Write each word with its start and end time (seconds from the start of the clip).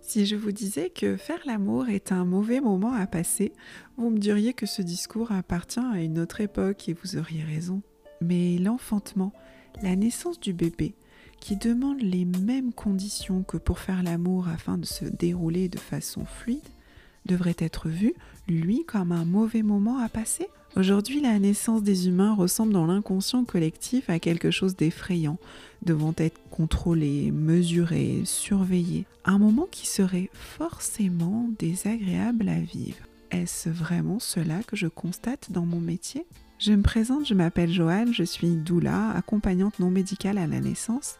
Si 0.00 0.24
je 0.24 0.36
vous 0.36 0.52
disais 0.52 0.88
que 0.88 1.16
faire 1.16 1.40
l'amour 1.46 1.88
est 1.88 2.12
un 2.12 2.24
mauvais 2.24 2.60
moment 2.60 2.92
à 2.92 3.06
passer, 3.06 3.52
vous 3.96 4.08
me 4.08 4.18
diriez 4.18 4.54
que 4.54 4.64
ce 4.64 4.80
discours 4.80 5.32
appartient 5.32 5.78
à 5.78 6.00
une 6.00 6.18
autre 6.20 6.40
époque 6.40 6.88
et 6.88 6.94
vous 6.94 7.16
auriez 7.16 7.42
raison. 7.42 7.82
Mais 8.20 8.56
l'enfantement, 8.56 9.32
la 9.82 9.96
naissance 9.96 10.40
du 10.40 10.52
bébé, 10.52 10.94
qui 11.40 11.56
demande 11.56 12.00
les 12.00 12.24
mêmes 12.24 12.72
conditions 12.72 13.42
que 13.42 13.56
pour 13.56 13.78
faire 13.78 14.02
l'amour 14.02 14.48
afin 14.48 14.78
de 14.78 14.86
se 14.86 15.04
dérouler 15.04 15.68
de 15.68 15.78
façon 15.78 16.24
fluide, 16.24 16.68
devrait 17.26 17.56
être 17.58 17.88
vu, 17.88 18.14
lui, 18.48 18.84
comme 18.84 19.12
un 19.12 19.24
mauvais 19.24 19.62
moment 19.62 19.98
à 19.98 20.08
passer? 20.08 20.48
Aujourd'hui, 20.76 21.22
la 21.22 21.38
naissance 21.38 21.82
des 21.82 22.06
humains 22.06 22.34
ressemble 22.34 22.74
dans 22.74 22.84
l'inconscient 22.84 23.46
collectif 23.46 24.10
à 24.10 24.18
quelque 24.18 24.50
chose 24.50 24.76
d'effrayant, 24.76 25.38
devant 25.82 26.12
être 26.18 26.38
contrôlé, 26.50 27.30
mesuré, 27.30 28.20
surveillé. 28.26 29.06
Un 29.24 29.38
moment 29.38 29.66
qui 29.70 29.86
serait 29.86 30.28
forcément 30.34 31.48
désagréable 31.58 32.50
à 32.50 32.60
vivre. 32.60 32.98
Est-ce 33.30 33.70
vraiment 33.70 34.18
cela 34.18 34.62
que 34.64 34.76
je 34.76 34.86
constate 34.86 35.50
dans 35.50 35.64
mon 35.64 35.80
métier? 35.80 36.26
Je 36.58 36.74
me 36.74 36.82
présente, 36.82 37.26
je 37.26 37.32
m'appelle 37.32 37.72
Joanne, 37.72 38.12
je 38.12 38.24
suis 38.24 38.54
doula, 38.56 39.12
accompagnante 39.12 39.78
non 39.78 39.88
médicale 39.88 40.36
à 40.36 40.46
la 40.46 40.60
naissance, 40.60 41.14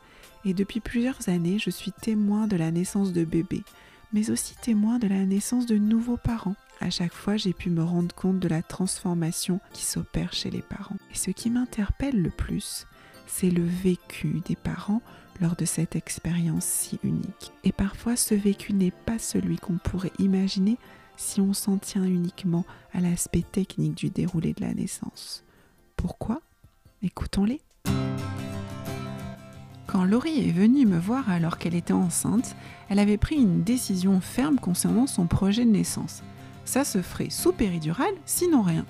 et 0.45 0.53
depuis 0.53 0.81
plusieurs 0.81 1.31
années, 1.31 1.59
je 1.59 1.71
suis 1.71 1.93
témoin 1.93 2.47
de 2.47 2.57
la 2.57 2.71
naissance 2.71 3.15
de 3.15 3.25
bébés, 3.25 3.65
mais 4.13 4.29
aussi 4.29 4.55
témoin 4.61 4.99
de 4.99 5.09
la 5.09 5.25
naissance 5.25 5.65
de 5.65 5.79
nouveaux 5.79 6.19
parents. 6.19 6.57
À 6.81 6.91
chaque 6.91 7.15
fois, 7.15 7.37
j'ai 7.37 7.55
pu 7.55 7.71
me 7.71 7.83
rendre 7.83 8.15
compte 8.15 8.39
de 8.39 8.49
la 8.49 8.63
transformation 8.63 9.61
qui 9.73 9.85
s'opère 9.85 10.33
chez 10.33 10.51
les 10.51 10.63
parents. 10.63 10.99
Et 11.11 11.17
ce 11.17 11.31
qui 11.31 11.51
m'interpelle 11.51 12.21
le 12.21 12.31
plus, 12.31 12.87
c'est 13.27 13.51
le 13.51 13.65
vécu 13.65 14.41
des 14.47 14.57
parents 14.57 15.01
lors 15.41 15.57
de 15.57 15.65
cette 15.65 15.97
expérience 15.97 16.65
si 16.65 16.99
unique. 17.03 17.53
Et 17.65 17.73
parfois, 17.73 18.15
ce 18.15 18.35
vécu 18.35 18.73
n'est 18.73 18.91
pas 18.91 19.19
celui 19.19 19.57
qu'on 19.57 19.79
pourrait 19.79 20.13
imaginer 20.19 20.77
si 21.17 21.41
on 21.41 21.55
s'en 21.55 21.79
tient 21.79 22.05
uniquement 22.05 22.67
à 22.93 23.01
l'aspect 23.01 23.43
technique 23.43 23.95
du 23.95 24.11
déroulé 24.11 24.53
de 24.53 24.61
la 24.61 24.75
naissance. 24.75 25.45
Pourquoi? 25.97 26.43
Écoutons-les. 27.03 27.63
Quand 29.87 30.05
Laurie 30.05 30.47
est 30.47 30.53
venue 30.53 30.85
me 30.85 30.99
voir 30.99 31.31
alors 31.31 31.57
qu'elle 31.57 31.75
était 31.75 31.93
enceinte, 31.93 32.55
elle 32.91 32.99
avait 32.99 33.17
pris 33.17 33.37
une 33.37 33.63
décision 33.63 34.21
ferme 34.21 34.59
concernant 34.59 35.07
son 35.07 35.27
projet 35.27 35.65
de 35.65 35.71
naissance 35.71 36.23
ça 36.67 36.85
se 36.85 37.01
ferait 37.01 37.31
sous 37.31 37.53
péridurale, 37.53 38.15
sinon 38.27 38.61
rien. 38.61 38.85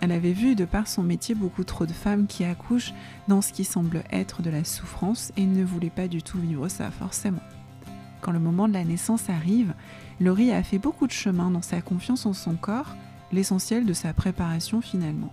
Elle 0.00 0.12
avait 0.12 0.32
vu 0.32 0.54
de 0.54 0.66
par 0.66 0.86
son 0.86 1.02
métier 1.02 1.34
beaucoup 1.34 1.64
trop 1.64 1.86
de 1.86 1.92
femmes 1.92 2.26
qui 2.26 2.44
accouchent 2.44 2.92
dans 3.26 3.40
ce 3.40 3.52
qui 3.52 3.64
semble 3.64 4.04
être 4.10 4.42
de 4.42 4.50
la 4.50 4.64
souffrance 4.64 5.32
et 5.38 5.46
ne 5.46 5.64
voulait 5.64 5.88
pas 5.88 6.08
du 6.08 6.22
tout 6.22 6.38
vivre 6.38 6.68
ça 6.68 6.90
forcément. 6.90 7.40
Quand 8.20 8.32
le 8.32 8.38
moment 8.38 8.68
de 8.68 8.74
la 8.74 8.84
naissance 8.84 9.30
arrive, 9.30 9.72
Laurie 10.20 10.52
a 10.52 10.62
fait 10.62 10.78
beaucoup 10.78 11.06
de 11.06 11.12
chemin 11.12 11.50
dans 11.50 11.62
sa 11.62 11.80
confiance 11.80 12.26
en 12.26 12.32
son 12.32 12.54
corps, 12.54 12.96
l'essentiel 13.32 13.86
de 13.86 13.92
sa 13.92 14.12
préparation 14.12 14.80
finalement. 14.80 15.32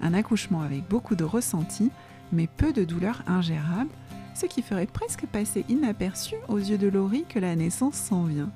Un 0.00 0.14
accouchement 0.14 0.62
avec 0.62 0.88
beaucoup 0.88 1.14
de 1.14 1.24
ressentis, 1.24 1.90
mais 2.32 2.46
peu 2.46 2.72
de 2.72 2.84
douleurs 2.84 3.22
ingérables, 3.26 3.90
ce 4.34 4.46
qui 4.46 4.62
ferait 4.62 4.86
presque 4.86 5.26
passer 5.26 5.64
inaperçu 5.68 6.34
aux 6.48 6.58
yeux 6.58 6.78
de 6.78 6.88
Laurie 6.88 7.24
que 7.28 7.38
la 7.38 7.56
naissance 7.56 7.96
s'en 7.96 8.24
vient. 8.24 8.50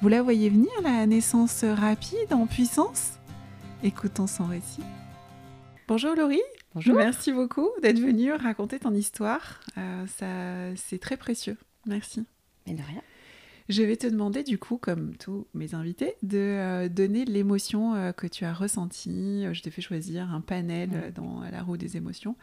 Vous 0.00 0.08
la 0.08 0.22
voyez 0.22 0.48
venir, 0.48 0.70
la 0.84 1.06
naissance 1.06 1.64
rapide, 1.64 2.32
en 2.32 2.46
puissance? 2.46 3.14
Écoutons 3.82 4.28
son 4.28 4.46
récit. 4.46 4.84
Bonjour 5.88 6.14
Laurie. 6.14 6.40
Bonjour. 6.72 6.94
Merci 6.94 7.32
beaucoup 7.32 7.68
d'être 7.82 7.98
venue 7.98 8.32
raconter 8.32 8.78
ton 8.78 8.94
histoire. 8.94 9.58
Euh, 9.76 10.06
ça, 10.06 10.76
c'est 10.76 11.00
très 11.00 11.16
précieux. 11.16 11.56
Merci. 11.84 12.24
Mais 12.68 12.74
de 12.74 12.82
rien. 12.82 13.02
Je 13.68 13.82
vais 13.82 13.96
te 13.96 14.06
demander 14.06 14.44
du 14.44 14.56
coup, 14.56 14.76
comme 14.76 15.16
tous 15.16 15.48
mes 15.52 15.74
invités, 15.74 16.14
de 16.22 16.38
euh, 16.38 16.88
donner 16.88 17.24
l'émotion 17.24 17.96
euh, 17.96 18.12
que 18.12 18.28
tu 18.28 18.44
as 18.44 18.54
ressentie. 18.54 19.46
Je 19.52 19.62
t'ai 19.62 19.72
fait 19.72 19.82
choisir 19.82 20.32
un 20.32 20.40
panel 20.40 21.12
dans 21.16 21.40
la 21.50 21.60
roue 21.60 21.76
des 21.76 21.96
émotions. 21.96 22.36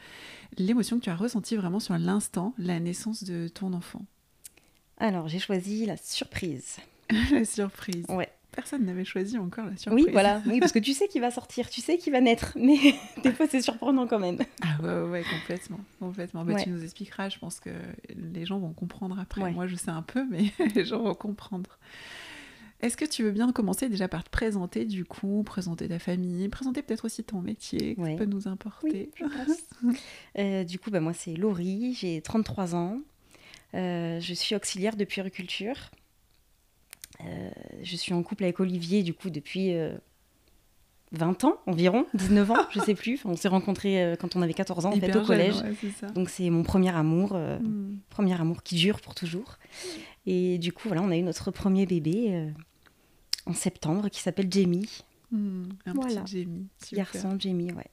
L'émotion 0.58 1.00
que 1.00 1.06
tu 1.06 1.10
as 1.10 1.16
ressentie 1.16 1.56
vraiment 1.56 1.80
sur 1.80 1.98
l'instant, 1.98 2.54
la 2.58 2.82
naissance 2.82 3.24
de 3.24 3.48
ton 3.48 3.72
enfant. 3.72 4.06
Alors, 4.98 5.30
j'ai 5.30 5.40
choisi 5.40 5.86
la 5.86 5.96
surprise. 5.96 6.80
la 7.32 7.46
surprise. 7.46 8.06
Ouais. 8.10 8.30
Personne 8.52 8.86
n'avait 8.86 9.04
choisi 9.04 9.38
encore 9.38 9.66
la 9.66 9.76
surprise. 9.76 10.06
Oui, 10.06 10.12
voilà. 10.12 10.42
Oui, 10.48 10.60
parce 10.62 10.72
que 10.72 10.80
tu 10.80 10.94
sais 10.94 11.10
qu'il 11.10 11.20
va 11.20 11.30
sortir, 11.30 11.70
tu 11.70 11.82
sais 11.82 11.98
qu'il 11.98 12.14
va 12.14 12.22
naître, 12.22 12.54
mais 12.56 12.96
des 13.22 13.34
fois 13.34 13.48
c'est 13.48 13.62
surprenant 13.62 14.08
quand 14.08 14.20
même. 14.20 14.38
Ah 14.62 14.82
ouais, 14.82 15.10
ouais, 15.10 15.24
complètement, 15.24 15.80
complètement. 16.00 16.46
Bah, 16.46 16.56
Tu 16.56 16.70
nous 16.70 16.84
expliqueras. 16.84 17.30
Je 17.30 17.38
pense 17.38 17.60
que 17.60 17.72
les 18.16 18.46
gens 18.46 18.60
vont 18.60 18.72
comprendre 18.72 19.20
après. 19.20 19.52
Moi, 19.52 19.68
je 19.68 19.76
sais 19.76 19.92
un 19.92 20.02
peu, 20.02 20.26
mais 20.30 20.54
les 20.74 20.86
gens 20.86 21.04
vont 21.04 21.16
comprendre. 21.16 21.78
Est-ce 22.82 22.98
que 22.98 23.06
tu 23.06 23.24
veux 23.24 23.32
bien 23.32 23.52
commencer 23.52 23.90
déjà 23.90 24.08
par 24.08 24.24
te 24.24 24.30
présenter 24.30 24.86
du 24.86 25.06
coup, 25.06 25.44
présenter 25.44 25.88
ta 25.88 25.98
famille, 25.98 26.48
présenter 26.50 26.82
peut-être 26.82 27.06
aussi 27.06 27.24
ton 27.24 27.42
métier, 27.42 27.96
qui 27.96 28.16
peut 28.16 28.26
nous 28.26 28.48
importer 28.48 29.10
oui, 29.20 29.28
je 29.34 29.96
euh, 30.38 30.64
Du 30.64 30.78
coup, 30.78 30.92
bah, 30.92 31.00
moi 31.00 31.14
c'est 31.14 31.36
Laurie, 31.36 31.98
j'ai 32.00 32.22
33 32.22 32.76
ans, 32.76 33.00
euh, 33.74 34.20
je 34.20 34.34
suis 34.34 34.56
auxiliaire 34.56 34.96
de 34.96 35.06
puériculture. 35.06 35.90
Euh, 37.26 37.50
je 37.82 37.96
suis 37.96 38.14
en 38.14 38.24
couple 38.24 38.44
avec 38.44 38.60
Olivier, 38.60 39.04
du 39.04 39.14
coup, 39.14 39.30
depuis 39.30 39.74
20 41.12 41.44
euh, 41.44 41.48
ans 41.48 41.58
environ, 41.66 42.06
19 42.14 42.52
ans, 42.52 42.68
je 42.72 42.80
sais 42.80 42.96
plus. 42.96 43.24
On 43.26 43.36
s'est 43.36 43.48
rencontrés 43.48 44.04
euh, 44.04 44.16
quand 44.16 44.36
on 44.36 44.42
avait 44.42 44.54
14 44.54 44.86
ans, 44.86 44.94
en 44.94 45.00
fait, 45.00 45.16
au 45.16 45.24
collège. 45.24 45.56
Donc, 46.14 46.30
c'est 46.30 46.50
mon 46.50 46.64
premier 46.64 46.96
amour, 46.96 47.34
hmm. 47.34 47.98
premier 48.10 48.40
amour 48.40 48.64
qui 48.64 48.76
dure 48.76 49.02
pour 49.02 49.16
toujours. 49.16 49.58
Et 50.26 50.58
du 50.58 50.72
coup, 50.72 50.88
voilà, 50.88 51.04
on 51.04 51.12
a 51.12 51.18
eu 51.18 51.24
notre 51.24 51.52
premier 51.52 51.86
bébé 51.86 52.52
en 53.46 53.54
septembre 53.54 54.10
qui 54.10 54.22
s'appelle 54.22 54.52
Jamie. 54.52 55.04
Hmm, 55.32 55.66
un 55.86 55.94
petit 55.94 56.18
Jamie. 56.26 56.68
Garçon 56.94 57.38
Jamie, 57.40 57.72
ouais. 57.74 57.90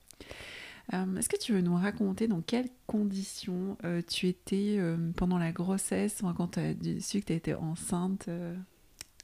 Est-ce 1.19 1.29
que 1.29 1.39
tu 1.39 1.53
veux 1.53 1.61
nous 1.63 1.75
raconter 1.75 2.27
dans 2.27 2.41
quelles 2.43 2.69
conditions 2.87 3.77
tu 4.09 4.29
étais 4.29 4.79
pendant 5.17 5.39
la 5.39 5.53
grossesse, 5.53 6.23
quand 6.37 6.53
tu 6.53 6.61
as 6.61 6.73
su 7.01 7.21
que 7.21 7.27
tu 7.27 7.33
étais 7.35 7.55
enceinte 7.55 8.29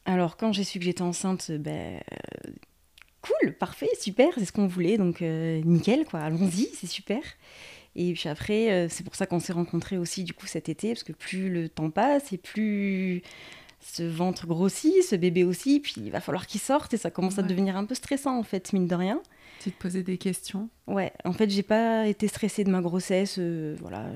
alors, 0.09 0.37
quand 0.37 0.53
j'ai 0.53 0.65
su 0.65 0.79
que 0.79 0.85
j'étais 0.87 1.03
enceinte, 1.03 1.51
ben, 1.51 2.01
cool, 3.21 3.53
parfait, 3.53 3.91
super, 4.01 4.29
c'est 4.37 4.47
ce 4.47 4.53
qu'on 4.53 4.67
voulait, 4.67 4.97
donc 4.97 5.21
euh, 5.21 5.61
nickel, 5.65 6.07
quoi, 6.07 6.21
allons-y, 6.21 6.71
c'est 6.75 6.87
super. 6.87 7.21
Et 7.95 8.15
puis 8.15 8.29
après, 8.29 8.71
euh, 8.71 8.89
c'est 8.89 9.05
pour 9.05 9.15
ça 9.15 9.27
qu'on 9.27 9.39
s'est 9.39 9.53
rencontrés 9.53 9.99
aussi, 9.99 10.25
du 10.25 10.33
coup, 10.33 10.47
cet 10.47 10.71
été, 10.71 10.89
parce 10.89 11.03
que 11.03 11.13
plus 11.13 11.51
le 11.51 11.69
temps 11.69 11.91
passe 11.91 12.33
et 12.33 12.39
plus 12.39 13.23
ce 13.81 14.03
ventre 14.03 14.47
grossit, 14.47 15.03
ce 15.03 15.15
bébé 15.15 15.45
aussi, 15.45 15.81
puis 15.81 15.95
il 15.99 16.11
va 16.11 16.21
falloir 16.21 16.47
qu'il 16.47 16.61
sorte 16.61 16.95
et 16.95 16.97
ça 16.97 17.11
commence 17.11 17.39
à 17.39 17.43
devenir 17.43 17.77
un 17.77 17.85
peu 17.85 17.95
stressant, 17.95 18.39
en 18.39 18.43
fait, 18.43 18.73
mine 18.73 18.87
de 18.87 18.95
rien. 18.95 19.21
Tu 19.61 19.73
te 19.73 19.83
posais 19.83 20.03
des 20.03 20.17
questions? 20.17 20.69
Ouais, 20.87 21.13
en 21.25 21.33
fait, 21.33 21.51
j'ai 21.51 21.63
pas 21.63 22.07
été 22.07 22.29
stressée 22.29 22.65
de 22.65 22.71
ma 22.71 22.81
grossesse, 22.81 23.37
euh, 23.39 23.77
voilà, 23.81 24.07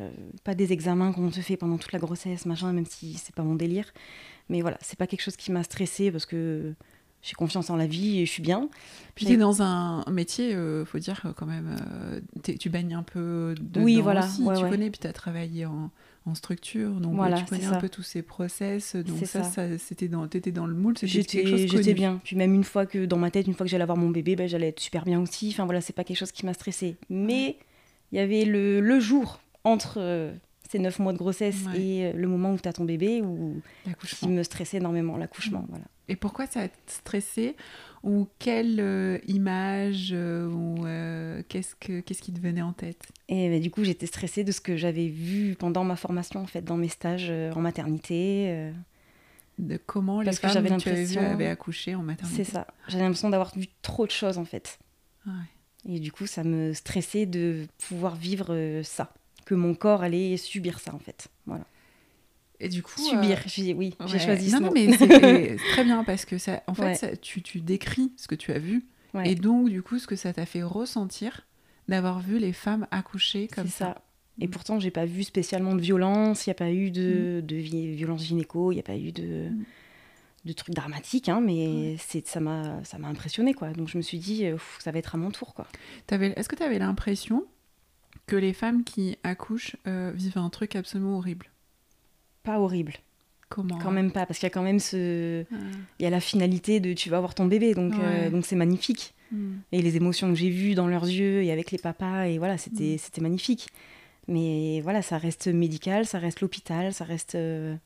pas 0.44 0.54
des 0.54 0.72
examens 0.72 1.12
qu'on 1.12 1.30
te 1.30 1.40
fait 1.40 1.56
pendant 1.56 1.76
toute 1.76 1.92
la 1.92 1.98
grossesse, 1.98 2.46
machin, 2.46 2.72
même 2.72 2.86
si 2.86 3.14
c'est 3.14 3.34
pas 3.34 3.42
mon 3.42 3.56
délire. 3.56 3.92
Mais 4.48 4.60
voilà, 4.60 4.78
c'est 4.80 4.98
pas 4.98 5.06
quelque 5.06 5.22
chose 5.22 5.36
qui 5.36 5.52
m'a 5.52 5.62
stressée 5.62 6.10
parce 6.10 6.26
que 6.26 6.74
j'ai 7.22 7.34
confiance 7.34 7.70
en 7.70 7.76
la 7.76 7.86
vie 7.86 8.20
et 8.20 8.26
je 8.26 8.30
suis 8.30 8.42
bien. 8.42 8.68
Puis 9.14 9.26
tu 9.26 9.32
es 9.32 9.36
dans 9.36 9.62
un 9.62 10.04
métier, 10.10 10.50
il 10.50 10.56
euh, 10.56 10.84
faut 10.84 10.98
dire 10.98 11.22
quand 11.36 11.46
même, 11.46 11.76
euh, 11.80 12.20
tu 12.58 12.68
baignes 12.68 12.94
un 12.94 13.04
peu 13.04 13.54
dedans 13.58 13.82
oui, 13.82 14.00
voilà, 14.00 14.24
aussi, 14.24 14.42
tu 14.42 14.68
connais, 14.68 14.90
puis 14.90 14.98
tu 15.00 15.06
as 15.06 15.12
travaillé 15.12 15.64
en, 15.64 15.90
en, 16.26 16.34
structure, 16.34 16.90
donc 16.94 17.14
voilà, 17.14 17.40
tu 17.40 17.44
connais 17.44 17.66
un 17.66 17.78
peu 17.78 17.88
tous 17.88 18.02
ces 18.02 18.22
process, 18.22 18.96
donc 18.96 19.24
ça, 19.24 19.44
ça. 19.44 19.78
c'était 19.78 20.08
dans, 20.08 20.24
étais 20.26 20.50
dans 20.50 20.66
le 20.66 20.74
moule, 20.74 20.98
c'était 20.98 21.22
quelque 21.22 21.48
chose 21.48 21.70
J'étais 21.70 21.94
bien, 21.94 22.20
puis 22.24 22.34
même 22.34 22.54
une 22.54 22.64
fois 22.64 22.86
que, 22.86 23.04
dans 23.04 23.18
ma 23.18 23.30
tête, 23.30 23.46
une 23.46 23.54
fois 23.54 23.66
que 23.66 23.70
j'allais 23.70 23.82
avoir 23.82 23.98
mon 23.98 24.10
bébé, 24.10 24.34
ben, 24.34 24.48
j'allais 24.48 24.68
être 24.68 24.80
super 24.80 25.04
bien 25.04 25.20
aussi, 25.20 25.50
enfin 25.52 25.64
voilà, 25.64 25.80
c'est 25.80 25.92
pas 25.92 26.04
quelque 26.04 26.18
chose 26.18 26.32
qui 26.32 26.44
m'a 26.44 26.54
stressée. 26.54 26.96
Mais 27.08 27.56
il 28.10 28.16
y 28.16 28.20
avait 28.20 28.44
le, 28.44 28.80
le 28.80 29.00
jour 29.00 29.40
entre... 29.64 29.94
Euh, 29.98 30.32
ces 30.72 30.78
neuf 30.78 30.98
mois 30.98 31.12
de 31.12 31.18
grossesse 31.18 31.66
et 31.74 32.06
euh, 32.06 32.12
le 32.14 32.26
moment 32.26 32.52
où 32.52 32.58
tu 32.58 32.66
as 32.66 32.72
ton 32.72 32.84
bébé, 32.84 33.20
où 33.20 33.60
qui 34.06 34.28
me 34.28 34.42
stressait 34.42 34.78
énormément, 34.78 35.18
l'accouchement. 35.18 35.66
Voilà. 35.68 35.84
Et 36.08 36.16
pourquoi 36.16 36.46
ça 36.46 36.66
t'a 36.66 36.74
stressé 36.86 37.56
Ou 38.02 38.26
quelle 38.38 38.80
euh, 38.80 39.18
image 39.26 40.12
euh, 40.12 40.46
Ou 40.48 40.82
qu'est-ce, 41.48 41.74
que, 41.74 42.00
qu'est-ce 42.00 42.22
qui 42.22 42.32
te 42.32 42.40
venait 42.40 42.62
en 42.62 42.72
tête? 42.72 43.02
Et 43.28 43.50
bah, 43.50 43.58
du 43.58 43.70
coup, 43.70 43.84
j'étais 43.84 44.06
stressée 44.06 44.44
de 44.44 44.52
ce 44.52 44.62
que 44.62 44.76
j'avais 44.76 45.08
vu 45.08 45.56
pendant 45.58 45.84
ma 45.84 45.96
formation, 45.96 46.40
en 46.40 46.46
fait, 46.46 46.62
dans 46.62 46.78
mes 46.78 46.88
stages 46.88 47.30
en 47.30 47.60
maternité. 47.60 48.72
de 49.58 49.76
comment 49.76 50.22
les 50.22 50.32
femmes 50.32 50.64
que, 50.64 50.82
tu 50.82 50.88
avais 50.88 51.04
vu 51.04 51.18
avaient 51.18 51.46
accouché 51.48 51.94
en 51.94 52.02
maternité 52.02 52.44
C'est 52.44 52.50
ça. 52.50 52.66
J'avais 52.88 53.04
l'impression 53.04 53.28
d'avoir 53.28 53.54
vu 53.54 53.66
trop 53.82 54.06
de 54.06 54.10
choses, 54.10 54.38
en 54.38 54.46
fait. 54.46 54.78
Et 55.86 56.00
du 56.00 56.12
coup, 56.12 56.26
ça 56.26 56.44
me 56.44 56.72
stressait 56.72 57.26
de 57.26 57.66
pouvoir 57.76 58.16
vivre 58.16 58.80
ça 58.84 59.12
que 59.52 59.56
mon 59.56 59.74
corps 59.74 60.02
allait 60.02 60.36
subir 60.38 60.78
ça 60.80 60.94
en 60.94 60.98
fait. 60.98 61.28
Voilà. 61.46 61.64
Et 62.60 62.68
du 62.68 62.82
coup, 62.82 62.98
subir, 63.00 63.38
euh, 63.38 63.74
oui, 63.76 63.94
j'ai 64.06 64.18
choisi 64.20 64.52
non, 64.52 64.60
Non, 64.60 64.70
mais 64.72 64.92
c'est 64.96 65.56
très 65.72 65.84
bien 65.84 66.04
parce 66.04 66.24
que 66.24 66.38
ça, 66.38 66.62
en 66.68 66.74
fait, 66.74 67.20
tu, 67.20 67.42
tu, 67.42 67.60
décris 67.60 68.12
ce 68.16 68.28
que 68.28 68.34
tu 68.36 68.52
as 68.52 68.58
vu 68.58 68.84
et 69.24 69.34
donc 69.34 69.68
du 69.68 69.82
coup 69.82 69.98
ce 69.98 70.06
que 70.06 70.16
ça 70.16 70.32
t'a 70.32 70.46
fait 70.46 70.62
ressentir 70.62 71.46
d'avoir 71.88 72.20
vu 72.20 72.38
les 72.38 72.52
femmes 72.54 72.86
accoucher 72.90 73.48
comme 73.48 73.68
ça. 73.68 74.00
Et 74.40 74.46
Mm. 74.46 74.50
pourtant, 74.50 74.80
j'ai 74.80 74.90
pas 74.90 75.04
vu 75.04 75.24
spécialement 75.24 75.74
de 75.74 75.82
violence, 75.82 76.46
il 76.46 76.48
n'y 76.48 76.52
a 76.52 76.54
pas 76.54 76.70
eu 76.70 76.90
de, 76.90 77.40
Mm. 77.42 77.46
de 77.46 77.56
vi- 77.56 77.94
violence 77.94 78.24
gynéco, 78.24 78.72
il 78.72 78.76
n'y 78.76 78.80
a 78.80 78.84
pas 78.84 78.96
eu 78.96 79.12
de, 79.12 79.50
Mm. 79.50 79.64
de 80.46 80.52
trucs 80.54 80.74
dramatiques, 80.74 81.28
hein, 81.28 81.40
mais 81.42 81.96
c'est 81.98 82.26
ça 82.26 82.40
m'a 82.40 82.82
ça 82.84 82.96
m'a 82.98 83.08
impressionné 83.08 83.52
quoi. 83.54 83.72
Donc 83.72 83.88
je 83.88 83.98
me 83.98 84.02
suis 84.02 84.18
dit, 84.18 84.46
euh, 84.46 84.56
ça 84.78 84.90
va 84.92 84.98
être 85.00 85.14
à 85.14 85.18
mon 85.18 85.30
tour 85.30 85.52
quoi. 85.52 85.66
T'avais- 86.06 86.32
Est-ce 86.36 86.48
que 86.48 86.56
tu 86.56 86.62
avais 86.62 86.78
l'impression 86.78 87.44
que 88.32 88.36
les 88.36 88.54
femmes 88.54 88.82
qui 88.82 89.18
accouchent 89.24 89.76
euh, 89.86 90.10
vivent 90.14 90.38
un 90.38 90.48
truc 90.48 90.74
absolument 90.74 91.18
horrible 91.18 91.46
Pas 92.44 92.58
horrible, 92.60 92.94
Comment 93.50 93.76
quand 93.78 93.90
même 93.90 94.10
pas, 94.10 94.24
parce 94.24 94.38
qu'il 94.38 94.46
y 94.46 94.50
a 94.50 94.54
quand 94.54 94.62
même 94.62 94.78
ce, 94.78 95.44
Ah. 95.52 95.56
il 95.98 96.02
y 96.04 96.06
a 96.06 96.10
la 96.10 96.20
finalité 96.20 96.80
de 96.80 96.94
tu 96.94 97.10
vas 97.10 97.18
avoir 97.18 97.34
ton 97.34 97.44
bébé, 97.44 97.74
donc 97.74 97.92
euh, 97.98 98.30
donc 98.30 98.46
c'est 98.46 98.56
magnifique. 98.56 99.14
Hmm. 99.30 99.56
Et 99.72 99.82
les 99.82 99.96
émotions 99.96 100.28
que 100.30 100.34
j'ai 100.34 100.48
vues 100.48 100.74
dans 100.74 100.86
leurs 100.86 101.04
yeux 101.04 101.42
et 101.42 101.52
avec 101.52 101.70
les 101.72 101.76
papas, 101.78 102.24
et 102.28 102.38
voilà, 102.38 102.56
c'était 102.56 102.94
Mm. 102.94 102.98
c'était 102.98 103.20
magnifique. 103.20 103.68
Mais 104.28 104.80
voilà, 104.82 105.02
ça 105.02 105.18
reste 105.18 105.48
médical, 105.48 106.06
ça 106.06 106.18
reste 106.18 106.40
l'hôpital, 106.40 106.94
ça 106.94 107.04
reste 107.04 107.34
euh, 107.34 107.76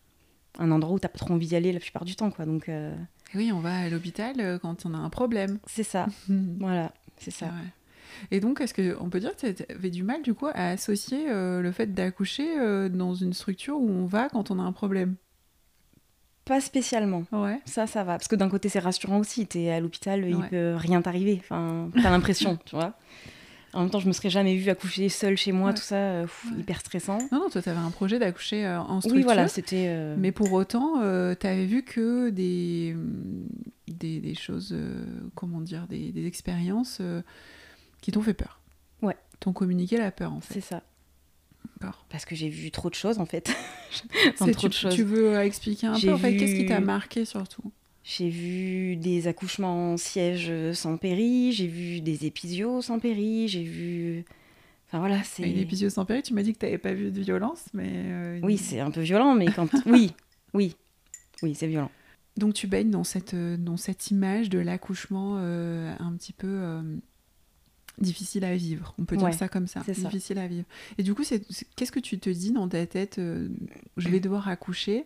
un 0.61 0.71
endroit 0.71 0.95
où 0.95 0.99
t'as 1.01 1.09
pas 1.09 1.19
trop 1.19 1.33
envie 1.35 1.49
d'y 1.49 1.57
aller 1.57 1.73
la 1.73 1.81
plupart 1.81 2.05
du 2.05 2.15
temps, 2.15 2.31
quoi. 2.31 2.45
Donc 2.47 2.71
Oui, 3.35 3.51
on 3.53 3.59
va 3.61 3.79
à 3.79 3.89
l'hôpital 3.89 4.61
quand 4.63 4.87
on 4.87 4.95
a 4.95 4.99
un 4.99 5.11
problème. 5.11 5.59
c'est 5.67 5.83
ça, 5.83 6.07
voilà, 6.61 6.93
c'est 7.19 7.33
ça. 7.33 7.47
Ouais. 7.47 7.71
Et 8.31 8.41
donc, 8.41 8.61
est-ce 8.61 8.75
qu'on 8.75 9.09
peut 9.11 9.21
dire 9.21 9.35
que 9.37 9.51
tu 9.51 9.63
avais 9.71 9.91
du 9.91 10.03
mal, 10.03 10.23
du 10.23 10.35
coup, 10.35 10.47
à 10.47 10.71
associer 10.71 11.31
euh, 11.31 11.61
le 11.61 11.73
fait 11.73 11.93
d'accoucher 11.95 12.59
euh, 12.59 12.89
dans 12.89 13.15
une 13.15 13.33
structure 13.33 13.77
où 13.79 13.89
on 13.89 14.07
va 14.07 14.29
quand 14.29 14.51
on 14.51 14.59
a 14.59 14.63
un 14.63 14.73
problème? 14.73 15.15
Pas 16.45 16.61
spécialement. 16.61 17.25
Ouais. 17.33 17.61
Ça, 17.65 17.87
ça 17.89 18.05
va. 18.05 18.13
Parce 18.19 18.29
que 18.29 18.37
d'un 18.37 18.49
côté, 18.49 18.69
c'est 18.69 18.79
rassurant 18.79 19.19
aussi. 19.19 19.47
T'es 19.47 19.71
à 19.71 19.81
l'hôpital, 19.81 20.25
il 20.29 20.37
Ouais. 20.37 20.49
peut 20.49 20.75
rien 20.77 21.03
t'arriver. 21.03 21.39
Enfin, 21.41 21.91
t'as 22.01 22.11
l'impression, 22.11 22.57
tu 22.65 22.77
vois. 22.77 22.95
En 23.73 23.81
même 23.81 23.91
temps, 23.91 23.99
je 23.99 24.07
me 24.07 24.13
serais 24.13 24.31
jamais 24.31 24.57
vue 24.57 24.71
accoucher 24.71 25.09
seule 25.09 25.37
chez 25.37 25.51
moi, 25.53 25.71
Ouais. 25.71 25.75
tout 25.75 25.83
ça, 25.83 25.97
euh, 25.97 26.23
pff, 26.23 26.47
Ouais. 26.53 26.61
hyper 26.61 26.81
stressant. 26.81 27.19
Non, 27.33 27.41
non, 27.41 27.51
toi, 27.51 27.61
tu 27.61 27.69
avais 27.69 27.81
un 27.81 27.91
projet 27.91 28.19
d'accoucher 28.21 28.65
euh, 28.65 28.81
en 28.81 29.01
structure. 29.01 29.17
Oui, 29.19 29.23
voilà, 29.25 29.49
c'était. 29.49 29.87
euh, 29.89 30.15
Mais 30.17 30.31
pour 30.31 30.53
autant, 30.53 30.95
tu 31.35 31.47
avais 31.47 31.67
vu 31.67 31.83
que 31.83 32.31
des, 32.31 32.97
des, 33.89 34.21
des 34.21 34.35
choses, 34.37 34.75
comment 35.35 35.61
dire, 35.61 35.89
des, 35.89 36.13
des 36.13 36.27
expériences 36.27 37.03
qui 38.07 38.13
t'ont 38.13 38.23
fait 38.23 38.35
peur. 38.35 38.61
Ouais. 39.03 39.17
T'ont 39.41 39.53
communiqué 39.53 39.97
la 39.99 40.13
peur, 40.13 40.33
en 40.33 40.41
fait. 40.41 40.55
C'est 40.55 40.61
ça. 40.61 40.85
Parce 42.09 42.25
que 42.25 42.37
j'ai 42.37 42.49
vu 42.49 42.71
trop 42.71 42.89
de 42.89 42.95
choses, 42.95 43.19
en 43.19 43.27
fait. 43.27 43.51
Enfin, 44.29 44.49
trop 44.53 44.61
Tu, 44.63 44.69
de 44.69 44.73
choses. 44.73 44.95
tu 44.95 45.03
veux 45.03 45.35
euh, 45.37 45.43
expliquer 45.45 45.89
un 45.89 45.99
peu, 45.99 46.13
en 46.13 46.19
fait, 46.19 46.37
qu'est-ce 46.37 46.55
qui 46.55 46.67
t'a 46.67 46.79
marqué 46.79 47.25
surtout? 47.25 47.73
J'ai 48.05 48.29
vu 48.29 48.95
des 48.95 49.27
accouchements 49.27 49.95
en 49.95 49.97
siège 49.97 50.53
sans 50.73 50.97
péri, 50.99 51.51
j'ai 51.53 51.67
vu 51.67 52.01
des 52.01 52.27
épisio 52.27 52.81
sans 52.81 53.01
péri, 53.01 53.49
j'ai 53.49 53.65
vu. 53.65 54.25
Enfin 54.87 55.01
voilà, 55.01 55.21
c'est. 55.25 55.43
Une 55.51 55.59
épisode 55.59 55.91
sans 55.91 56.05
péri, 56.05 56.23
tu 56.23 56.33
m'as 56.33 56.43
dit 56.43 56.53
que 56.53 56.59
tu 56.61 56.65
n'avais 56.67 56.79
pas 56.79 56.93
vu 56.95 57.11
de 57.11 57.21
violence, 57.21 57.65
mais... 57.75 57.91
euh, 57.93 58.39
une- 58.39 58.45
Oui, 58.45 58.57
c'est 58.57 58.79
un 58.79 58.93
peu 58.93 59.01
violent, 59.01 59.35
mais 59.35 59.47
quand. 59.47 59.69
oui, 59.87 60.13
oui, 60.55 60.77
oui, 61.43 61.57
c'est 61.57 61.67
violent. 61.67 61.91
Donc 62.37 62.55
tu 62.55 62.69
baignes 62.69 62.91
dans 62.93 63.03
cette, 63.05 63.35
euh, 63.35 63.57
dans 63.57 63.77
cette 63.77 64.13
image 64.13 64.49
de 64.51 64.61
l'accouchement 64.61 65.39
euh, 65.39 65.93
un 65.99 66.13
petit 66.13 66.33
peu 66.33 66.47
euh, 66.49 66.83
difficile 67.99 68.45
à 68.45 68.55
vivre. 68.55 68.95
On 68.99 69.05
peut 69.05 69.17
dire 69.17 69.33
ça 69.35 69.49
comme 69.49 69.67
ça, 69.67 69.81
difficile 69.81 70.39
à 70.39 70.47
vivre. 70.47 70.67
Et 70.99 71.03
du 71.03 71.15
coup, 71.15 71.23
qu'est-ce 71.77 71.93
que 71.93 72.01
tu 72.01 72.19
te 72.19 72.31
dis 72.31 72.53
dans 72.53 72.69
ta 72.69 72.87
tête 72.87 73.19
euh, 73.19 73.49
Je 73.97 74.09
vais 74.09 74.21
devoir 74.21 74.49
accoucher. 74.49 75.05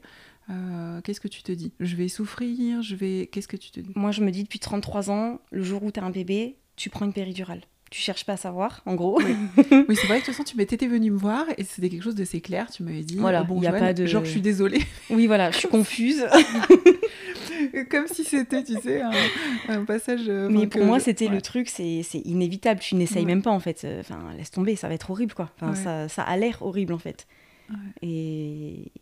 euh, 0.51 1.01
qu'est-ce 1.03 1.21
que 1.21 1.29
tu 1.29 1.43
te 1.43 1.53
dis? 1.53 1.73
Je 1.81 1.97
vais 1.97 2.09
souffrir 2.09 2.83
Je 2.83 2.97
vais. 2.97 3.29
Qu'est-ce 3.31 3.49
que 3.49 3.57
tu 3.57 3.71
te 3.71 3.81
dis? 3.81 3.93
Moi, 3.95 4.11
je 4.11 4.23
me 4.23 4.31
dis 4.31 4.43
depuis 4.43 4.59
33 4.59 5.11
ans, 5.11 5.41
le 5.51 5.63
jour 5.63 5.83
où 5.83 5.91
tu 5.91 6.01
as 6.01 6.05
un 6.05 6.11
bébé, 6.11 6.57
tu 6.77 6.91
prends 6.91 7.05
une 7.05 7.13
péridurale. 7.13 7.63
Tu 7.91 8.01
cherches 8.01 8.25
pas 8.25 8.35
à 8.35 8.37
savoir, 8.37 8.83
en 8.87 8.95
gros. 8.95 9.21
Oui, 9.89 9.97
c'est 9.97 10.07
vrai 10.07 10.19
que 10.19 10.21
de 10.21 10.27
toute 10.27 10.27
façon, 10.27 10.45
tu 10.45 10.57
m'étais 10.57 10.87
venu 10.87 11.11
me 11.11 11.19
voir 11.19 11.45
et 11.59 11.65
c'était 11.65 11.89
quelque 11.89 12.03
chose 12.05 12.15
de 12.15 12.23
assez 12.23 12.41
clair. 12.41 12.71
Tu 12.71 12.85
m'avais 12.85 13.03
dit 13.03 13.17
Voilà, 13.17 13.43
oh, 13.43 13.47
bon, 13.49 13.57
il 13.61 13.65
y 13.65 13.67
a 13.67 13.71
Joanne, 13.71 13.81
pas 13.81 13.93
de- 13.93 14.07
genre, 14.07 14.25
je 14.25 14.31
suis 14.31 14.41
désolée. 14.41 14.81
oui, 15.11 15.27
voilà, 15.27 15.51
je 15.51 15.59
suis 15.59 15.69
confuse. 15.69 16.25
comme 17.91 18.07
si 18.07 18.25
c'était, 18.25 18.63
tu 18.63 18.75
sais, 18.81 19.01
un, 19.03 19.11
un 19.69 19.85
passage. 19.85 20.23
euh, 20.29 20.49
Mais 20.51 20.67
pour 20.67 20.81
que- 20.81 20.87
moi, 20.87 21.01
c'était 21.01 21.27
ouais. 21.29 21.35
le 21.35 21.43
truc, 21.43 21.69
c'est 21.69 22.03
c'est 22.03 22.21
inévitable. 22.21 22.81
Tu 22.81 22.95
n'essayes 22.95 23.23
Ouais. 23.23 23.27
même 23.27 23.43
pas, 23.43 23.51
en 23.51 23.61
fait. 23.61 23.83
Euh, 23.85 24.01
Enfin, 24.01 24.21
laisse 24.37 24.51
tomber, 24.51 24.77
ça 24.77 24.89
va 24.89 24.95
être 24.95 25.11
horrible, 25.11 25.35
quoi. 25.35 25.51
Enfin, 25.57 25.71
Ouais. 25.71 25.77
ça, 25.85 26.09
ça 26.09 26.23
a 26.23 26.37
l'air 26.37 26.59
horrible, 26.63 26.93
en 26.93 26.99
fait. 26.99 27.27
Ouais. 27.71 27.77
Et 28.03 28.93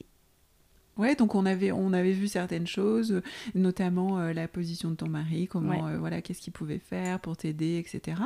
Ouais, 0.96 1.14
donc 1.14 1.36
on 1.36 1.46
avait, 1.46 1.70
on 1.70 1.92
avait 1.92 2.10
vu 2.12 2.26
certaines 2.26 2.66
choses, 2.66 3.22
notamment 3.54 4.18
euh, 4.18 4.32
la 4.32 4.48
position 4.48 4.90
de 4.90 4.96
ton 4.96 5.08
mari, 5.08 5.46
comment, 5.46 5.86
euh, 5.86 5.96
voilà, 5.98 6.20
qu'est-ce 6.22 6.40
qu'il 6.40 6.52
pouvait 6.52 6.80
faire 6.80 7.20
pour 7.20 7.36
t'aider, 7.36 7.76
etc. 7.78 8.16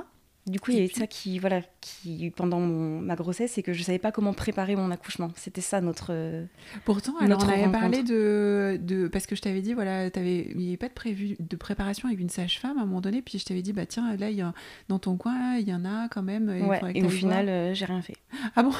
du 0.46 0.58
coup, 0.58 0.72
il 0.72 0.76
y 0.76 0.80
Et 0.80 0.82
a 0.82 0.84
eu 0.86 0.90
ça 0.90 1.06
qui, 1.06 1.38
voilà, 1.38 1.60
qui, 1.80 2.30
pendant 2.34 2.58
mon- 2.58 3.00
ma 3.00 3.14
grossesse, 3.14 3.52
c'est 3.52 3.62
que 3.62 3.72
je 3.72 3.82
savais 3.82 3.98
pas 4.00 4.10
comment 4.10 4.32
préparer 4.32 4.74
mon 4.74 4.90
accouchement. 4.90 5.30
C'était 5.36 5.60
ça, 5.60 5.80
notre. 5.80 6.08
euh, 6.10 6.44
Pourtant, 6.84 7.16
alors 7.18 7.28
Notre 7.38 7.46
on 7.46 7.50
avait 7.50 7.60
rencontre. 7.66 7.80
parlé 7.80 8.02
de, 8.02 8.78
de, 8.82 9.06
parce 9.08 9.26
que 9.26 9.36
je 9.36 9.40
t'avais 9.42 9.60
dit, 9.60 9.72
voilà, 9.74 10.10
t'avais, 10.10 10.48
il 10.50 10.56
n'y 10.56 10.68
avait 10.68 10.76
pas 10.76 10.88
de 10.88 10.94
prévu 10.94 11.36
de 11.38 11.56
préparation 11.56 12.08
avec 12.08 12.18
une 12.20 12.28
sage-femme 12.28 12.76
à 12.78 12.82
un 12.82 12.86
moment 12.86 13.00
donné, 13.00 13.22
puis 13.22 13.38
je 13.38 13.44
t'avais 13.44 13.62
dit, 13.62 13.72
bah 13.72 13.86
tiens, 13.86 14.16
là, 14.16 14.30
il 14.30 14.36
y 14.36 14.42
a, 14.42 14.52
dans 14.88 14.98
ton 14.98 15.16
coin, 15.16 15.56
il 15.58 15.68
y 15.68 15.74
en 15.74 15.84
a 15.84 16.08
quand 16.08 16.22
même. 16.22 16.52
il 16.56 16.64
Ouais, 16.64 16.80
et 16.94 17.02
au 17.04 17.08
final, 17.08 17.48
euh, 17.48 17.74
j'ai 17.74 17.84
rien 17.84 18.02
fait. 18.02 18.16
Ah 18.56 18.62
bon? 18.64 18.72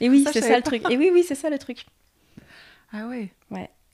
Et 0.00 0.08
oui, 0.10 0.26
c'est 0.32 0.40
ça 0.40 0.56
le 0.56 0.62
truc. 0.62 0.82
Et 0.90 0.96
oui, 0.98 1.10
oui, 1.12 1.22
c'est 1.26 1.36
ça 1.36 1.48
le 1.48 1.58
truc. 1.58 1.86
Ah 2.92 3.06
ouais. 3.06 3.30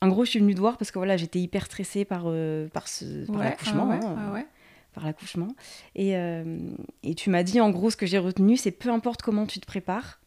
En 0.03 0.09
gros, 0.09 0.25
je 0.25 0.31
suis 0.31 0.39
venue 0.41 0.55
te 0.55 0.61
voir 0.61 0.79
parce 0.79 0.91
que 0.91 0.99
voilà, 0.99 1.19
j'étais 1.19 1.41
hyper 1.41 1.67
stressée 1.67 2.07
par, 2.07 2.23
euh, 2.27 2.69
par, 2.69 2.89
ce, 2.89 3.27
par 3.27 3.37
Ouais, 3.37 3.45
l'accouchement. 3.45 3.89
ah 3.91 3.95
ouais, 3.99 4.05
hein, 4.07 4.17
ah 4.19 4.33
ouais. 4.33 4.47
Par 4.93 5.05
l'accouchement. 5.05 5.49
Et, 5.95 6.17
euh, 6.17 6.59
et 7.03 7.15
tu 7.15 7.31
m'as 7.31 7.43
dit, 7.43 7.61
en 7.61 7.71
gros, 7.71 7.91
ce 7.91 7.97
que 7.97 8.07
j'ai 8.07 8.19
retenu, 8.19 8.57
c'est 8.57 8.71
peu 8.71 8.91
importe 8.91 9.23
comment 9.23 9.47
tu 9.47 9.61
te 9.61 9.67
prépares, 9.67 10.21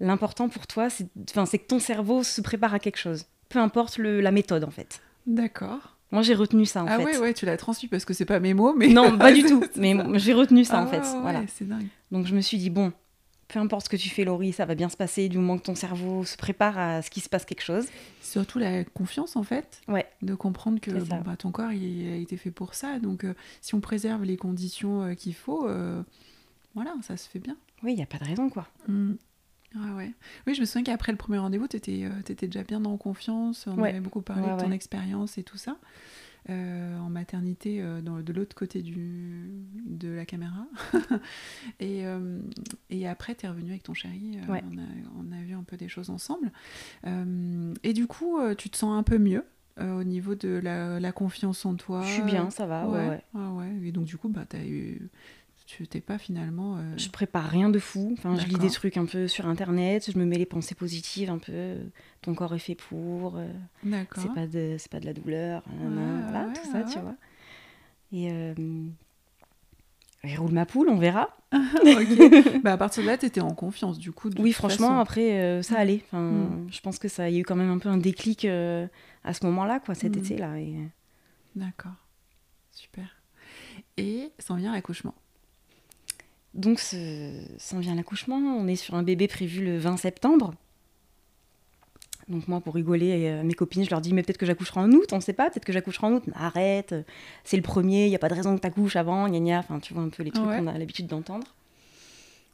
l'important 0.00 0.48
pour 0.48 0.66
toi, 0.66 0.88
c'est 0.90 1.06
que 1.06 1.66
ton 1.66 1.78
cerveau 1.78 2.22
se 2.22 2.40
prépare 2.40 2.74
à 2.74 2.78
quelque 2.78 2.98
chose. 2.98 3.26
Peu 3.48 3.58
importe 3.58 3.98
le, 3.98 4.20
la 4.20 4.32
méthode, 4.32 4.64
en 4.64 4.70
fait. 4.70 5.00
D'accord. 5.26 5.96
Moi, 6.12 6.22
j'ai 6.22 6.34
retenu 6.34 6.66
ça, 6.66 6.84
en 6.84 6.86
ah 6.88 6.98
fait. 6.98 7.04
ouais, 7.04 7.18
ouais, 7.18 7.34
tu 7.34 7.46
l'as 7.46 7.56
transmis 7.56 7.88
parce 7.88 8.04
que 8.04 8.14
c'est 8.14 8.24
pas 8.24 8.38
mes 8.38 8.54
mots, 8.54 8.74
mais. 8.76 8.88
Non, 8.88 9.16
pas 9.18 9.32
du 9.32 9.42
tout. 9.42 9.64
Mais 9.76 9.96
j'ai 10.18 10.32
retenu 10.32 10.64
ça, 10.64 10.78
Ah 10.78 10.84
en 10.84 10.86
fait. 10.86 11.00
ouais, 11.00 11.12
ouais, 11.14 11.20
voilà. 11.20 11.42
c'est 11.48 11.66
dingue. 11.66 11.86
Donc, 12.12 12.26
je 12.26 12.34
me 12.34 12.40
suis 12.40 12.58
dit, 12.58 12.70
bon, 12.70 12.92
peu 13.48 13.58
importe 13.60 13.84
ce 13.84 13.90
que 13.90 13.96
tu 13.96 14.08
fais, 14.08 14.24
Laurie, 14.24 14.52
ça 14.52 14.64
va 14.64 14.74
bien 14.74 14.88
se 14.88 14.96
passer 14.96 15.28
du 15.28 15.38
moment 15.38 15.56
que 15.56 15.62
ton 15.62 15.74
cerveau 15.74 16.24
se 16.24 16.36
prépare 16.36 16.78
à 16.78 17.02
ce 17.02 17.10
qu'il 17.10 17.22
se 17.22 17.28
passe 17.28 17.44
quelque 17.44 17.62
chose. 17.62 17.86
Surtout 18.20 18.58
la 18.58 18.84
confiance 18.84 19.36
en 19.36 19.42
fait. 19.42 19.80
Ouais. 19.88 20.06
De 20.22 20.34
comprendre 20.34 20.80
que 20.80 20.90
bon, 20.90 21.20
bah, 21.24 21.36
ton 21.36 21.52
corps 21.52 21.72
il, 21.72 22.12
a 22.12 22.16
été 22.16 22.36
fait 22.36 22.50
pour 22.50 22.74
ça. 22.74 22.98
Donc 22.98 23.24
euh, 23.24 23.34
si 23.60 23.74
on 23.74 23.80
préserve 23.80 24.24
les 24.24 24.36
conditions 24.36 25.02
euh, 25.02 25.14
qu'il 25.14 25.34
faut, 25.34 25.68
euh, 25.68 26.02
voilà, 26.74 26.94
ça 27.02 27.16
se 27.16 27.28
fait 27.28 27.38
bien. 27.38 27.56
Oui, 27.82 27.92
il 27.92 27.96
n'y 27.96 28.02
a 28.02 28.06
pas 28.06 28.18
de 28.18 28.24
raison, 28.24 28.48
quoi. 28.48 28.66
Mm. 28.88 29.14
Ah 29.76 29.94
ouais. 29.94 30.12
Oui, 30.46 30.54
je 30.54 30.60
me 30.60 30.66
souviens 30.66 30.84
qu'après 30.84 31.12
le 31.12 31.18
premier 31.18 31.38
rendez-vous, 31.38 31.68
tu 31.68 31.76
étais, 31.76 32.46
déjà 32.46 32.62
bien 32.62 32.84
en 32.84 32.96
confiance. 32.96 33.66
On 33.66 33.78
Ouais. 33.78 33.90
avait 33.90 34.00
beaucoup 34.00 34.22
parlé 34.22 34.42
Ouais, 34.42 34.56
de 34.56 34.62
ton 34.62 34.72
expérience 34.72 35.38
et 35.38 35.42
tout 35.42 35.58
ça. 35.58 35.76
Euh, 36.48 36.98
en 36.98 37.10
maternité, 37.10 37.82
euh, 37.82 38.00
dans, 38.00 38.20
de 38.20 38.32
l'autre 38.32 38.54
côté 38.54 38.80
du, 38.80 39.50
de 39.84 40.08
la 40.08 40.24
caméra. 40.24 40.68
et, 41.80 42.06
euh, 42.06 42.38
et 42.88 43.08
après, 43.08 43.34
tu 43.34 43.46
es 43.46 43.48
revenu 43.48 43.70
avec 43.70 43.82
ton 43.82 43.94
chéri. 43.94 44.38
Ouais. 44.48 44.62
on, 44.70 44.78
a, 44.78 44.86
on 45.18 45.32
a 45.32 45.42
vu 45.42 45.54
un 45.54 45.64
peu 45.64 45.76
des 45.76 45.88
choses 45.88 46.08
ensemble. 46.08 46.52
Et 47.82 47.92
du 47.92 48.06
coup, 48.06 48.38
tu 48.56 48.70
te 48.70 48.76
sens 48.76 48.96
un 48.96 49.02
peu 49.02 49.18
mieux 49.18 49.44
euh, 49.78 50.00
au 50.00 50.04
niveau 50.04 50.34
de 50.34 50.58
la, 50.62 50.98
la 51.00 51.12
confiance 51.12 51.66
en 51.66 51.74
toi? 51.74 52.02
Je 52.02 52.12
suis 52.12 52.22
bien, 52.22 52.48
ça 52.48 52.64
va. 52.66 52.88
Ouais, 52.88 53.08
ouais. 53.08 53.24
ouais, 53.34 53.48
ouais. 53.48 53.88
Et 53.88 53.92
donc, 53.92 54.04
du 54.04 54.16
coup, 54.16 54.28
bah, 54.28 54.46
as 54.52 54.64
eu... 54.64 55.10
tu 55.66 55.86
t'es 55.88 56.00
pas 56.00 56.16
finalement. 56.18 56.76
euh, 56.78 56.94
Je 56.96 57.08
prépare 57.10 57.48
rien 57.48 57.68
de 57.68 57.78
fou. 57.78 58.10
Enfin, 58.16 58.36
je 58.36 58.46
lis 58.46 58.56
des 58.58 58.70
trucs 58.70 58.96
un 58.96 59.04
peu 59.04 59.26
sur 59.28 59.46
internet, 59.46 60.10
je 60.12 60.16
me 60.18 60.24
mets 60.24 60.38
les 60.38 60.46
pensées 60.46 60.74
positives 60.76 61.28
un 61.28 61.38
peu. 61.38 61.76
Ton 62.22 62.34
corps 62.34 62.54
est 62.54 62.58
fait 62.60 62.74
pour. 62.76 63.36
euh, 63.36 63.48
D'accord. 63.82 64.22
c'est 64.22 64.32
pas 64.32 64.46
de 64.46 64.76
c'est 64.78 64.90
pas 64.90 65.00
de 65.00 65.06
la 65.06 65.12
douleur. 65.12 65.62
nanana, 65.80 66.16
Ouais, 66.16 66.22
voilà, 66.22 66.46
ouais, 66.46 66.52
tout 66.52 66.70
ça, 66.70 66.78
ouais, 66.78 66.84
tu 66.92 66.98
vois. 67.00 67.16
Et 68.12 68.30
euh, 68.30 68.54
je 70.24 70.40
roule 70.40 70.52
ma 70.52 70.66
poule, 70.66 70.88
on 70.88 70.98
verra. 70.98 71.36
Ok. 71.52 72.62
bah, 72.62 72.72
à 72.72 72.76
partir 72.76 73.02
de 73.02 73.08
là, 73.08 73.16
tu 73.18 73.26
étais 73.26 73.40
en 73.40 73.54
confiance, 73.54 73.98
du 73.98 74.12
coup. 74.12 74.30
Oui, 74.38 74.52
franchement, 74.52 74.88
façon. 74.88 74.98
après 75.00 75.40
euh, 75.40 75.62
ça 75.62 75.78
allait. 75.78 76.02
Enfin, 76.06 76.20
Mm. 76.20 76.66
je 76.70 76.80
pense 76.80 76.98
que 76.98 77.08
ça 77.08 77.28
y 77.30 77.36
a 77.36 77.38
eu 77.40 77.42
quand 77.44 77.56
même 77.56 77.70
un 77.70 77.78
peu 77.78 77.88
un 77.88 77.96
déclic 77.98 78.44
euh, 78.44 78.86
à 79.24 79.32
ce 79.34 79.44
moment-là, 79.46 79.80
quoi, 79.80 79.94
cet 79.94 80.16
Mm. 80.16 80.18
été-là. 80.18 80.58
Et... 80.60 80.76
D'accord. 81.54 81.92
Super. 82.72 83.08
Et 83.96 84.30
s'en 84.38 84.56
vient 84.56 84.72
l'accouchement. 84.72 85.14
Donc, 86.56 86.80
s'en 86.80 87.78
vient 87.78 87.94
l'accouchement. 87.94 88.36
On 88.36 88.66
est 88.66 88.76
sur 88.76 88.94
un 88.94 89.02
bébé 89.02 89.28
prévu 89.28 89.64
le 89.64 89.78
20 89.78 89.96
septembre. 89.98 90.54
Donc, 92.28 92.48
moi, 92.48 92.60
pour 92.60 92.74
rigoler, 92.74 93.28
euh, 93.28 93.44
mes 93.44 93.54
copines, 93.54 93.84
je 93.84 93.90
leur 93.90 94.00
dis, 94.00 94.12
mais 94.12 94.22
peut-être 94.24 94.38
que 94.38 94.46
j'accoucherai 94.46 94.80
en 94.80 94.90
août, 94.90 95.12
on 95.12 95.20
sait 95.20 95.32
pas, 95.32 95.48
peut-être 95.48 95.64
que 95.64 95.72
j'accoucherai 95.72 96.08
en 96.08 96.12
août. 96.14 96.24
Mais 96.26 96.32
arrête, 96.34 96.92
euh, 96.92 97.02
c'est 97.44 97.56
le 97.56 97.62
premier, 97.62 98.06
il 98.06 98.08
n'y 98.08 98.16
a 98.16 98.18
pas 98.18 98.28
de 98.28 98.34
raison 98.34 98.56
que 98.56 98.60
tu 98.60 98.66
accouches 98.66 98.96
avant, 98.96 99.28
gna 99.28 99.38
gna. 99.38 99.58
Enfin, 99.60 99.78
tu 99.78 99.94
vois 99.94 100.02
un 100.02 100.08
peu 100.08 100.24
les 100.24 100.32
trucs 100.32 100.44
Ouais. 100.46 100.58
qu'on 100.58 100.66
a 100.66 100.76
l'habitude 100.76 101.06
d'entendre. 101.06 101.46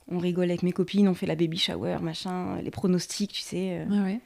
On 0.09 0.19
rigole 0.19 0.51
avec 0.51 0.63
mes 0.63 0.73
copines, 0.73 1.09
on 1.09 1.15
fait 1.15 1.25
la 1.27 1.37
baby 1.37 1.57
shower, 1.57 1.99
machin, 2.03 2.61
les 2.63 2.71
pronostics, 2.71 3.33
tu 3.33 3.41
sais. 3.41 3.79
euh. 3.81 3.85
Ah 3.91 4.03
ouais. 4.03 4.21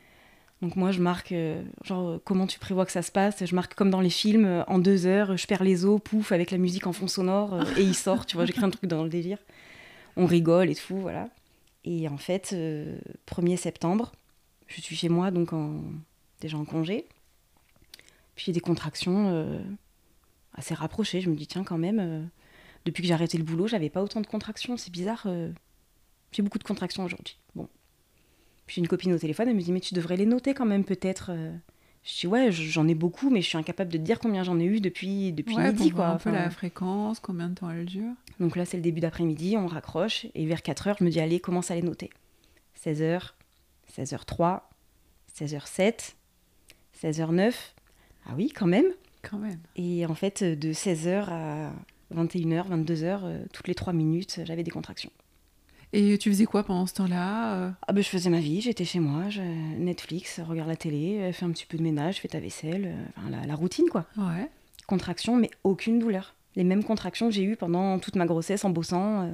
Donc, 0.62 0.74
moi, 0.74 0.90
je 0.90 1.00
marque, 1.00 1.30
euh, 1.32 1.62
genre, 1.84 2.08
euh, 2.08 2.22
comment 2.24 2.46
tu 2.48 2.58
prévois 2.58 2.84
que 2.86 2.90
ça 2.92 3.02
se 3.02 3.12
passe 3.12 3.44
Je 3.44 3.54
marque 3.54 3.74
comme 3.74 3.90
dans 3.90 4.00
les 4.00 4.10
films, 4.10 4.46
euh, 4.46 4.64
en 4.66 4.78
deux 4.80 5.06
heures, 5.06 5.36
je 5.36 5.46
perds 5.46 5.62
les 5.62 5.84
os, 5.84 6.00
pouf, 6.02 6.32
avec 6.32 6.50
la 6.50 6.58
musique 6.58 6.86
en 6.88 6.92
fond 6.92 7.06
sonore, 7.06 7.54
euh, 7.54 7.62
et 7.76 7.82
il 7.82 7.94
sort, 7.94 8.26
tu 8.26 8.36
vois, 8.36 8.46
j'écris 8.46 8.64
un 8.64 8.70
truc 8.70 8.86
dans 8.88 9.04
le 9.04 9.10
délire. 9.10 9.38
On 10.16 10.26
rigole 10.26 10.70
et 10.70 10.74
tout, 10.74 10.96
voilà. 10.96 11.28
Et 11.84 12.08
en 12.08 12.16
fait, 12.16 12.54
1er 13.26 13.56
septembre, 13.56 14.12
je 14.66 14.80
suis 14.80 14.96
chez 14.96 15.08
moi, 15.08 15.30
donc 15.30 15.52
en, 15.52 15.82
déjà 16.40 16.56
en 16.56 16.64
congé. 16.64 17.06
Puis 18.34 18.52
des 18.52 18.60
contractions 18.60 19.62
assez 20.54 20.74
rapprochées. 20.74 21.20
Je 21.20 21.30
me 21.30 21.36
dis, 21.36 21.46
tiens, 21.46 21.64
quand 21.64 21.78
même, 21.78 22.28
depuis 22.84 23.02
que 23.02 23.08
j'ai 23.08 23.14
arrêté 23.14 23.38
le 23.38 23.44
boulot, 23.44 23.68
j'avais 23.68 23.90
pas 23.90 24.02
autant 24.02 24.20
de 24.20 24.26
contractions. 24.26 24.76
C'est 24.76 24.90
bizarre. 24.90 25.26
j'ai 26.32 26.42
beaucoup 26.42 26.58
de 26.58 26.64
contractions 26.64 27.04
aujourd'hui. 27.04 27.38
Bon. 27.54 27.68
Puis 28.66 28.76
j'ai 28.76 28.80
une 28.80 28.88
copine 28.88 29.12
au 29.12 29.18
téléphone, 29.18 29.48
elle 29.48 29.56
me 29.56 29.62
dit, 29.62 29.72
mais 29.72 29.80
tu 29.80 29.94
devrais 29.94 30.16
les 30.16 30.26
noter 30.26 30.54
quand 30.54 30.66
même, 30.66 30.84
peut-être. 30.84 31.30
Je 32.06 32.20
dis 32.20 32.26
ouais, 32.28 32.52
j'en 32.52 32.86
ai 32.86 32.94
beaucoup, 32.94 33.30
mais 33.30 33.42
je 33.42 33.48
suis 33.48 33.58
incapable 33.58 33.90
de 33.92 33.98
te 33.98 34.02
dire 34.02 34.20
combien 34.20 34.44
j'en 34.44 34.60
ai 34.60 34.64
eu 34.64 34.80
depuis, 34.80 35.32
depuis 35.32 35.56
midi. 35.56 35.90
quoi. 35.90 36.06
un 36.06 36.16
peu 36.18 36.30
la 36.30 36.50
fréquence, 36.50 37.18
combien 37.18 37.48
de 37.48 37.54
temps 37.54 37.68
elle 37.68 37.84
dure. 37.84 38.12
Donc 38.38 38.54
là, 38.54 38.64
c'est 38.64 38.76
le 38.76 38.82
début 38.82 39.00
d'après-midi, 39.00 39.56
on 39.56 39.66
raccroche, 39.66 40.26
et 40.36 40.46
vers 40.46 40.60
4h, 40.60 40.96
je 41.00 41.04
me 41.04 41.10
dis 41.10 41.18
allez, 41.18 41.40
commence 41.40 41.72
à 41.72 41.74
les 41.74 41.82
noter. 41.82 42.10
16h, 42.80 43.32
16h03, 43.98 44.60
16h07, 45.36 46.14
16h09. 47.02 47.52
Ah 48.26 48.34
oui, 48.36 48.52
quand 48.54 48.66
même. 48.66 48.86
Quand 49.22 49.38
même. 49.38 49.58
Et 49.74 50.06
en 50.06 50.14
fait, 50.14 50.44
de 50.44 50.72
16h 50.72 51.24
à 51.28 51.72
21h, 52.14 52.68
22h, 52.84 53.48
toutes 53.52 53.66
les 53.66 53.74
3 53.74 53.92
minutes, 53.92 54.42
j'avais 54.44 54.62
des 54.62 54.70
contractions. 54.70 55.10
Et 55.92 56.18
tu 56.18 56.30
faisais 56.30 56.46
quoi 56.46 56.64
pendant 56.64 56.86
ce 56.86 56.94
temps-là 56.94 57.54
euh 57.54 57.70
ah 57.86 57.92
ben, 57.92 58.02
Je 58.02 58.08
faisais 58.08 58.30
ma 58.30 58.40
vie, 58.40 58.60
j'étais 58.60 58.84
chez 58.84 59.00
moi, 59.00 59.28
je... 59.28 59.40
Netflix, 59.40 60.40
regarde 60.40 60.68
la 60.68 60.76
télé, 60.76 61.18
euh, 61.20 61.32
fais 61.32 61.44
un 61.44 61.50
petit 61.50 61.66
peu 61.66 61.78
de 61.78 61.82
ménage, 61.82 62.20
fais 62.20 62.28
ta 62.28 62.40
vaisselle, 62.40 62.86
euh, 62.86 63.04
enfin, 63.16 63.46
la, 63.46 63.54
routine 63.54 63.88
quoi. 63.88 64.06
Ouais. 64.16 64.50
Contraction, 64.86 65.36
mais 65.36 65.50
aucune 65.64 65.98
douleur. 65.98 66.34
Les 66.54 66.64
mêmes 66.64 66.84
contractions 66.84 67.28
que 67.28 67.34
j'ai 67.34 67.44
eues 67.44 67.56
pendant 67.56 67.98
toute 67.98 68.16
ma 68.16 68.26
grossesse 68.26 68.64
en 68.64 68.70
bossant. 68.70 69.30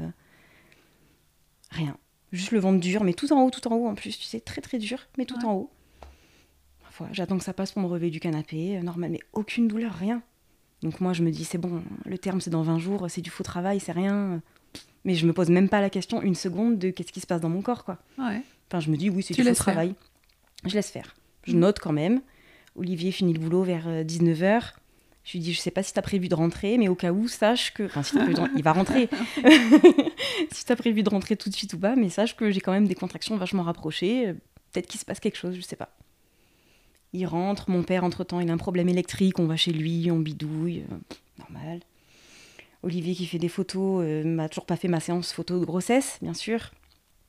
Rien. 1.70 1.96
Juste 2.32 2.50
le 2.50 2.58
ventre 2.58 2.80
dur, 2.80 3.04
mais 3.04 3.12
tout 3.12 3.32
en 3.32 3.42
haut, 3.42 3.50
tout 3.50 3.66
en 3.68 3.76
haut 3.76 3.86
en 3.86 3.94
plus, 3.94 4.18
tu 4.18 4.24
sais, 4.24 4.40
très 4.40 4.60
très 4.60 4.78
dur, 4.78 4.98
mais 5.18 5.24
tout 5.24 5.38
en 5.44 5.52
haut. 5.54 5.70
J'attends 7.12 7.38
que 7.38 7.44
ça 7.44 7.52
passe 7.52 7.72
pour 7.72 7.82
me 7.82 7.86
relever 7.86 8.10
du 8.10 8.20
canapé, 8.20 8.80
normal, 8.82 9.10
mais 9.10 9.20
aucune 9.32 9.68
douleur, 9.68 9.92
rien. 9.94 10.22
Donc 10.82 11.00
moi 11.00 11.12
je 11.12 11.22
me 11.22 11.30
dis, 11.30 11.44
c'est 11.44 11.58
bon, 11.58 11.82
le 12.04 12.18
terme 12.18 12.40
c'est 12.40 12.50
dans 12.50 12.62
20 12.62 12.78
jours, 12.78 13.06
c'est 13.08 13.20
du 13.20 13.30
faux 13.30 13.44
travail, 13.44 13.78
c'est 13.78 13.92
rien 13.92 14.42
mais 15.04 15.14
je 15.14 15.26
me 15.26 15.32
pose 15.32 15.50
même 15.50 15.68
pas 15.68 15.80
la 15.80 15.90
question 15.90 16.22
une 16.22 16.34
seconde 16.34 16.78
de 16.78 16.90
qu'est-ce 16.90 17.12
qui 17.12 17.20
se 17.20 17.26
passe 17.26 17.40
dans 17.40 17.48
mon 17.48 17.62
corps, 17.62 17.84
quoi. 17.84 17.98
Ouais. 18.18 18.42
Enfin, 18.68 18.80
je 18.80 18.90
me 18.90 18.96
dis, 18.96 19.10
oui, 19.10 19.22
c'est 19.22 19.34
du 19.34 19.52
travail. 19.54 19.94
Je 20.64 20.74
laisse 20.74 20.90
faire. 20.90 21.14
Je 21.44 21.54
note 21.56 21.78
quand 21.78 21.92
même. 21.92 22.20
Olivier 22.76 23.10
finit 23.10 23.32
le 23.32 23.40
boulot 23.40 23.64
vers 23.64 23.86
19h. 23.86 24.44
Euh, 24.44 24.60
je 25.24 25.32
lui 25.32 25.40
dis, 25.40 25.52
je 25.52 25.60
sais 25.60 25.70
pas 25.70 25.82
si 25.82 25.92
tu 25.92 25.98
as 25.98 26.02
prévu 26.02 26.28
de 26.28 26.34
rentrer, 26.34 26.78
mais 26.78 26.88
au 26.88 26.94
cas 26.94 27.12
où, 27.12 27.28
sache 27.28 27.74
que. 27.74 27.84
Enfin, 27.84 28.02
si 28.02 28.16
as 28.16 28.20
prévu 28.20 28.34
de... 28.34 28.42
il 28.56 28.62
va 28.62 28.72
rentrer. 28.72 29.08
si 30.52 30.64
tu 30.64 30.72
as 30.72 30.76
prévu 30.76 31.02
de 31.02 31.10
rentrer 31.10 31.36
tout 31.36 31.48
de 31.48 31.54
suite 31.54 31.74
ou 31.74 31.78
pas, 31.78 31.96
mais 31.96 32.08
sache 32.08 32.36
que 32.36 32.50
j'ai 32.50 32.60
quand 32.60 32.72
même 32.72 32.88
des 32.88 32.94
contractions 32.94 33.36
vachement 33.36 33.62
rapprochées. 33.62 34.34
Peut-être 34.72 34.86
qu'il 34.86 34.98
se 34.98 35.04
passe 35.04 35.20
quelque 35.20 35.36
chose, 35.36 35.54
je 35.54 35.60
sais 35.60 35.76
pas. 35.76 35.90
Il 37.12 37.26
rentre, 37.26 37.68
mon 37.68 37.82
père, 37.82 38.04
entre-temps, 38.04 38.40
il 38.40 38.48
a 38.48 38.52
un 38.52 38.58
problème 38.58 38.88
électrique, 38.88 39.38
on 39.38 39.46
va 39.46 39.56
chez 39.56 39.72
lui, 39.72 40.10
on 40.10 40.18
bidouille. 40.18 40.84
Euh, 40.90 40.96
normal. 41.38 41.80
Olivier 42.82 43.14
qui 43.14 43.26
fait 43.26 43.38
des 43.38 43.48
photos 43.48 44.02
euh, 44.04 44.24
m'a 44.24 44.48
toujours 44.48 44.66
pas 44.66 44.76
fait 44.76 44.88
ma 44.88 45.00
séance 45.00 45.32
photo 45.32 45.60
de 45.60 45.64
grossesse, 45.64 46.18
bien 46.20 46.34
sûr. 46.34 46.70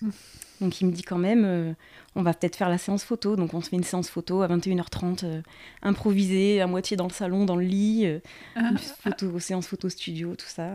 Donc 0.61 0.79
il 0.81 0.87
me 0.87 0.91
dit 0.91 1.03
quand 1.03 1.17
même, 1.17 1.43
euh, 1.45 1.73
on 2.15 2.23
va 2.23 2.33
peut-être 2.33 2.55
faire 2.55 2.69
la 2.69 2.77
séance 2.77 3.03
photo. 3.03 3.35
Donc 3.35 3.53
on 3.53 3.61
se 3.61 3.69
fait 3.69 3.75
une 3.75 3.83
séance 3.83 4.09
photo 4.09 4.41
à 4.41 4.47
21h30, 4.47 5.25
euh, 5.25 5.41
improvisée, 5.81 6.61
à 6.61 6.67
moitié 6.67 6.97
dans 6.97 7.07
le 7.07 7.13
salon, 7.13 7.45
dans 7.45 7.55
le 7.55 7.65
lit, 7.65 8.07
ah. 8.55 8.69
une 8.71 8.77
photo, 8.77 9.39
séance 9.39 9.67
photo 9.67 9.89
studio, 9.89 10.35
tout 10.35 10.47
ça. 10.47 10.69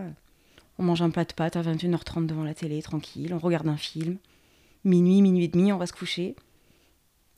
On 0.78 0.84
mange 0.84 1.02
un 1.02 1.10
plat 1.10 1.24
de 1.24 1.32
pâtes 1.32 1.56
à 1.56 1.62
21h30 1.62 2.26
devant 2.26 2.44
la 2.44 2.54
télé, 2.54 2.80
tranquille, 2.82 3.34
on 3.34 3.38
regarde 3.38 3.66
un 3.66 3.76
film. 3.76 4.18
Minuit, 4.84 5.22
minuit 5.22 5.44
et 5.44 5.48
demi, 5.48 5.72
on 5.72 5.78
va 5.78 5.86
se 5.86 5.92
coucher. 5.92 6.36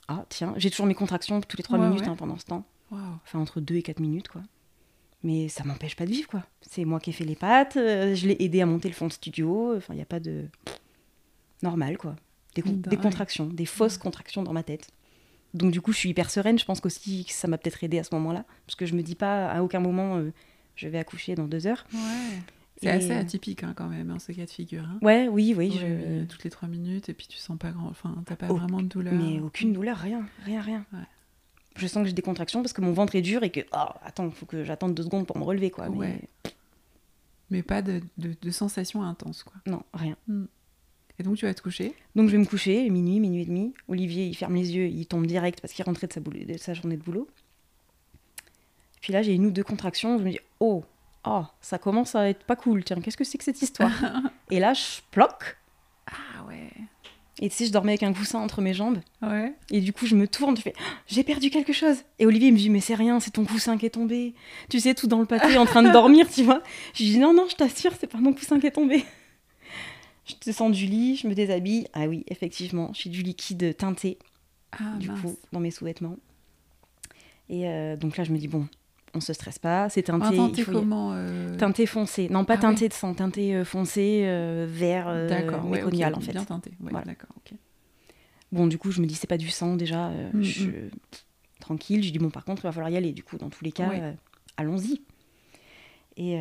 Ah 0.08 0.26
tiens, 0.28 0.52
j'ai 0.56 0.70
toujours 0.70 0.86
mes 0.86 0.94
contractions 0.94 1.40
toutes 1.40 1.56
les 1.56 1.62
3 1.62 1.78
minutes 1.78 2.06
hein, 2.06 2.16
pendant 2.16 2.36
ce 2.36 2.44
temps. 2.44 2.64
Enfin 2.92 3.38
entre 3.38 3.60
2 3.60 3.76
et 3.76 3.82
4 3.82 4.00
minutes 4.00 4.28
quoi. 4.28 4.42
Mais 5.22 5.48
ça 5.48 5.64
m'empêche 5.64 5.96
pas 5.96 6.06
de 6.06 6.10
vivre, 6.10 6.28
quoi. 6.28 6.44
C'est 6.62 6.84
moi 6.84 6.98
qui 6.98 7.10
ai 7.10 7.12
fait 7.12 7.24
les 7.24 7.36
pâtes, 7.36 7.76
euh, 7.76 8.14
je 8.14 8.26
l'ai 8.26 8.36
aidé 8.40 8.62
à 8.62 8.66
monter 8.66 8.88
le 8.88 8.94
fond 8.94 9.06
de 9.06 9.12
studio. 9.12 9.76
Enfin, 9.76 9.92
il 9.92 9.96
n'y 9.96 10.02
a 10.02 10.06
pas 10.06 10.20
de. 10.20 10.46
Normal, 11.62 11.98
quoi. 11.98 12.16
Des, 12.54 12.62
des 12.62 12.96
contractions, 12.96 13.46
des 13.46 13.66
fausses 13.66 13.98
contractions 13.98 14.42
dans 14.42 14.52
ma 14.52 14.62
tête. 14.62 14.88
Donc, 15.52 15.72
du 15.72 15.80
coup, 15.80 15.92
je 15.92 15.98
suis 15.98 16.08
hyper 16.08 16.30
sereine. 16.30 16.58
Je 16.58 16.64
pense 16.64 16.80
qu'aussi 16.80 17.26
ça 17.28 17.48
m'a 17.48 17.58
peut-être 17.58 17.84
aidé 17.84 17.98
à 17.98 18.04
ce 18.04 18.14
moment-là. 18.14 18.44
Parce 18.66 18.76
que 18.76 18.86
je 18.86 18.94
me 18.94 19.02
dis 19.02 19.14
pas 19.14 19.50
à 19.50 19.62
aucun 19.62 19.80
moment, 19.80 20.16
euh, 20.16 20.32
je 20.74 20.88
vais 20.88 20.98
accoucher 20.98 21.34
dans 21.34 21.46
deux 21.46 21.66
heures. 21.66 21.86
Ouais. 21.92 22.40
C'est 22.82 22.88
assez 22.88 23.12
atypique 23.12 23.62
hein, 23.62 23.74
quand 23.76 23.88
même, 23.88 24.10
hein, 24.10 24.18
ce 24.18 24.32
cas 24.32 24.46
de 24.46 24.50
figure. 24.50 24.84
Hein. 24.84 24.98
Ouais, 25.02 25.28
oui, 25.28 25.54
oui. 25.54 25.78
je... 25.78 26.24
Toutes 26.24 26.44
les 26.44 26.50
trois 26.50 26.66
minutes, 26.66 27.10
et 27.10 27.12
puis 27.12 27.26
tu 27.26 27.36
sens 27.36 27.58
pas 27.58 27.72
grand. 27.72 27.88
Enfin, 27.88 28.22
t'as 28.24 28.36
pas 28.36 28.46
vraiment 28.46 28.80
de 28.80 28.86
douleur. 28.86 29.12
Mais 29.12 29.38
aucune 29.38 29.74
douleur, 29.74 29.98
rien, 29.98 30.26
rien, 30.46 30.62
rien. 30.62 30.86
Ouais 30.94 31.00
je 31.76 31.86
sens 31.86 32.02
que 32.02 32.08
j'ai 32.08 32.14
des 32.14 32.22
contractions 32.22 32.62
parce 32.62 32.72
que 32.72 32.80
mon 32.80 32.92
ventre 32.92 33.14
est 33.16 33.22
dur 33.22 33.42
et 33.42 33.50
que, 33.50 33.60
oh, 33.72 33.88
attends, 34.04 34.26
il 34.26 34.32
faut 34.32 34.46
que 34.46 34.64
j'attende 34.64 34.94
deux 34.94 35.04
secondes 35.04 35.26
pour 35.26 35.38
me 35.38 35.44
relever, 35.44 35.70
quoi. 35.70 35.88
Mais, 35.88 36.20
mais 37.50 37.62
pas 37.62 37.82
de, 37.82 38.00
de, 38.18 38.50
sensations 38.50 39.02
intenses, 39.02 39.42
quoi. 39.42 39.54
Non, 39.66 39.82
rien. 39.94 40.16
Hmm. 40.28 40.46
Et 41.18 41.22
donc 41.22 41.36
tu 41.36 41.44
vas 41.44 41.52
te 41.52 41.60
coucher? 41.60 41.94
Donc 42.16 42.28
je 42.28 42.32
vais 42.32 42.38
me 42.38 42.46
coucher, 42.46 42.88
minuit, 42.88 43.20
minuit 43.20 43.42
et 43.42 43.46
demi. 43.46 43.74
Olivier, 43.88 44.26
il 44.26 44.34
ferme 44.34 44.54
les 44.54 44.74
yeux, 44.74 44.86
il 44.86 45.04
tombe 45.06 45.26
direct 45.26 45.60
parce 45.60 45.74
qu'il 45.74 45.84
rentrait 45.84 46.06
de 46.06 46.12
sa, 46.14 46.20
de 46.20 46.56
sa 46.56 46.72
journée 46.72 46.96
de 46.96 47.02
boulot. 47.02 47.28
Puis 49.02 49.12
là, 49.12 49.22
j'ai 49.22 49.34
une 49.34 49.46
ou 49.46 49.50
deux 49.50 49.62
contractions, 49.62 50.18
je 50.18 50.24
me 50.24 50.30
dis, 50.30 50.40
oh, 50.60 50.84
oh, 51.24 51.44
ça 51.60 51.78
commence 51.78 52.14
à 52.14 52.28
être 52.28 52.44
pas 52.44 52.56
cool, 52.56 52.84
tiens, 52.84 53.00
qu'est-ce 53.00 53.16
que 53.16 53.24
c'est 53.24 53.38
que 53.38 53.44
cette 53.44 53.60
histoire? 53.60 53.92
Et 54.50 54.60
là, 54.60 54.72
je 54.72 55.00
bloque. 55.12 55.58
Ah 56.06 56.44
ouais. 56.48 56.70
Et 57.42 57.48
tu 57.48 57.56
sais, 57.56 57.66
je 57.66 57.72
dormais 57.72 57.92
avec 57.92 58.02
un 58.02 58.12
coussin 58.12 58.38
entre 58.38 58.60
mes 58.60 58.74
jambes. 58.74 58.98
Ouais. 59.22 59.54
Et 59.70 59.80
du 59.80 59.94
coup, 59.94 60.04
je 60.04 60.14
me 60.14 60.28
tourne, 60.28 60.56
je 60.58 60.62
fais 60.62 60.74
J'ai 61.06 61.24
perdu 61.24 61.48
quelque 61.48 61.72
chose. 61.72 61.96
Et 62.18 62.26
Olivier 62.26 62.52
me 62.52 62.58
dit 62.58 62.68
Mais 62.68 62.80
c'est 62.80 62.94
rien, 62.94 63.18
c'est 63.18 63.30
ton 63.30 63.46
coussin 63.46 63.78
qui 63.78 63.86
est 63.86 63.90
tombé. 63.90 64.34
Tu 64.68 64.78
sais, 64.78 64.94
tout 64.94 65.06
dans 65.06 65.18
le 65.18 65.24
pâté, 65.24 65.56
en 65.56 65.64
train 65.64 65.82
de 65.82 65.90
dormir, 65.90 66.28
tu 66.30 66.42
vois. 66.42 66.62
Je 66.92 67.02
dis 67.02 67.18
Non, 67.18 67.32
non, 67.32 67.46
je 67.48 67.56
t'assure, 67.56 67.92
c'est 67.98 68.06
pas 68.06 68.18
mon 68.18 68.34
coussin 68.34 68.60
qui 68.60 68.66
est 68.66 68.72
tombé. 68.72 69.04
Je 70.26 70.34
descends 70.44 70.70
du 70.70 70.84
lit, 70.86 71.16
je 71.16 71.26
me 71.26 71.34
déshabille. 71.34 71.88
Ah 71.94 72.06
oui, 72.06 72.24
effectivement, 72.28 72.90
j'ai 72.92 73.08
du 73.08 73.22
liquide 73.22 73.74
teinté. 73.76 74.18
Ah, 74.72 74.96
du 74.98 75.08
coup, 75.08 75.36
dans 75.50 75.60
mes 75.60 75.70
sous-vêtements. 75.70 76.16
Et 77.48 77.68
euh, 77.68 77.96
donc 77.96 78.18
là, 78.18 78.24
je 78.24 78.32
me 78.32 78.38
dis 78.38 78.48
Bon, 78.48 78.68
on 79.14 79.20
se 79.20 79.32
stresse 79.32 79.58
pas, 79.58 79.88
c'est 79.88 80.02
teinté. 80.02 80.26
Ah, 80.28 80.36
teinté 80.36 80.64
comment 80.64 81.12
euh 81.14 81.56
Teinté 81.56 81.86
foncé. 81.86 82.28
Non, 82.30 82.44
pas 82.44 82.54
ah 82.54 82.58
teinté 82.58 82.88
de 82.88 82.92
sang, 82.92 83.14
teinté 83.14 83.54
euh, 83.54 83.64
foncé, 83.64 84.22
euh, 84.24 84.66
vert, 84.68 85.06
d'accord, 85.28 85.64
méconial 85.64 86.14
en 86.14 86.20
fait. 86.20 86.32
Bien 86.32 86.44
teinté, 86.44 86.72
d'accord, 86.80 87.30
ok. 87.36 87.56
Bon, 88.52 88.66
du 88.66 88.78
coup, 88.78 88.90
je 88.90 89.00
me 89.00 89.06
dis, 89.06 89.14
c'est 89.14 89.28
pas 89.28 89.38
du 89.38 89.48
sang 89.48 89.76
déjà, 89.76 90.08
mm, 90.08 90.42
je... 90.42 90.66
Mm. 90.66 90.90
tranquille. 91.60 92.02
Je 92.02 92.10
dis, 92.10 92.18
bon, 92.18 92.30
par 92.30 92.44
contre, 92.44 92.62
il 92.62 92.66
va 92.66 92.72
falloir 92.72 92.90
y 92.90 92.96
aller, 92.96 93.12
du 93.12 93.22
coup, 93.22 93.36
dans 93.38 93.48
tous 93.48 93.64
les 93.64 93.72
cas, 93.72 93.90
allons-y. 94.56 95.02
Et, 96.16 96.36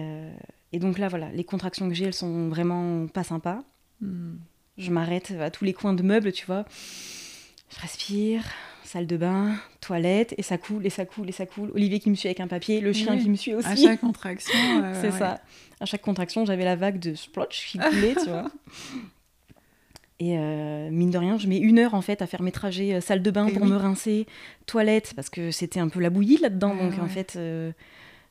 et, 0.73 0.79
donc 0.79 0.97
là, 0.97 1.07
voilà, 1.07 1.31
les 1.31 1.43
contractions 1.43 1.87
que 1.87 1.93
j'ai, 1.93 2.05
elles 2.05 2.13
sont 2.13 2.49
vraiment 2.49 3.07
pas 3.07 3.23
sympas. 3.23 3.63
Mm. 4.01 4.35
Je 4.77 4.91
m'arrête 4.91 5.31
à 5.39 5.51
tous 5.51 5.65
les 5.65 5.73
coins 5.73 5.93
de 5.93 6.03
meubles, 6.03 6.31
tu 6.31 6.45
vois. 6.45 6.65
Je 7.69 7.79
respire, 7.81 8.43
salle 8.89 9.05
de 9.05 9.17
bain, 9.17 9.55
toilette, 9.81 10.33
et 10.39 10.41
ça 10.41 10.57
coule, 10.57 10.83
et 10.83 10.89
ça 10.89 11.05
coule, 11.05 11.29
et 11.29 11.31
ça 11.31 11.45
coule. 11.45 11.69
Olivier 11.75 11.99
qui 11.99 12.09
me 12.09 12.15
suit 12.15 12.27
avec 12.27 12.39
un 12.39 12.47
papier, 12.47 12.81
le 12.81 12.91
chien 12.91 13.17
qui 13.19 13.29
me 13.29 13.35
suit 13.35 13.53
aussi. 13.53 13.67
À 13.67 13.75
chaque 13.75 14.01
contraction. 14.01 14.53
c'est 15.01 15.11
ça. 15.11 15.41
À 15.79 15.85
chaque 15.85 16.01
contraction, 16.01 16.43
j'avais 16.43 16.65
la 16.65 16.75
vague 16.75 16.99
de 16.99 17.13
splotch 17.13 17.67
qui 17.67 17.77
coulait, 17.77 18.15
tu 18.15 18.29
vois. 18.29 18.49
Et 20.21 20.37
euh, 20.37 20.89
mine 20.89 21.11
de 21.11 21.17
rien, 21.17 21.37
je 21.37 21.47
mets 21.47 21.59
une 21.59 21.79
heure 21.79 21.93
en 21.93 22.01
fait 22.01 22.21
à 22.21 22.27
faire 22.27 22.41
mes 22.41 22.51
trajets 22.51 22.95
euh, 22.95 22.99
salle 22.99 23.21
de 23.21 23.31
bain 23.31 23.49
pour 23.49 23.65
me 23.65 23.77
rincer, 23.77 24.25
toilette, 24.65 25.13
parce 25.15 25.29
que 25.29 25.51
c'était 25.51 25.79
un 25.79 25.87
peu 25.87 26.01
la 26.01 26.09
bouillie 26.09 26.37
là-dedans. 26.37 26.75
donc 26.75 26.99
en 26.99 27.07
fait, 27.07 27.35
euh, 27.37 27.71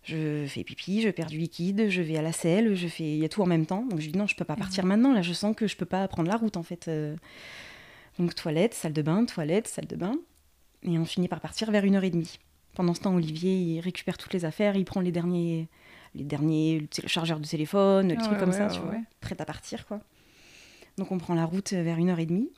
je 0.02 0.44
fais 0.48 0.64
pipi, 0.64 1.00
je 1.00 1.08
perds 1.08 1.28
du 1.28 1.38
liquide, 1.38 1.88
je 1.88 2.02
vais 2.02 2.18
à 2.18 2.22
la 2.22 2.32
selle, 2.32 2.74
je 2.74 2.88
fais, 2.88 3.04
il 3.04 3.18
y 3.18 3.24
a 3.24 3.28
tout 3.30 3.40
en 3.42 3.46
même 3.46 3.64
temps. 3.64 3.86
Donc 3.86 4.00
je 4.00 4.10
dis 4.10 4.18
non, 4.18 4.26
je 4.26 4.36
peux 4.36 4.44
pas 4.44 4.56
partir 4.56 4.84
maintenant. 4.84 5.14
Là, 5.14 5.22
je 5.22 5.32
sens 5.32 5.56
que 5.56 5.66
je 5.66 5.76
peux 5.76 5.86
pas 5.86 6.06
prendre 6.08 6.28
la 6.28 6.36
route 6.36 6.58
en 6.58 6.62
fait. 6.62 6.90
Donc 8.18 8.34
toilette, 8.34 8.74
salle 8.74 8.92
de 8.92 9.00
bain, 9.00 9.24
toilette, 9.24 9.68
salle 9.68 9.86
de 9.86 9.96
bain. 9.96 10.16
Et 10.82 10.98
on 10.98 11.04
finit 11.04 11.28
par 11.28 11.40
partir 11.40 11.70
vers 11.70 11.84
une 11.84 11.96
heure 11.96 12.04
et 12.04 12.10
demie. 12.10 12.38
Pendant 12.74 12.94
ce 12.94 13.00
temps, 13.00 13.14
Olivier, 13.14 13.56
il 13.56 13.80
récupère 13.80 14.18
toutes 14.18 14.32
les 14.32 14.44
affaires, 14.44 14.76
il 14.76 14.84
prend 14.84 15.00
les 15.00 15.10
derniers, 15.10 15.68
les 16.14 16.24
derniers 16.24 16.86
le 17.02 17.08
chargeur 17.08 17.40
de 17.40 17.46
téléphone, 17.46 18.08
le 18.08 18.16
truc 18.16 18.38
comme 18.38 18.52
ça, 18.52 18.68
tu 18.68 18.80
vois, 18.80 18.94
prêt 19.20 19.36
à 19.38 19.44
partir, 19.44 19.86
quoi. 19.86 20.00
Donc 20.96 21.12
on 21.12 21.18
prend 21.18 21.34
la 21.34 21.44
route 21.44 21.72
vers 21.72 21.96
une 21.96 22.10
heure 22.10 22.18
et 22.18 22.26
demie. 22.26 22.50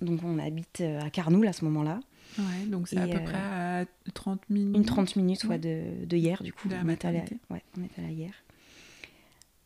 Donc 0.00 0.20
on 0.24 0.38
habite 0.38 0.80
euh, 0.80 1.00
à 1.00 1.10
Carnoul 1.10 1.46
à 1.46 1.52
ce 1.52 1.64
moment-là. 1.64 2.00
Ouais, 2.38 2.66
donc 2.66 2.88
c'est 2.88 2.98
à 2.98 3.06
peu 3.06 3.22
près 3.22 3.36
à 3.36 3.84
30 4.12 4.50
minutes. 4.50 4.76
Une 4.76 4.84
30 4.84 5.16
minutes 5.16 5.44
ouais. 5.44 5.58
de, 5.58 6.04
de, 6.04 6.16
hier, 6.16 6.42
du 6.42 6.52
coup. 6.52 6.68
on, 6.70 6.88
est 6.88 7.04
allé, 7.04 7.22
ouais, 7.50 7.62
on 7.78 7.82
est 7.82 8.04
allé 8.04 8.14
hier. 8.14 8.32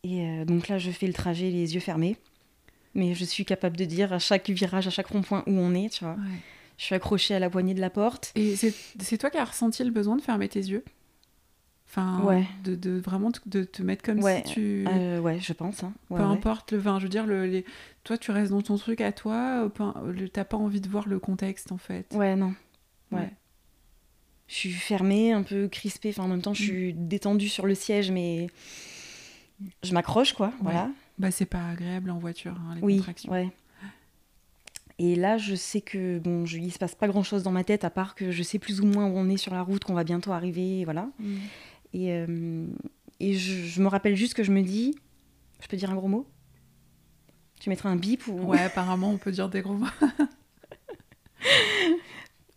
Et 0.03 0.25
euh, 0.25 0.45
donc 0.45 0.67
là, 0.67 0.77
je 0.77 0.91
fais 0.91 1.07
le 1.07 1.13
trajet 1.13 1.49
les 1.49 1.73
yeux 1.73 1.79
fermés. 1.79 2.17
Mais 2.93 3.13
je 3.13 3.23
suis 3.23 3.45
capable 3.45 3.77
de 3.77 3.85
dire 3.85 4.13
à 4.13 4.19
chaque 4.19 4.49
virage, 4.49 4.87
à 4.87 4.89
chaque 4.89 5.07
rond-point 5.07 5.43
où 5.47 5.51
on 5.51 5.73
est, 5.73 5.89
tu 5.89 6.03
vois. 6.03 6.17
Je 6.81 6.87
suis 6.87 6.95
accrochée 6.95 7.35
à 7.35 7.39
la 7.39 7.47
poignée 7.47 7.75
de 7.75 7.79
la 7.79 7.91
porte. 7.91 8.31
Et 8.33 8.55
c'est 8.55 9.17
toi 9.19 9.29
qui 9.29 9.37
as 9.37 9.45
ressenti 9.45 9.83
le 9.83 9.91
besoin 9.91 10.15
de 10.15 10.21
fermer 10.23 10.49
tes 10.49 10.61
yeux? 10.61 10.83
Enfin, 11.87 12.23
Ouais. 12.23 12.47
de, 12.63 12.73
de 12.73 12.97
vraiment 12.97 13.31
te- 13.31 13.39
de 13.45 13.63
te 13.63 13.83
mettre 13.83 14.01
comme 14.01 14.17
Ouais, 14.23 14.41
si 14.47 14.53
tu. 14.53 14.85
Euh, 14.87 15.19
ouais, 15.19 15.39
je 15.39 15.53
pense. 15.53 15.83
hein. 15.83 15.93
Ouais, 16.09 16.17
peu 16.17 16.23
importe 16.23 16.71
le 16.71 16.79
vin, 16.79 16.97
je 16.97 17.03
veux 17.03 17.09
dire, 17.09 17.27
le, 17.27 17.45
les... 17.45 17.65
toi 18.03 18.17
tu 18.17 18.31
restes 18.31 18.49
dans 18.51 18.63
ton 18.63 18.77
truc 18.77 18.99
à 18.99 19.11
toi, 19.11 19.69
euh, 19.79 20.27
t'as 20.33 20.43
pas 20.43 20.57
envie 20.57 20.81
de 20.81 20.89
voir 20.89 21.07
le 21.07 21.19
contexte 21.19 21.71
en 21.71 21.77
fait. 21.77 22.07
Ouais, 22.15 22.35
non. 22.35 22.55
ouais. 23.11 23.29
Je 24.47 24.55
suis 24.55 24.71
fermée, 24.71 25.33
un 25.33 25.43
peu 25.43 25.67
crispée. 25.67 26.09
Enfin, 26.09 26.23
en 26.23 26.27
même 26.29 26.41
temps, 26.41 26.55
je 26.55 26.63
suis 26.63 26.93
détendue 26.93 27.47
sur 27.47 27.67
le 27.67 27.75
siège, 27.75 28.09
mais 28.09 28.47
je 29.83 29.93
m'accroche, 29.93 30.33
quoi. 30.33 30.51
Voilà. 30.61 30.89
Bah 31.19 31.29
c'est 31.29 31.45
pas 31.45 31.69
agréable 31.69 32.09
en 32.09 32.17
voiture, 32.17 32.53
hein, 32.67 32.73
les 32.75 32.81
Oui, 32.81 32.95
contractions. 32.97 33.31
ouais. 33.31 33.51
Et 35.03 35.15
là, 35.15 35.39
je 35.39 35.55
sais 35.55 35.81
que 35.81 36.19
bon, 36.19 36.45
je, 36.45 36.59
il 36.59 36.71
se 36.71 36.77
passe 36.77 36.93
pas 36.93 37.07
grand 37.07 37.23
chose 37.23 37.41
dans 37.41 37.49
ma 37.49 37.63
tête, 37.63 37.83
à 37.83 37.89
part 37.89 38.13
que 38.13 38.29
je 38.29 38.43
sais 38.43 38.59
plus 38.59 38.81
ou 38.81 38.85
moins 38.85 39.07
où 39.07 39.17
on 39.17 39.29
est 39.29 39.37
sur 39.37 39.51
la 39.51 39.63
route, 39.63 39.83
qu'on 39.83 39.95
va 39.95 40.03
bientôt 40.03 40.31
arriver, 40.31 40.85
voilà. 40.85 41.09
Mm. 41.17 41.37
Et, 41.95 42.13
euh, 42.13 42.67
et 43.19 43.33
je, 43.33 43.65
je 43.65 43.81
me 43.81 43.87
rappelle 43.87 44.15
juste 44.15 44.35
que 44.35 44.43
je 44.43 44.51
me 44.51 44.61
dis, 44.61 44.93
je 45.59 45.67
peux 45.67 45.75
dire 45.75 45.89
un 45.89 45.95
gros 45.95 46.07
mot? 46.07 46.27
Tu 47.59 47.71
mettrais 47.71 47.89
un 47.89 47.95
bip 47.95 48.27
ou 48.27 48.33
Ouais, 48.43 48.61
apparemment 48.61 49.09
on 49.09 49.17
peut 49.17 49.31
dire 49.31 49.49
des 49.49 49.61
gros 49.61 49.73
mots. 49.73 49.87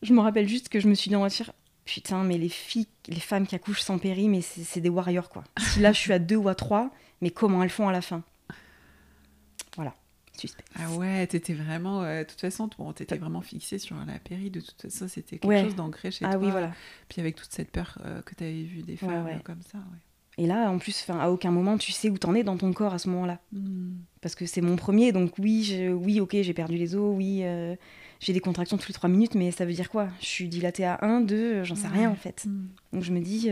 Je 0.03 0.13
me 0.13 0.21
rappelle 0.21 0.47
juste 0.47 0.69
que 0.69 0.81
je 0.81 0.87
me 0.87 0.95
suis 0.95 1.09
dit 1.09 1.17
en 1.17 1.21
voiture, 1.21 1.51
putain, 1.87 2.25
mais 2.25 2.37
les 2.37 2.51
filles, 2.51 2.89
les 3.09 3.21
femmes 3.21 3.47
qui 3.47 3.55
accouchent 3.55 3.81
sans 3.81 3.97
péri, 3.97 4.29
mais 4.29 4.43
c'est 4.43 4.65
c'est 4.65 4.83
des 4.83 4.91
warriors 4.91 5.31
quoi. 5.31 5.45
Si 5.59 5.81
là 5.81 5.93
je 5.93 5.99
suis 5.99 6.13
à 6.13 6.19
deux 6.19 6.37
ou 6.37 6.51
à 6.51 6.55
trois, 6.55 6.91
mais 7.23 7.31
comment 7.31 7.63
elles 7.63 7.71
font 7.71 7.89
à 7.89 7.93
la 7.93 8.03
fin? 8.03 8.23
Ah 10.77 10.91
ouais, 10.93 11.27
t'étais 11.27 11.55
vraiment, 11.55 12.03
euh, 12.03 12.23
de 12.25 12.29
toute 12.29 12.41
façon, 12.41 12.69
bon, 12.79 12.93
t'étais 12.93 13.17
vraiment 13.17 13.41
fixée 13.41 13.79
sur 13.79 13.97
la 13.97 14.19
péri, 14.19 14.51
de 14.51 14.61
toute 14.61 14.83
façon 14.83 15.07
c'était 15.09 15.39
quelque 15.39 15.49
Ouais. 15.49 15.63
chose 15.65 15.77
d'ancré 15.77 16.11
chez 16.11 16.25
Ah 16.25 16.33
toi. 16.33 16.41
oui, 16.43 16.51
voilà. 16.51 16.73
Puis 17.09 17.21
avec 17.21 17.37
toute 17.37 17.53
cette 17.53 17.71
peur 17.71 17.99
euh, 18.05 18.21
que 18.23 18.35
t'avais 18.35 18.63
vu 18.63 18.83
des 18.83 18.97
femmes 18.97 19.25
ouais. 19.27 19.39
comme 19.45 19.63
ça. 19.63 19.79
Et 20.37 20.47
là, 20.49 20.69
en 20.71 20.79
plus, 20.79 21.05
à 21.11 21.31
aucun 21.31 21.53
moment 21.53 21.79
tu 21.79 21.93
sais 21.93 22.11
où 22.11 22.19
t'en 22.19 22.35
es 22.35 22.43
dans 22.43 22.57
ton 22.57 22.73
corps 22.73 22.93
à 22.93 22.99
ce 22.99 23.09
moment-là. 23.11 23.39
Mm. 23.53 23.93
Parce 24.21 24.35
que 24.35 24.47
c'est 24.47 24.61
mon 24.61 24.75
premier, 24.77 25.13
donc 25.13 25.35
oui, 25.39 25.63
je- 25.63 25.93
oui, 25.93 26.19
ok, 26.21 26.37
j'ai 26.41 26.55
perdu 26.55 26.77
les 26.77 26.97
os, 26.97 27.15
oui, 27.17 27.41
euh, 27.45 27.77
j'ai 28.19 28.33
des 28.33 28.41
contractions 28.41 28.77
toutes 28.77 28.89
les 28.89 28.95
trois 28.95 29.09
minutes, 29.09 29.37
mais 29.37 29.53
ça 29.53 29.65
veut 29.65 29.73
dire 29.73 29.89
quoi? 29.91 30.09
Je 30.21 30.27
suis 30.27 30.49
dilatée 30.49 30.85
à 30.85 30.99
1, 31.03 31.21
2, 31.21 31.63
j'en 31.63 31.77
sais 31.77 31.87
rien 31.89 32.11
en 32.11 32.17
fait. 32.17 32.45
Mm. 32.47 32.67
Donc 32.95 33.03
je 33.05 33.13
me 33.13 33.21
dis, 33.21 33.49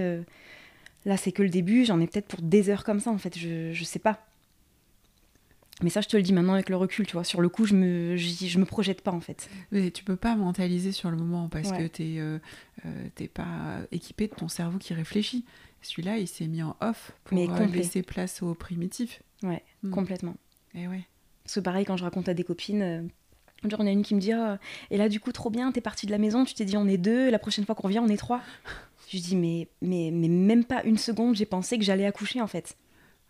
là 1.05 1.17
c'est 1.17 1.31
que 1.33 1.43
le 1.43 1.51
début, 1.51 1.85
j'en 1.85 2.01
ai 2.01 2.07
peut-être 2.09 2.27
pour 2.27 2.43
des 2.43 2.69
heures 2.71 2.83
comme 2.85 2.99
ça 3.01 3.11
en 3.11 3.19
fait, 3.19 3.39
je, 3.39 3.73
je 3.73 3.85
sais 3.85 3.99
pas. 4.01 4.27
Mais 5.83 5.91
ça, 5.91 6.01
je 6.01 6.09
te 6.09 6.17
le 6.17 6.23
dis 6.23 6.33
maintenant 6.33 6.53
avec 6.55 6.69
le 6.69 6.77
recul, 6.77 7.07
tu 7.07 7.15
vois. 7.15 7.25
Sur 7.25 7.41
le 7.41 7.49
coup, 7.49 7.65
je 7.65 7.75
me, 7.75 8.17
je, 8.17 8.47
je 8.47 8.59
me 8.59 8.65
projette 8.65 9.01
pas 9.01 9.11
en 9.11 9.21
fait. 9.21 9.49
Mais 9.73 9.91
tu 9.91 10.05
peux 10.05 10.17
pas 10.17 10.37
mentaliser 10.37 10.93
sur 10.93 11.11
le 11.11 11.17
moment 11.17 11.49
parce 11.49 11.71
Ouais. 11.71 11.79
que 11.79 11.87
t'es 11.89 12.17
euh, 12.19 12.39
euh, 12.87 13.27
pas 13.35 13.81
équipé 13.91 14.29
de 14.29 14.35
ton 14.35 14.49
cerveau 14.49 14.79
qui 14.79 14.95
réfléchit. 14.95 15.45
Celui-là, 15.81 16.19
il 16.19 16.29
s'est 16.29 16.47
mis 16.47 16.63
en 16.63 16.77
off 16.81 17.13
pour 17.25 17.37
Mais 17.37 17.49
euh, 17.51 17.67
laisser 17.67 18.03
place 18.03 18.43
au 18.43 18.55
primitif. 18.55 19.23
Ouais, 19.43 19.63
Mm. 19.83 19.91
complètement. 19.91 20.37
Et 20.75 20.87
ouais. 20.87 21.03
Parce 21.43 21.55
que 21.57 21.61
pareil, 21.61 21.85
quand 21.85 21.97
je 21.97 22.05
raconte 22.05 22.29
à 22.29 22.35
des 22.35 22.45
copines, 22.45 22.83
euh, 22.83 23.03
genre, 23.69 23.81
il 23.81 23.83
y 23.83 23.87
en 23.87 23.87
a 23.89 23.91
une 23.91 24.05
qui 24.05 24.15
me 24.15 24.21
dit 24.21 24.31
Ah, 24.33 24.59
Et 24.93 24.97
là, 24.99 25.09
du 25.09 25.19
coup, 25.19 25.33
trop 25.33 25.51
bien, 25.51 25.73
t'es 25.73 25.81
partie 25.81 26.07
de 26.07 26.13
la 26.13 26.19
maison, 26.19 26.45
tu 26.45 26.55
t'es 26.55 26.65
dit 26.65 26.77
on 26.77 26.87
est 26.87 26.99
deux, 26.99 27.27
et 27.27 27.31
la 27.33 27.41
prochaine 27.41 27.65
fois 27.65 27.75
qu'on 27.75 27.89
revient, 27.89 27.99
on 27.99 28.09
est 28.09 28.17
trois. 28.17 28.41
Je 29.09 29.19
dis 29.19 29.35
mais, 29.37 29.69
mais, 29.83 30.11
mais 30.13 30.29
même 30.29 30.65
pas 30.65 30.85
une 30.85 30.97
seconde, 30.99 31.35
j'ai 31.35 31.45
pensé 31.47 31.77
que 31.79 31.85
j'allais 31.85 32.07
accoucher 32.07 32.41
en 32.41 32.47
fait. 32.47 32.77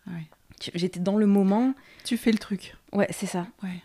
ouais. 0.07 0.27
J'étais 0.73 0.99
dans 0.99 1.17
le 1.17 1.25
moment. 1.27 1.73
Tu 2.03 2.17
fais 2.17 2.31
le 2.31 2.37
truc. 2.37 2.75
Ouais, 2.93 3.07
c'est 3.11 3.25
ça. 3.25 3.47
Ouais. 3.63 3.81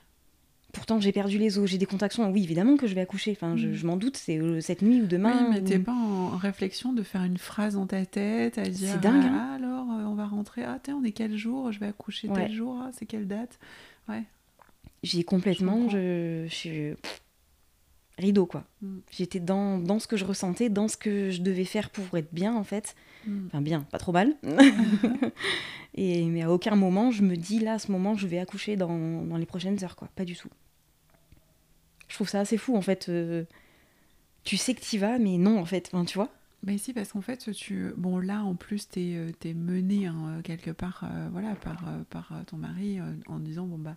Pourtant, 0.72 1.00
j'ai 1.00 1.12
perdu 1.12 1.38
les 1.38 1.58
os, 1.58 1.68
j'ai 1.68 1.78
des 1.78 1.86
contractions. 1.86 2.30
Oui, 2.30 2.44
évidemment 2.44 2.76
que 2.76 2.86
je 2.86 2.94
vais 2.94 3.00
accoucher. 3.00 3.32
Enfin, 3.32 3.56
je, 3.56 3.68
Mm. 3.68 3.72
je 3.74 3.86
m'en 3.86 3.96
doute, 3.96 4.16
c'est 4.18 4.38
euh, 4.38 4.60
cette 4.60 4.82
nuit 4.82 5.00
ou 5.00 5.06
demain. 5.06 5.44
oui, 5.44 5.46
mais 5.54 5.60
ou- 5.60 5.64
t'es 5.64 5.78
pas 5.78 5.92
en 5.94 6.28
réflexion 6.36 6.92
de 6.92 7.02
faire 7.02 7.24
une 7.24 7.38
phrase 7.38 7.74
dans 7.74 7.86
ta 7.86 8.04
tête, 8.04 8.58
à 8.58 8.62
dire 8.68 8.90
C'est 8.92 9.00
dingue, 9.00 9.24
hein. 9.24 9.48
ah, 9.50 9.54
alors 9.54 9.90
euh, 9.90 10.04
on 10.04 10.14
va 10.14 10.26
rentrer, 10.26 10.62
ah 10.64 10.78
tiens, 10.82 10.98
on 11.00 11.04
est 11.04 11.12
quel 11.12 11.36
jour, 11.36 11.72
je 11.72 11.80
vais 11.80 11.86
accoucher 11.86 12.28
Ouais. 12.28 12.46
tel 12.46 12.52
jour, 12.54 12.78
ah, 12.82 12.90
c'est 12.96 13.06
quelle 13.06 13.26
date? 13.26 13.58
J'ai 15.02 15.22
complètement. 15.24 15.88
Je, 15.88 16.44
je 16.48 16.54
suis. 16.54 16.70
pff, 17.00 17.22
Rideau, 18.18 18.46
quoi. 18.46 18.64
Mm. 18.82 18.98
J'étais 19.10 19.40
dans, 19.40 19.78
dans 19.78 19.98
ce 19.98 20.06
que 20.06 20.16
je 20.16 20.24
ressentais, 20.24 20.68
dans 20.68 20.88
ce 20.88 20.96
que 20.96 21.30
je 21.30 21.40
devais 21.40 21.64
faire 21.64 21.90
pour 21.90 22.16
être 22.18 22.32
bien, 22.34 22.54
en 22.54 22.64
fait. 22.64 22.94
Mm. 23.26 23.46
Enfin, 23.46 23.60
bien, 23.62 23.80
pas 23.90 23.98
trop 23.98 24.12
mal. 24.12 24.34
Et, 25.94 26.24
mais 26.26 26.42
à 26.42 26.50
aucun 26.52 26.76
moment, 26.76 27.10
je 27.10 27.22
me 27.22 27.36
dis, 27.36 27.58
là, 27.60 27.74
à 27.74 27.78
ce 27.78 27.90
moment, 27.90 28.14
je 28.14 28.26
vais 28.26 28.38
accoucher 28.38 28.76
dans, 28.76 29.22
dans 29.24 29.36
les 29.36 29.46
prochaines 29.46 29.82
heures, 29.82 29.96
quoi. 29.96 30.08
Pas 30.14 30.24
du 30.24 30.36
tout. 30.36 30.50
Je 32.08 32.14
trouve 32.14 32.28
ça 32.28 32.40
assez 32.40 32.56
fou, 32.56 32.76
en 32.76 32.82
fait. 32.82 33.08
euh, 33.08 33.44
tu 34.44 34.56
sais 34.56 34.74
que 34.74 34.80
t'y 34.80 34.98
vas, 34.98 35.18
mais 35.18 35.38
non, 35.38 35.58
en 35.58 35.64
fait. 35.64 35.90
Enfin, 35.92 36.04
tu 36.04 36.16
vois? 36.18 36.30
Bah 36.64 36.72
si, 36.76 36.92
parce 36.92 37.12
qu'en 37.12 37.20
fait, 37.20 37.52
tu... 37.52 37.92
bon 37.96 38.18
là, 38.18 38.42
en 38.42 38.56
plus, 38.56 38.88
t'es 38.88 39.12
euh, 39.14 39.30
t'es 39.38 39.54
mené 39.54 40.06
hein, 40.06 40.16
euh, 40.38 40.42
quelque 40.42 40.72
part 40.72 41.04
euh, 41.04 41.28
voilà, 41.30 41.54
par, 41.54 41.84
par 42.10 42.32
ton 42.48 42.56
mari 42.56 42.98
euh, 42.98 43.12
en 43.28 43.38
disant, 43.38 43.64
bon, 43.66 43.78
bah, 43.78 43.96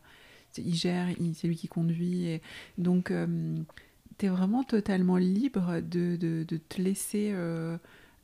c'est- 0.51 0.61
il 0.61 0.75
gère, 0.75 1.07
c'est 1.33 1.47
lui 1.47 1.55
qui 1.55 1.67
conduit. 1.67 2.25
Et... 2.27 2.41
Donc, 2.77 3.09
euh, 3.09 3.55
t'es 4.21 4.27
vraiment 4.27 4.63
totalement 4.63 5.17
libre 5.17 5.81
de, 5.81 6.15
de, 6.15 6.43
de 6.47 6.57
te 6.57 6.79
laisser 6.79 7.31
euh, 7.33 7.75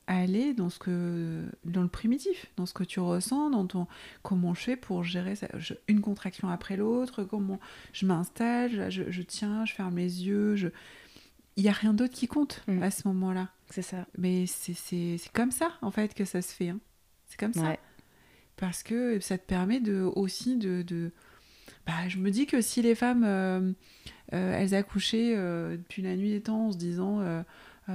aller 0.05 0.53
dans, 0.53 0.69
ce 0.69 0.77
que, 0.77 1.43
dans 1.65 1.81
le 1.81 1.87
primitif, 1.87 2.45
dans 2.55 2.67
ce 2.67 2.73
que 2.75 2.83
tu 2.83 2.99
ressens, 2.99 3.49
dans 3.49 3.65
ton... 3.65 3.87
Comment 4.21 4.53
je 4.53 4.61
fais 4.61 4.75
pour 4.75 5.03
gérer 5.03 5.35
ça? 5.35 5.47
Je- 5.57 5.73
une 5.87 6.01
contraction 6.01 6.49
après 6.49 6.77
l'autre, 6.77 7.23
comment 7.23 7.59
je 7.93 8.05
m'installe, 8.05 8.91
je, 8.91 9.09
je 9.09 9.21
tiens, 9.23 9.65
je 9.65 9.73
ferme 9.73 9.95
les 9.97 10.23
yeux, 10.27 10.55
je... 10.55 10.67
Il 11.55 11.63
n'y 11.63 11.69
a 11.69 11.73
rien 11.73 11.95
d'autre 11.95 12.13
qui 12.13 12.27
compte 12.27 12.61
Mm. 12.67 12.83
à 12.83 12.91
ce 12.91 13.07
moment-là. 13.07 13.49
C'est 13.71 13.81
ça. 13.81 14.05
Mais 14.19 14.45
c'est- 14.45 15.17
comme 15.33 15.49
ça, 15.49 15.71
en 15.81 15.89
fait, 15.89 16.13
que 16.13 16.25
ça 16.25 16.43
se 16.43 16.53
fait. 16.53 16.69
hein. 16.69 16.79
C'est 17.25 17.39
comme 17.39 17.53
ça. 17.53 17.75
Parce 18.55 18.83
que 18.83 19.19
ça 19.19 19.39
te 19.39 19.45
permet 19.47 19.79
de, 19.79 20.01
aussi 20.15 20.57
de... 20.57 20.83
de- 20.83 21.11
Bah, 21.87 21.93
je 22.09 22.17
me 22.17 22.29
dis 22.29 22.45
que 22.45 22.59
si 22.61 22.81
les 22.81 22.95
femmes, 22.95 23.23
euh, 23.25 23.71
euh, 24.33 24.59
elles 24.59 24.75
accouchaient 24.75 25.33
euh, 25.35 25.77
depuis 25.77 26.01
la 26.01 26.15
nuit 26.15 26.31
des 26.31 26.41
temps 26.41 26.67
en 26.67 26.71
se 26.71 26.77
disant... 26.77 27.21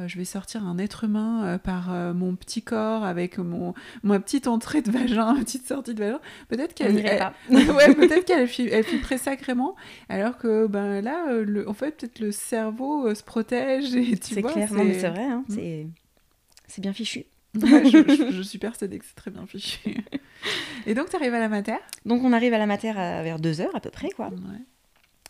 je 0.07 0.17
vais 0.17 0.25
sortir 0.25 0.65
un 0.67 0.79
être 0.79 1.05
humain 1.05 1.59
par 1.63 1.91
mon 2.15 2.35
petit 2.35 2.63
corps 2.63 3.05
avec 3.05 3.37
mon 3.37 3.75
ma 4.03 4.19
petite 4.21 4.47
entrée 4.47 4.81
de 4.81 4.91
vagin, 4.91 5.35
ma 5.35 5.41
petite 5.41 5.67
sortie 5.67 5.93
de 5.93 6.03
vagin. 6.03 6.21
Peut-être 6.49 6.73
qu'elle 6.73 6.95
ouais, 7.51 7.95
peut-être 7.95 8.25
qu'elle 8.25 8.49
elle 8.73 8.85
flipperait 8.85 9.19
sacrément, 9.19 9.77
alors 10.09 10.39
que 10.39 10.67
ben 10.67 11.03
là, 11.03 11.31
le, 11.43 11.69
en 11.69 11.75
fait, 11.75 11.99
peut-être 11.99 12.21
le 12.21 12.33
cerveau 12.33 13.15
se 13.15 13.23
protège 13.23 13.95
et 13.95 14.17
tu 14.17 14.35
C'est 14.35 14.43
clair, 14.43 14.67
c'est 14.71 15.11
vrai, 15.11 15.25
hein, 15.25 15.45
Mm. 15.49 15.55
c'est 15.55 15.87
c'est 16.69 16.81
bien 16.81 16.95
fichu. 16.95 17.27
Ouais, 17.61 17.85
je, 17.91 17.99
je- 18.17 18.31
je 18.37 18.43
suis 18.43 18.59
persuadée 18.59 18.99
que 18.99 19.05
c'est 19.05 19.15
très 19.15 19.31
bien 19.31 19.47
fichu. 19.47 19.79
Et 20.87 20.95
donc, 20.95 21.11
tu 21.11 21.17
arrives 21.17 21.35
à 21.35 21.39
la 21.39 21.49
mater? 21.49 21.77
Donc 22.07 22.23
on 22.25 22.33
arrive 22.33 22.55
à 22.55 22.59
la 22.59 22.67
mater 22.67 22.91
à- 22.91 23.23
vers 23.23 23.39
2 23.39 23.61
heures 23.61 23.75
à 23.77 23.81
peu 23.81 23.91
près, 23.91 24.11
quoi. 24.11 24.29
Ouais. 24.29 24.59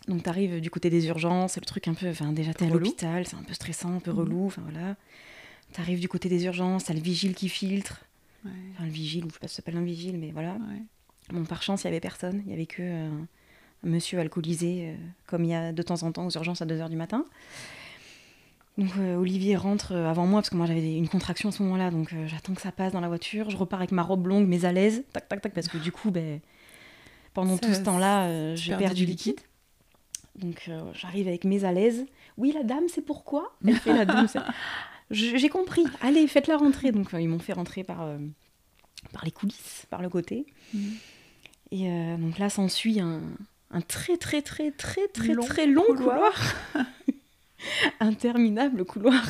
Donc 0.07 0.23
t'arrives 0.23 0.59
du 0.59 0.69
côté 0.69 0.89
des 0.89 1.07
urgences, 1.07 1.53
c'est 1.53 1.61
le 1.61 1.65
truc 1.65 1.87
un 1.87 1.93
peu, 1.93 2.09
enfin 2.09 2.33
déjà 2.33 2.53
t'es 2.53 2.65
à 2.65 2.69
l'hôpital, 2.69 3.25
c'est 3.25 3.37
un 3.37 3.43
peu 3.43 3.53
stressant, 3.53 3.95
un 3.95 3.99
peu 3.99 4.11
Mhm. 4.11 4.17
relou, 4.19 4.45
enfin 4.47 4.61
voilà. 4.69 4.95
T'arrives 5.71 5.99
du 6.01 6.09
côté 6.09 6.27
des 6.29 6.43
urgences, 6.45 6.85
t'as 6.85 6.93
le 6.93 6.99
vigile 6.99 7.33
qui 7.35 7.47
filtre, 7.49 8.03
Ouais, 8.45 8.51
enfin 8.73 8.83
le 8.83 8.91
vigile, 8.91 9.23
ou 9.23 9.29
je 9.29 9.33
sais 9.35 9.39
pas 9.39 9.47
si 9.47 9.53
ça 9.55 9.57
s'appelle 9.57 9.77
un 9.77 9.83
vigile, 9.85 10.17
mais 10.17 10.31
voilà. 10.31 10.57
Bon, 11.31 11.45
par 11.45 11.63
chance, 11.63 11.83
il 11.83 11.85
y 11.85 11.87
avait 11.87 12.01
personne, 12.01 12.41
il 12.45 12.51
y 12.51 12.53
avait 12.53 12.65
que 12.65 12.81
euh, 12.81 13.07
un 13.85 13.89
monsieur 13.89 14.19
alcoolisé, 14.19 14.89
euh, 14.89 14.95
comme 15.25 15.45
il 15.45 15.51
y 15.51 15.55
a 15.55 15.71
de 15.71 15.81
temps 15.81 16.03
en 16.03 16.11
temps 16.11 16.25
aux 16.27 16.31
urgences 16.31 16.61
à 16.61 16.65
2h 16.65 16.89
du 16.89 16.97
matin. 16.97 17.23
Donc 18.77 18.89
euh, 18.97 19.15
Olivier 19.17 19.55
rentre 19.55 19.91
euh, 19.91 20.09
avant 20.09 20.25
moi, 20.25 20.41
parce 20.41 20.49
que 20.49 20.55
moi 20.55 20.65
j'avais 20.65 20.95
une 20.97 21.07
contraction 21.07 21.49
à 21.49 21.51
ce 21.51 21.61
moment-là, 21.63 21.91
donc 21.91 22.11
euh, 22.13 22.25
j'attends 22.27 22.53
que 22.55 22.61
ça 22.61 22.71
passe 22.71 22.91
dans 22.91 23.01
la 23.01 23.07
voiture, 23.07 23.49
je 23.51 23.57
repars 23.57 23.79
avec 23.79 23.91
ma 23.91 24.01
robe 24.01 24.25
longue, 24.27 24.47
mais 24.47 24.65
à 24.65 24.71
l'aise, 24.71 25.03
tac 25.13 25.29
tac 25.29 25.41
tac, 25.41 25.53
parce 25.53 25.67
que 25.67 25.77
du 25.77 25.91
coup, 25.91 26.09
ben, 26.09 26.39
pendant 27.35 27.53
Ça- 27.55 27.67
tout 27.67 27.73
ce 27.73 27.81
temps-là, 27.81 28.23
euh, 28.25 28.55
j'ai 28.55 28.75
perdu 28.75 29.05
du 29.05 29.11
liquide. 29.11 29.39
Donc 30.35 30.67
j'arrive 30.93 31.27
avec 31.27 31.43
mes 31.45 31.63
à 31.63 31.71
l'aise. 31.71 32.05
Oui, 32.37 32.51
la 32.51 32.63
dame, 32.63 32.85
c'est 32.87 33.03
pourquoi? 33.05 33.55
Elle 33.67 33.75
fait 33.75 33.93
la 33.93 34.05
dame. 34.05 34.27
J'ai 35.11 35.49
compris. 35.49 35.83
Allez, 36.01 36.25
faites-la 36.27 36.57
rentrer. 36.57 36.91
Donc 36.91 37.09
ils 37.13 37.29
m'ont 37.29 37.37
fait 37.37 37.53
rentrer 37.53 37.83
par, 37.83 38.07
par 39.11 39.23
les 39.25 39.29
coulisses, 39.31 39.85
par 39.91 40.01
le 40.01 40.09
côté. 40.09 40.47
Mhm. 40.73 40.93
Et 41.69 42.17
donc 42.17 42.39
là, 42.39 42.49
s'ensuit 42.49 42.99
un, 42.99 43.21
un 43.69 43.81
très 43.81 44.17
très 44.17 44.41
très 44.41 44.71
très 44.71 45.07
très 45.07 45.33
Long 45.35 45.45
très 45.45 45.67
long 45.67 45.83
couloir. 45.85 46.31
couloir. 46.73 46.85
Interminable 47.99 48.85
couloir. 48.85 49.23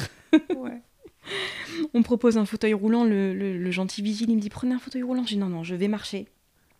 Ouais. 0.55 0.81
On 1.93 1.99
me 1.99 2.03
propose 2.03 2.37
un 2.37 2.45
fauteuil 2.45 2.73
roulant. 2.73 3.03
Le, 3.03 3.33
le- 3.33 3.57
le 3.57 3.71
gentil 3.71 4.01
vigile, 4.01 4.29
il 4.29 4.35
me 4.35 4.41
dit 4.41 4.49
prenez 4.49 4.73
un 4.73 4.79
fauteuil 4.79 5.03
roulant. 5.03 5.23
Je 5.23 5.29
dis 5.29 5.37
non, 5.37 5.47
non, 5.49 5.63
je 5.63 5.75
vais 5.75 5.87
marcher. 5.87 6.27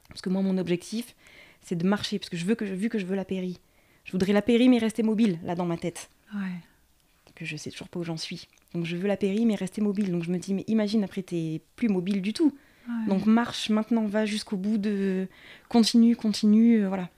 Parce 0.10 0.22
que 0.22 0.30
moi, 0.30 0.42
mon 0.42 0.58
objectif, 0.58 1.16
c'est 1.62 1.76
de 1.76 1.88
marcher. 1.88 2.20
Parce 2.20 2.30
que 2.30 2.38
je 2.38 2.46
veux 2.46 2.56
que, 2.56 2.66
vu 2.66 2.90
que 2.90 3.00
je 3.00 3.06
veux 3.06 3.16
la 3.16 3.26
péri. 3.26 3.60
Je 4.06 4.12
voudrais 4.12 4.34
la 4.34 4.42
péri, 4.42 4.68
mais 4.70 4.78
rester 4.80 5.02
mobile, 5.02 5.40
là, 5.44 5.56
dans 5.56 5.66
ma 5.66 5.78
tête. 5.78 6.10
Ouais. 6.34 6.42
Que 7.36 7.46
je 7.46 7.56
sais 7.58 7.72
toujours 7.72 7.88
pas 7.90 8.00
où 8.00 8.04
j'en 8.04 8.18
suis. 8.18 8.48
Donc 8.74 8.86
je 8.86 8.96
veux 8.96 9.08
la 9.08 9.18
péri, 9.18 9.46
mais 9.46 9.56
rester 9.56 9.82
mobile. 9.82 10.12
Donc 10.12 10.24
je 10.24 10.30
me 10.32 10.38
dis, 10.38 10.54
mais 10.54 10.64
imagine, 10.68 11.04
après, 11.04 11.24
t'es 11.24 11.62
plus 11.76 11.88
mobile 11.90 12.22
du 12.22 12.34
tout. 12.34 12.54
Ouais. 12.88 13.08
Donc 13.08 13.26
marche 13.26 13.70
maintenant, 13.70 14.06
va 14.06 14.26
jusqu'au 14.26 14.58
bout 14.58 14.78
de. 14.78 15.28
Continue, 15.70 16.16
continue, 16.18 16.84
euh, 16.84 16.88
voilà. 16.90 17.10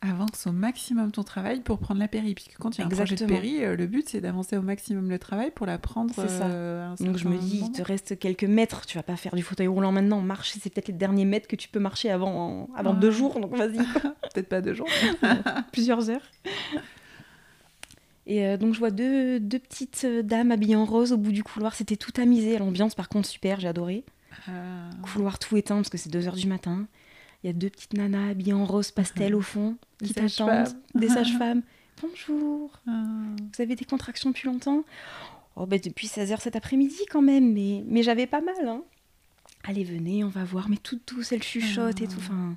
Avance 0.00 0.46
au 0.46 0.52
maximum 0.52 1.10
ton 1.10 1.24
travail 1.24 1.60
pour 1.60 1.78
prendre 1.78 2.00
la 2.00 2.08
péri. 2.08 2.34
Puisque 2.34 2.56
quand 2.58 2.76
il 2.76 2.80
y 2.80 2.84
a 2.84 2.86
un 2.86 2.90
projet 2.90 3.16
de 3.16 3.26
péri, 3.26 3.64
euh, 3.64 3.76
le 3.76 3.86
but 3.86 4.08
c'est 4.08 4.20
d'avancer 4.20 4.56
au 4.56 4.62
maximum 4.62 5.10
le 5.10 5.18
travail 5.18 5.50
pour 5.50 5.66
la 5.66 5.78
prendre. 5.78 6.14
C'est 6.14 6.28
ça. 6.28 6.46
Euh, 6.46 6.94
Donc 7.00 7.16
je 7.16 7.28
me 7.28 7.36
dis, 7.36 7.62
il 7.64 7.72
te 7.72 7.82
reste 7.82 8.18
quelques 8.18 8.44
mètres, 8.44 8.86
tu 8.86 8.96
vas 8.96 9.02
pas 9.02 9.16
faire 9.16 9.34
du 9.34 9.42
fauteuil 9.42 9.66
roulant 9.66 9.92
maintenant. 9.92 10.20
Marcher, 10.20 10.60
c'est 10.62 10.70
peut-être 10.70 10.88
les 10.88 10.94
derniers 10.94 11.24
mètres 11.24 11.48
que 11.48 11.56
tu 11.56 11.68
peux 11.68 11.80
marcher 11.80 12.10
avant, 12.10 12.68
avant 12.76 12.94
deux 12.94 13.10
jours. 13.10 13.40
Donc 13.40 13.56
vas-y. 13.56 13.78
peut-être 14.34 14.48
pas 14.48 14.60
deux 14.60 14.74
jours. 14.74 14.88
Plusieurs 15.72 16.10
heures. 16.10 16.30
Et 18.26 18.46
euh, 18.46 18.56
donc 18.56 18.74
je 18.74 18.78
vois 18.78 18.90
deux, 18.90 19.40
deux, 19.40 19.58
petites 19.58 20.06
dames 20.06 20.52
habillées 20.52 20.76
en 20.76 20.84
rose 20.84 21.12
au 21.12 21.16
bout 21.16 21.32
du 21.32 21.42
couloir. 21.42 21.74
C'était 21.74 21.96
tout 21.96 22.12
amusé. 22.20 22.58
L'ambiance 22.58 22.94
par 22.94 23.08
contre 23.08 23.26
super, 23.26 23.58
j'ai 23.58 23.68
adoré. 23.68 24.04
Ah. 24.46 24.90
Couloir 25.02 25.38
tout 25.38 25.56
éteint 25.56 25.76
parce 25.76 25.88
que 25.88 25.98
c'est 25.98 26.10
2 26.10 26.28
heures 26.28 26.36
du 26.36 26.46
matin. 26.46 26.86
Il 27.42 27.46
y 27.46 27.50
a 27.50 27.52
deux 27.52 27.70
petites 27.70 27.94
nanas 27.94 28.30
habillées 28.30 28.52
en 28.52 28.64
rose 28.64 28.90
pastel 28.90 29.34
au 29.34 29.40
fond 29.40 29.76
qui 30.02 30.12
t'attendent. 30.12 30.74
Des 30.94 31.08
sages-femmes. 31.08 31.62
Bonjour. 32.02 32.70
Ah. 32.86 33.04
Vous 33.54 33.62
avez 33.62 33.76
des 33.76 33.84
contractions 33.84 34.30
depuis 34.30 34.46
longtemps? 34.46 34.84
Oh, 35.56 35.66
ben 35.66 35.80
depuis 35.82 36.06
16h 36.06 36.40
cet 36.40 36.56
après-midi 36.56 36.98
quand 37.10 37.22
même, 37.22 37.52
mais, 37.52 37.82
mais 37.86 38.02
j'avais 38.02 38.26
pas 38.26 38.40
mal. 38.40 38.66
Hein. 38.66 38.82
Allez, 39.64 39.84
venez, 39.84 40.24
on 40.24 40.28
va 40.28 40.44
voir. 40.44 40.68
Mais 40.68 40.76
tout 40.76 41.00
douce, 41.06 41.32
elle 41.32 41.42
chuchote 41.42 42.00
et 42.00 42.06
tout. 42.06 42.14
Ah. 42.18 42.24
Enfin, 42.24 42.56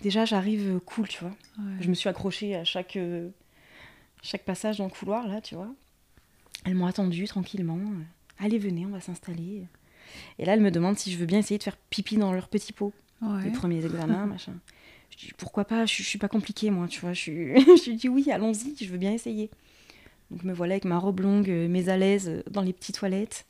déjà, 0.00 0.24
j'arrive 0.24 0.76
euh, 0.76 0.80
cool, 0.80 1.08
tu 1.08 1.22
vois. 1.22 1.34
Je 1.80 1.88
me 1.88 1.94
suis 1.94 2.08
accrochée 2.08 2.56
à 2.56 2.64
chaque, 2.64 2.96
euh, 2.96 3.28
chaque 4.22 4.44
passage 4.44 4.78
dans 4.78 4.84
le 4.84 4.90
couloir, 4.90 5.26
là, 5.26 5.40
tu 5.40 5.54
vois. 5.54 5.72
Elles 6.64 6.74
m'ont 6.74 6.86
attendu 6.86 7.26
tranquillement. 7.26 7.78
Allez, 8.38 8.58
venez, 8.58 8.86
on 8.86 8.90
va 8.90 9.00
s'installer. 9.00 9.66
Et 10.38 10.44
là, 10.44 10.54
elle 10.54 10.60
me 10.60 10.70
demande 10.70 10.98
si 10.98 11.12
je 11.12 11.18
veux 11.18 11.26
bien 11.26 11.38
essayer 11.38 11.58
de 11.58 11.62
faire 11.62 11.76
pipi 11.76 12.16
dans 12.16 12.32
leur 12.32 12.48
petit 12.48 12.72
pot. 12.72 12.92
Les 13.22 13.50
premiers 13.50 13.84
examens, 13.84 14.26
machin. 14.26 14.52
Je 15.10 15.26
dis 15.26 15.32
pourquoi 15.36 15.64
pas, 15.64 15.86
je, 15.86 16.02
suis 16.02 16.18
pas 16.18 16.28
compliquée 16.28 16.70
moi, 16.70 16.88
tu 16.88 17.00
vois. 17.00 17.12
Je, 17.12 17.32
je 17.84 17.90
dis 17.92 18.08
oui, 18.08 18.30
allons-y, 18.30 18.76
je 18.78 18.90
veux 18.90 18.98
bien 18.98 19.12
essayer. 19.12 19.50
Donc 20.30 20.42
me 20.42 20.52
voilà 20.52 20.74
avec 20.74 20.84
ma 20.84 20.98
robe 20.98 21.20
longue, 21.20 21.48
euh, 21.48 21.68
mes 21.68 21.88
à 21.88 21.96
l'aise 21.96 22.28
euh, 22.28 22.42
dans 22.50 22.62
les 22.62 22.72
petites 22.72 22.98
toilettes. 22.98 23.46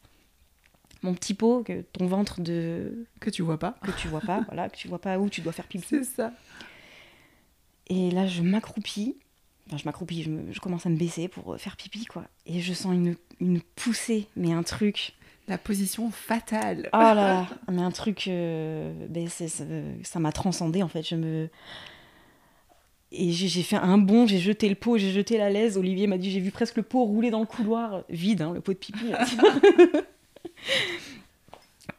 Mon 1.03 1.15
petit 1.15 1.35
pot, 1.35 1.63
que, 1.63 1.83
ton 1.93 2.07
ventre 2.07 2.41
de. 2.41 3.07
Que 3.21 3.31
tu 3.31 3.43
vois 3.43 3.59
pas. 3.59 3.77
Que 3.83 3.91
tu 3.93 4.09
vois 4.09 4.21
pas, 4.21 4.41
voilà, 4.47 4.69
que 4.69 4.77
tu 4.77 4.89
vois 4.89 5.01
pas 5.01 5.19
où 5.19 5.29
tu 5.29 5.41
dois 5.41 5.53
faire 5.53 5.67
pipi. 5.67 5.87
C'est 5.89 6.05
ça. 6.05 6.33
Et 7.89 8.11
là, 8.11 8.27
je 8.27 8.43
m'accroupis. 8.43 9.17
Enfin, 9.67 9.79
je 9.79 9.85
m'accroupis, 9.85 10.23
je, 10.23 10.31
je, 10.53 10.61
commence 10.61 10.87
à 10.87 10.91
me 10.91 10.97
baisser 10.97 11.29
pour 11.29 11.55
euh, 11.55 11.59
faire 11.59 11.77
pipi, 11.77 12.05
quoi. 12.05 12.25
Et 12.47 12.61
je 12.61 12.73
sens 12.73 12.95
une, 12.95 13.17
une 13.41 13.61
poussée, 13.61 14.29
mais 14.37 14.53
un 14.53 14.63
truc. 14.63 15.15
La 15.49 15.59
position 15.59 16.11
fatale. 16.11 16.89
Oh 16.93 16.99
là 16.99 17.15
là, 17.15 17.49
mais 17.71 17.83
un 17.83 17.93
truc, 17.93 18.27
euh, 18.27 18.93
ben 19.09 19.29
ça 19.29 20.19
m'a 20.19 20.33
transcendé 20.33 20.83
en 20.83 20.89
fait. 20.89 21.03
Je 21.03 21.15
me 21.15 21.49
et 23.13 23.31
j'ai 23.31 23.63
fait 23.63 23.77
un 23.77 23.99
bond, 23.99 24.27
j'ai 24.27 24.39
jeté 24.39 24.69
le 24.69 24.75
pot, 24.75 24.99
j'ai 24.99 25.13
jeté 25.13 25.39
la 25.39 25.49
laise. 25.49 25.79
Olivier 25.79 26.07
m'a 26.07 26.19
dit 26.19 26.31
j'ai 26.31 26.41
vu 26.41 26.51
presque 26.51 26.77
le 26.77 26.83
pot 26.83 27.05
rouler 27.05 27.31
dans 27.31 27.41
le 27.41 27.47
couloir, 27.47 28.03
vide, 28.09 28.43
hein, 28.43 28.53
le 28.53 28.61
pot 28.61 28.73
de 28.73 28.79
pipi. 28.79 29.07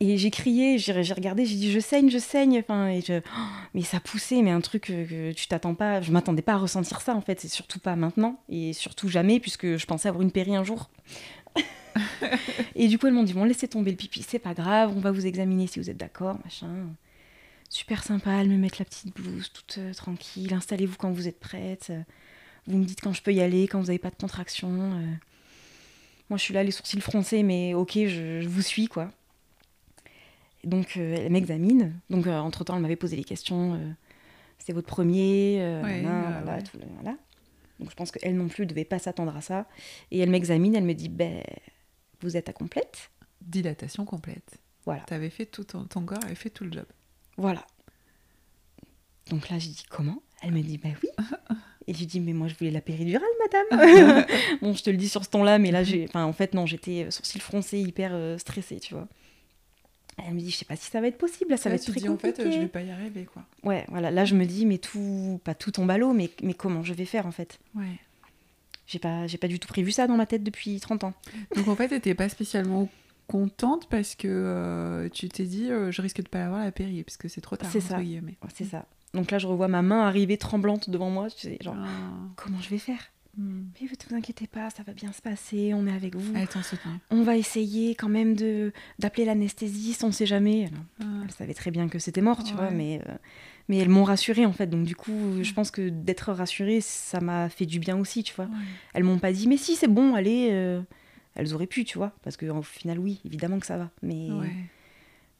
et 0.02 0.18
j'ai 0.18 0.30
crié, 0.30 0.78
j'ai 0.78 0.94
regardé, 1.14 1.46
j'ai 1.46 1.56
dit 1.56 1.72
je 1.72 1.80
saigne, 1.80 2.10
je 2.10 2.18
saigne. 2.18 2.60
Enfin, 2.60 2.90
et 2.90 3.02
je... 3.02 3.22
mais 3.74 3.84
ça 3.84 4.02
poussait, 4.02 4.42
mais 4.42 4.52
un 4.52 4.60
truc 4.60 4.84
que, 4.84 5.32
tu 5.32 5.48
t'attends 5.48 5.76
pas. 5.76 6.02
Je 6.02 6.12
m'attendais 6.12 6.42
pas 6.42 6.54
à 6.54 6.58
ressentir 6.58 7.00
ça 7.00 7.16
en 7.16 7.22
fait, 7.22 7.40
c'est 7.40 7.48
surtout 7.48 7.80
pas 7.80 7.96
maintenant 7.96 8.42
et 8.50 8.74
surtout 8.74 9.08
jamais 9.08 9.40
puisque 9.40 9.78
je 9.78 9.86
pensais 9.86 10.10
avoir 10.10 10.22
une 10.22 10.32
péri 10.32 10.56
un 10.56 10.66
jour. 10.66 10.90
Et 12.76 12.88
du 12.88 12.98
coup, 12.98 13.08
elles 13.08 13.14
m'ont 13.14 13.24
dit 13.24 13.34
bon, 13.34 13.44
laissez 13.44 13.68
tomber 13.68 13.92
le 13.92 13.98
pipi, 13.98 14.24
c'est 14.28 14.40
pas 14.40 14.54
grave, 14.54 14.94
on 14.96 15.00
va 15.00 15.12
vous 15.12 15.26
examiner 15.26 15.68
si 15.68 15.80
vous 15.80 15.90
êtes 15.90 15.98
d'accord, 15.98 16.38
machin. 16.44 16.70
Super 17.70 18.04
sympa, 18.04 18.32
elles 18.32 18.50
me 18.50 18.58
mettent 18.58 18.80
la 18.80 18.86
petite 18.86 19.14
blouse 19.14 19.52
toute 19.52 19.78
euh, 19.80 19.94
tranquille, 19.94 20.54
installez-vous 20.54 20.96
quand 20.98 21.12
vous 21.12 21.28
êtes 21.28 21.40
prête. 21.40 21.92
Vous 22.66 22.78
me 22.78 22.86
dites 22.86 23.02
quand 23.02 23.14
je 23.14 23.22
peux 23.22 23.34
y 23.34 23.42
aller, 23.42 23.68
quand 23.68 23.80
vous 23.80 23.88
n'avez 23.88 24.00
pas 24.00 24.10
de 24.10 24.16
contraction. 24.16 24.70
Euh. 24.70 25.06
Moi, 26.30 26.38
je 26.38 26.44
suis 26.44 26.54
là, 26.54 26.64
les 26.64 26.72
sourcils 26.72 27.02
froncés, 27.02 27.44
mais 27.44 27.74
ok, 27.74 27.94
je, 27.94 28.46
vous 28.46 28.62
suis, 28.62 28.88
quoi. 28.88 29.12
donc, 30.64 30.98
euh, 30.98 31.16
elle 31.18 31.32
m'examine. 31.32 31.94
Donc, 32.10 32.28
entre-temps, 32.28 32.76
elle 32.76 32.82
m'avait 32.82 32.98
posé 32.98 33.16
les 33.16 33.24
questions. 33.24 33.80
c'est 34.60 34.74
votre 34.74 34.88
premier 34.88 35.82
voilà, 36.96 37.18
Donc, 37.80 37.90
je 37.92 37.96
pense 37.96 38.12
qu'elle 38.12 38.36
non 38.36 38.48
plus 38.48 38.64
ne 38.64 38.70
devait 38.70 38.86
pas 38.86 39.00
s'attendre 39.00 39.36
à 39.36 39.42
ça. 39.42 39.68
Et 40.12 40.20
elle 40.20 40.30
m'examine, 40.30 40.76
elle 40.76 40.84
me 40.84 40.94
dit, 40.94 41.10
ben, 41.10 41.44
vous 42.22 42.38
êtes 42.38 42.50
à 42.50 42.54
complète 42.54 43.12
Dilatation 43.42 44.06
complète. 44.06 44.58
Voilà. 44.86 45.04
Avais 45.12 45.30
fait 45.30 45.46
tout 45.46 45.64
ton, 45.64 45.86
corps 46.06 46.24
avait 46.24 46.36
fait 46.36 46.50
tout 46.50 46.64
le 46.64 46.72
job. 46.72 46.86
Voilà. 47.38 47.66
Donc 49.30 49.50
là, 49.50 49.60
j'ai 49.60 49.70
dit 49.70 49.84
comment? 49.90 50.22
Elle 50.42 50.54
me 50.54 50.62
dit 50.62 50.78
bah 50.78 50.90
oui. 51.04 51.10
Et 51.88 51.94
j'ai 51.94 52.06
dit 52.06 52.20
mais 52.20 52.34
moi 52.34 52.48
je 52.48 52.56
voulais 52.56 52.72
la 52.72 52.82
péridurale, 52.82 53.28
madame. 53.40 54.26
bon, 54.62 54.74
je 54.74 54.84
te 54.84 54.90
le 54.90 54.98
dis 54.98 55.10
sur 55.10 55.24
ce 55.24 55.30
ton-là, 55.30 55.60
mais 55.60 55.72
là 55.72 55.84
j'ai, 55.84 56.06
enfin 56.08 56.26
en 56.26 56.34
fait 56.34 56.54
non, 56.54 56.66
j'étais 56.66 57.10
sourcils 57.12 57.40
froncés, 57.40 57.80
hyper 57.80 58.12
euh, 58.14 58.38
stressée, 58.38 58.80
tu 58.80 58.94
vois. 58.94 59.08
Elle 60.18 60.34
me 60.34 60.40
dit 60.40 60.50
je 60.50 60.58
sais 60.58 60.66
pas 60.66 60.76
si 60.76 60.90
ça 60.90 61.00
va 61.00 61.08
être 61.08 61.18
possible, 61.18 61.52
là 61.52 61.58
ça 61.58 61.70
va 61.70 61.76
être 61.76 61.84
très 61.84 62.02
compliqué. 62.02 62.42
En 62.42 62.46
fait, 62.46 62.52
je 62.52 62.60
vais 62.60 62.68
pas 62.68 62.82
y 62.82 62.90
arriver 62.92 63.26
quoi. 63.26 63.44
Ouais, 63.64 63.86
voilà. 63.90 64.12
Là 64.12 64.26
je 64.26 64.36
me 64.36 64.46
dis 64.46 64.66
mais 64.66 64.78
tout, 64.78 65.40
pas 65.44 65.54
tout 65.54 65.72
tombe 65.72 65.90
à 65.92 65.98
l'eau, 65.98 66.14
mais 66.14 66.32
mais 66.42 66.54
comment 66.54 66.84
je 66.84 66.94
vais 66.94 67.06
faire 67.06 67.28
en 67.28 67.32
fait? 67.32 67.60
Ouais. 67.76 68.00
J'ai 68.88 69.00
pas, 69.00 69.28
j'ai 69.28 69.38
pas 69.38 69.50
du 69.50 69.60
tout 69.60 69.68
prévu 69.68 69.92
ça 69.92 70.08
dans 70.08 70.16
ma 70.16 70.26
tête 70.26 70.44
depuis 70.44 70.80
30 70.80 71.04
ans. 71.04 71.14
Donc 71.56 71.68
en 71.68 71.76
fait, 71.76 71.90
t'étais 71.90 72.16
pas 72.16 72.30
spécialement 72.30 72.90
contente 73.28 73.90
parce 73.90 74.16
que 74.16 74.28
euh, 74.30 75.10
tu 75.10 75.28
t'es 75.28 75.44
dit 75.44 75.70
euh, 75.70 75.92
je 75.92 76.02
risque 76.02 76.24
de 76.24 76.30
pas 76.30 76.46
avoir 76.46 76.64
la 76.64 76.72
péri 76.72 77.04
parce 77.04 77.18
que 77.18 77.28
c'est 77.28 77.42
trop 77.42 77.58
tard. 77.58 77.70
C'est 77.70 77.82
ça. 77.82 78.00
C'est 78.54 78.66
ça. 78.66 78.86
Donc 79.14 79.32
là, 79.32 79.40
je 79.40 79.48
revois 79.48 79.68
ma 79.68 79.82
main 79.82 80.02
arriver 80.08 80.38
tremblante 80.38 80.90
devant 80.90 81.10
moi. 81.10 81.30
Tu 81.30 81.48
sais, 81.48 81.58
genre, 81.62 81.76
ah. 81.78 81.88
comment 82.36 82.60
je 82.62 82.70
vais 82.70 82.78
faire? 82.78 83.00
Mais 83.38 83.86
ne 83.86 83.88
vous 83.88 84.16
inquiétez 84.16 84.48
pas, 84.48 84.70
ça 84.72 84.82
va 84.84 84.94
bien 84.94 85.12
se 85.12 85.22
passer, 85.22 85.74
on 85.74 85.86
est 85.86 85.94
avec 85.94 86.16
vous. 86.16 86.36
On 87.12 87.22
va 87.22 87.38
essayer 87.38 87.94
quand 87.94 88.10
même 88.10 88.36
de 88.36 88.74
d'appeler 88.98 89.26
l'anesthésiste, 89.26 90.04
on 90.04 90.08
ne 90.08 90.12
sait 90.12 90.26
jamais. 90.26 90.70
Ah. 91.00 91.06
Elle 91.24 91.32
savait 91.32 91.54
très 91.54 91.70
bien 91.70 91.88
que 91.88 92.00
c'était 92.00 92.22
mort, 92.22 92.44
tu 92.44 92.54
vois, 92.54 92.72
mais 92.72 93.02
euh, 93.08 93.14
mais 93.70 93.78
elles 93.78 93.90
m'ont 93.90 94.04
rassurée 94.04 94.46
en 94.46 94.54
fait. 94.54 94.68
Donc 94.68 94.86
du 94.86 94.96
coup, 94.96 95.44
je 95.44 95.54
pense 95.54 95.70
que 95.70 95.90
d'être 95.90 96.34
rassurée, 96.34 96.82
ça 96.82 97.20
m'a 97.20 97.50
fait 97.50 97.66
du 97.66 97.80
bien 97.80 97.98
aussi, 97.98 98.24
tu 98.24 98.34
vois. 98.34 98.50
Elles 98.94 99.04
m'ont 99.04 99.20
pas 99.20 99.32
dit 99.32 99.48
mais 99.48 99.58
si 99.58 99.76
c'est 99.76 99.88
bon, 99.88 100.16
allez. 100.16 100.50
Euh, 100.52 100.82
elles 101.36 101.54
auraient 101.54 101.68
pu, 101.68 101.86
tu 101.86 102.00
vois, 102.00 102.14
parce 102.24 102.36
qu'au 102.36 102.64
final 102.64 102.98
oui, 102.98 103.22
évidemment 103.24 103.60
que 103.60 103.68
ça 103.68 103.78
va. 103.78 103.92
Mais 104.02 104.30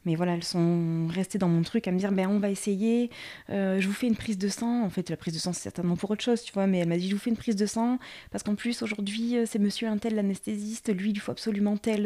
mais 0.08 0.16
voilà, 0.16 0.36
elles 0.36 0.44
sont 0.44 1.08
restées 1.08 1.38
dans 1.38 1.50
mon 1.50 1.62
truc 1.62 1.88
à 1.88 1.92
me 1.92 2.00
dire 2.00 2.14
ben 2.14 2.28
on 2.28 2.40
va 2.40 2.50
essayer. 2.50 3.12
Euh, 3.50 3.80
je 3.82 3.88
vous 3.88 3.94
fais 3.94 4.08
une 4.08 4.16
prise 4.16 4.38
de 4.38 4.48
sang. 4.48 4.84
En 4.84 4.90
fait, 4.90 5.10
la 5.10 5.18
prise 5.18 5.34
de 5.34 5.40
sang 5.40 5.52
c'est 5.52 5.64
certainement 5.64 5.98
pour 5.98 6.10
autre 6.10 6.24
chose, 6.24 6.42
tu 6.42 6.54
vois. 6.54 6.66
Mais 6.66 6.80
elle 6.80 6.88
m'a 6.88 6.98
dit 6.98 7.10
je 7.10 7.14
vous 7.14 7.22
fais 7.22 7.30
une 7.30 7.38
prise 7.38 7.58
de 7.58 7.66
sang 7.66 8.00
parce 8.32 8.44
qu'en 8.44 8.56
plus 8.56 8.82
aujourd'hui 8.82 9.38
euh, 9.38 9.44
c'est 9.46 9.60
Monsieur 9.60 9.90
un 9.90 9.98
tel 9.98 10.16
l'anesthésiste, 10.16 10.96
lui 10.96 11.12
il 11.12 11.20
faut 11.20 11.32
absolument 11.32 11.76
tel. 11.76 12.06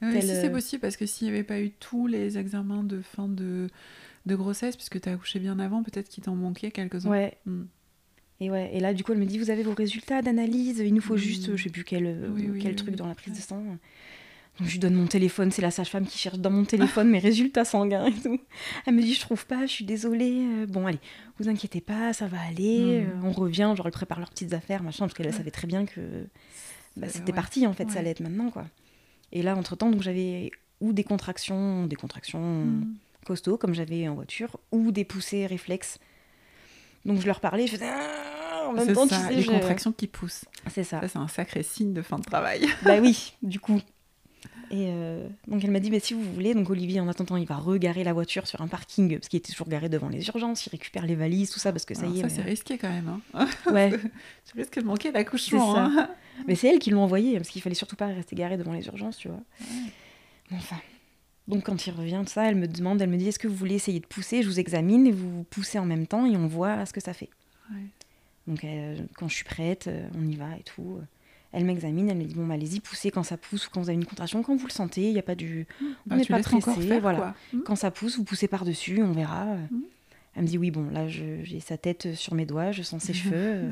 ouais. 0.00 0.20
si 0.22 0.26
c'est 0.26 0.50
possible 0.50 0.80
parce 0.80 0.96
que 0.96 1.04
s'il 1.04 1.28
n'y 1.28 1.34
avait 1.34 1.44
pas 1.44 1.60
eu 1.60 1.70
tous 1.70 2.06
les 2.06 2.38
examens 2.38 2.82
de 2.82 3.02
fin 3.02 3.28
de 3.28 3.68
de 4.26 4.36
grossesse, 4.36 4.76
puisque 4.76 5.00
tu 5.00 5.08
as 5.08 5.12
accouché 5.12 5.38
bien 5.38 5.58
avant, 5.58 5.82
peut-être 5.82 6.08
qu'il 6.08 6.24
t'en 6.24 6.34
manquait 6.34 6.70
quelques-uns. 6.70 7.10
Ouais. 7.10 7.38
Hmm. 7.46 7.64
Et, 8.40 8.50
ouais. 8.50 8.70
et 8.72 8.80
là, 8.80 8.94
du 8.94 9.04
coup, 9.04 9.12
elle 9.12 9.18
me 9.18 9.26
dit 9.26 9.38
Vous 9.38 9.50
avez 9.50 9.62
vos 9.62 9.74
résultats 9.74 10.22
d'analyse, 10.22 10.78
il 10.78 10.94
nous 10.94 11.00
faut 11.00 11.14
hmm. 11.14 11.18
juste, 11.18 11.56
je 11.56 11.62
sais 11.62 11.70
plus 11.70 11.84
quel, 11.84 12.06
euh, 12.06 12.58
quel 12.60 12.76
truc 12.76 12.96
dans 12.96 13.06
la 13.06 13.14
prise 13.14 13.34
de 13.34 13.40
sang. 13.40 13.62
Donc, 14.58 14.68
je 14.68 14.72
lui 14.72 14.78
donne 14.78 14.94
mon 14.94 15.06
téléphone, 15.06 15.50
c'est 15.50 15.62
la 15.62 15.70
sage-femme 15.70 16.06
qui 16.06 16.18
cherche 16.18 16.38
dans 16.38 16.50
mon 16.50 16.64
téléphone 16.64 17.08
mes 17.08 17.18
résultats 17.18 17.64
sanguins 17.64 18.06
et 18.06 18.12
tout. 18.12 18.38
Elle 18.86 18.94
me 18.94 19.02
dit 19.02 19.14
Je 19.14 19.20
trouve 19.20 19.46
pas, 19.46 19.66
je 19.66 19.72
suis 19.72 19.84
désolée. 19.84 20.44
Euh, 20.44 20.66
bon, 20.66 20.86
allez, 20.86 21.00
vous 21.38 21.48
inquiétez 21.48 21.80
pas, 21.80 22.12
ça 22.12 22.26
va 22.26 22.38
aller. 22.40 23.02
Hmm. 23.02 23.24
Euh, 23.24 23.28
on 23.28 23.32
revient, 23.32 23.72
genre, 23.76 23.86
elles 23.86 23.92
préparent 23.92 24.20
leurs 24.20 24.30
petites 24.30 24.52
affaires, 24.52 24.82
machin, 24.82 25.06
parce 25.06 25.14
qu'elle 25.14 25.32
savait 25.32 25.50
très 25.50 25.66
bien 25.66 25.86
que 25.86 26.26
bah, 26.96 27.08
c'était 27.08 27.32
parti, 27.32 27.66
en 27.66 27.72
fait, 27.72 27.90
ça 27.90 28.00
allait 28.00 28.10
être 28.10 28.20
maintenant, 28.20 28.50
quoi. 28.50 28.66
Et 29.32 29.42
là, 29.42 29.56
entre-temps, 29.56 29.90
donc 29.90 30.02
j'avais 30.02 30.50
ou 30.80 30.92
des 30.92 31.04
contractions, 31.04 31.86
des 31.86 31.96
contractions 31.96 32.66
costaud, 33.24 33.56
comme 33.56 33.74
j'avais 33.74 34.08
en 34.08 34.14
voiture, 34.14 34.58
ou 34.72 34.92
des 34.92 35.04
poussées 35.04 35.46
réflexes. 35.46 35.98
Donc 37.04 37.20
je 37.20 37.26
leur 37.26 37.40
parlais, 37.40 37.66
je 37.66 37.72
faisais 37.72 37.88
ah, 37.88 38.68
en 38.68 38.72
même 38.72 38.92
temps, 38.92 39.08
ça, 39.08 39.16
tu 39.16 39.26
sais, 39.26 39.34
les 39.34 39.44
contractions 39.44 39.92
qui 39.92 40.06
poussent. 40.06 40.44
C'est 40.70 40.84
ça. 40.84 41.00
Ça, 41.00 41.08
c'est 41.08 41.18
un 41.18 41.28
sacré 41.28 41.62
signe 41.62 41.92
de 41.92 42.02
fin 42.02 42.18
de 42.18 42.24
travail. 42.24 42.66
bah 42.84 42.98
oui, 43.00 43.34
du 43.42 43.58
coup. 43.58 43.80
Et 44.72 44.86
euh, 44.88 45.28
donc 45.48 45.62
elle 45.62 45.70
m'a 45.70 45.80
dit, 45.80 45.90
bah, 45.90 46.00
si 46.00 46.14
vous 46.14 46.22
voulez, 46.32 46.54
donc 46.54 46.70
Olivier, 46.70 46.98
en 46.98 47.06
attendant, 47.06 47.36
il 47.36 47.46
va 47.46 47.56
regarer 47.56 48.04
la 48.04 48.14
voiture 48.14 48.46
sur 48.46 48.62
un 48.62 48.68
parking, 48.68 49.18
parce 49.18 49.28
qu'il 49.28 49.36
était 49.36 49.52
toujours 49.52 49.68
garé 49.68 49.90
devant 49.90 50.08
les 50.08 50.26
urgences, 50.28 50.64
il 50.64 50.70
récupère 50.70 51.04
les 51.04 51.14
valises, 51.14 51.50
tout 51.50 51.58
ça, 51.58 51.72
parce 51.72 51.84
que 51.84 51.94
ça 51.94 52.06
y 52.06 52.18
est. 52.18 52.22
Ça, 52.22 52.30
c'est 52.30 52.42
risqué 52.42 52.78
quand 52.78 52.88
même. 52.88 53.20
Hein. 53.34 53.48
Ouais. 53.70 53.90
tu 54.50 54.58
risques 54.58 54.78
de 54.78 54.86
manquer 54.86 55.12
l'accouchement. 55.12 55.76
Hein. 55.76 56.08
Mais 56.48 56.54
c'est 56.54 56.68
elle 56.68 56.78
qui 56.78 56.90
l'ont 56.90 57.02
envoyé, 57.02 57.36
parce 57.36 57.50
qu'il 57.50 57.60
fallait 57.60 57.74
surtout 57.74 57.96
pas 57.96 58.06
rester 58.06 58.34
garé 58.34 58.56
devant 58.56 58.72
les 58.72 58.86
urgences, 58.86 59.18
tu 59.18 59.28
vois. 59.28 59.40
Enfin, 60.52 60.76
donc 61.48 61.64
quand 61.64 61.86
il 61.86 61.92
revient, 61.92 62.22
tout 62.24 62.32
ça, 62.32 62.48
elle 62.48 62.56
me 62.56 62.66
demande, 62.66 63.02
elle 63.02 63.10
me 63.10 63.18
dit 63.18 63.28
est-ce 63.28 63.38
que 63.38 63.48
vous 63.48 63.54
voulez 63.54 63.74
essayer 63.74 64.00
de 64.00 64.06
pousser? 64.06 64.42
Je 64.42 64.48
vous 64.48 64.58
examine 64.58 65.06
et 65.06 65.12
vous 65.12 65.44
poussez 65.44 65.78
en 65.78 65.84
même 65.84 66.06
temps 66.06 66.24
et 66.24 66.36
on 66.36 66.46
voit 66.46 66.86
ce 66.86 66.92
que 66.94 67.00
ça 67.00 67.12
fait. 67.12 67.28
Donc 68.46 68.64
euh, 68.64 68.96
quand 69.16 69.28
je 69.28 69.34
suis 69.34 69.44
prête, 69.44 69.86
euh, 69.86 70.08
on 70.18 70.26
y 70.26 70.36
va 70.36 70.56
et 70.58 70.62
tout. 70.62 71.00
Elle 71.52 71.64
m'examine, 71.66 72.08
elle 72.08 72.16
me 72.16 72.24
dit 72.24 72.34
bon 72.34 72.46
bah, 72.46 72.54
allez-y 72.54 72.80
poussez 72.80 73.10
quand 73.10 73.22
ça 73.22 73.36
pousse 73.36 73.66
ou 73.66 73.70
quand 73.70 73.80
vous 73.82 73.88
avez 73.90 73.96
une 73.98 74.06
contraction, 74.06 74.42
quand 74.42 74.56
vous 74.56 74.66
le 74.66 74.72
sentez, 74.72 75.02
il 75.08 75.12
n'y 75.12 75.18
a 75.18 75.22
pas 75.22 75.34
du, 75.34 75.66
on 76.10 76.16
n'est 76.16 76.24
pas 76.24 76.38
pressé, 76.60 76.98
voilà. 77.00 77.34
Mmh. 77.52 77.60
Quand 77.66 77.76
ça 77.76 77.90
pousse, 77.90 78.16
vous 78.16 78.24
poussez 78.24 78.48
par 78.48 78.64
dessus, 78.64 79.02
on 79.02 79.12
verra. 79.12 79.44
Mmh. 79.44 79.68
Elle 80.34 80.42
me 80.44 80.48
dit 80.48 80.56
oui, 80.56 80.70
bon, 80.70 80.88
là, 80.90 81.08
j'ai 81.08 81.60
sa 81.60 81.76
tête 81.76 82.14
sur 82.14 82.34
mes 82.34 82.46
doigts, 82.46 82.72
je 82.72 82.82
sens 82.82 83.02
ses 83.02 83.12
cheveux. 83.12 83.34
euh, 83.36 83.70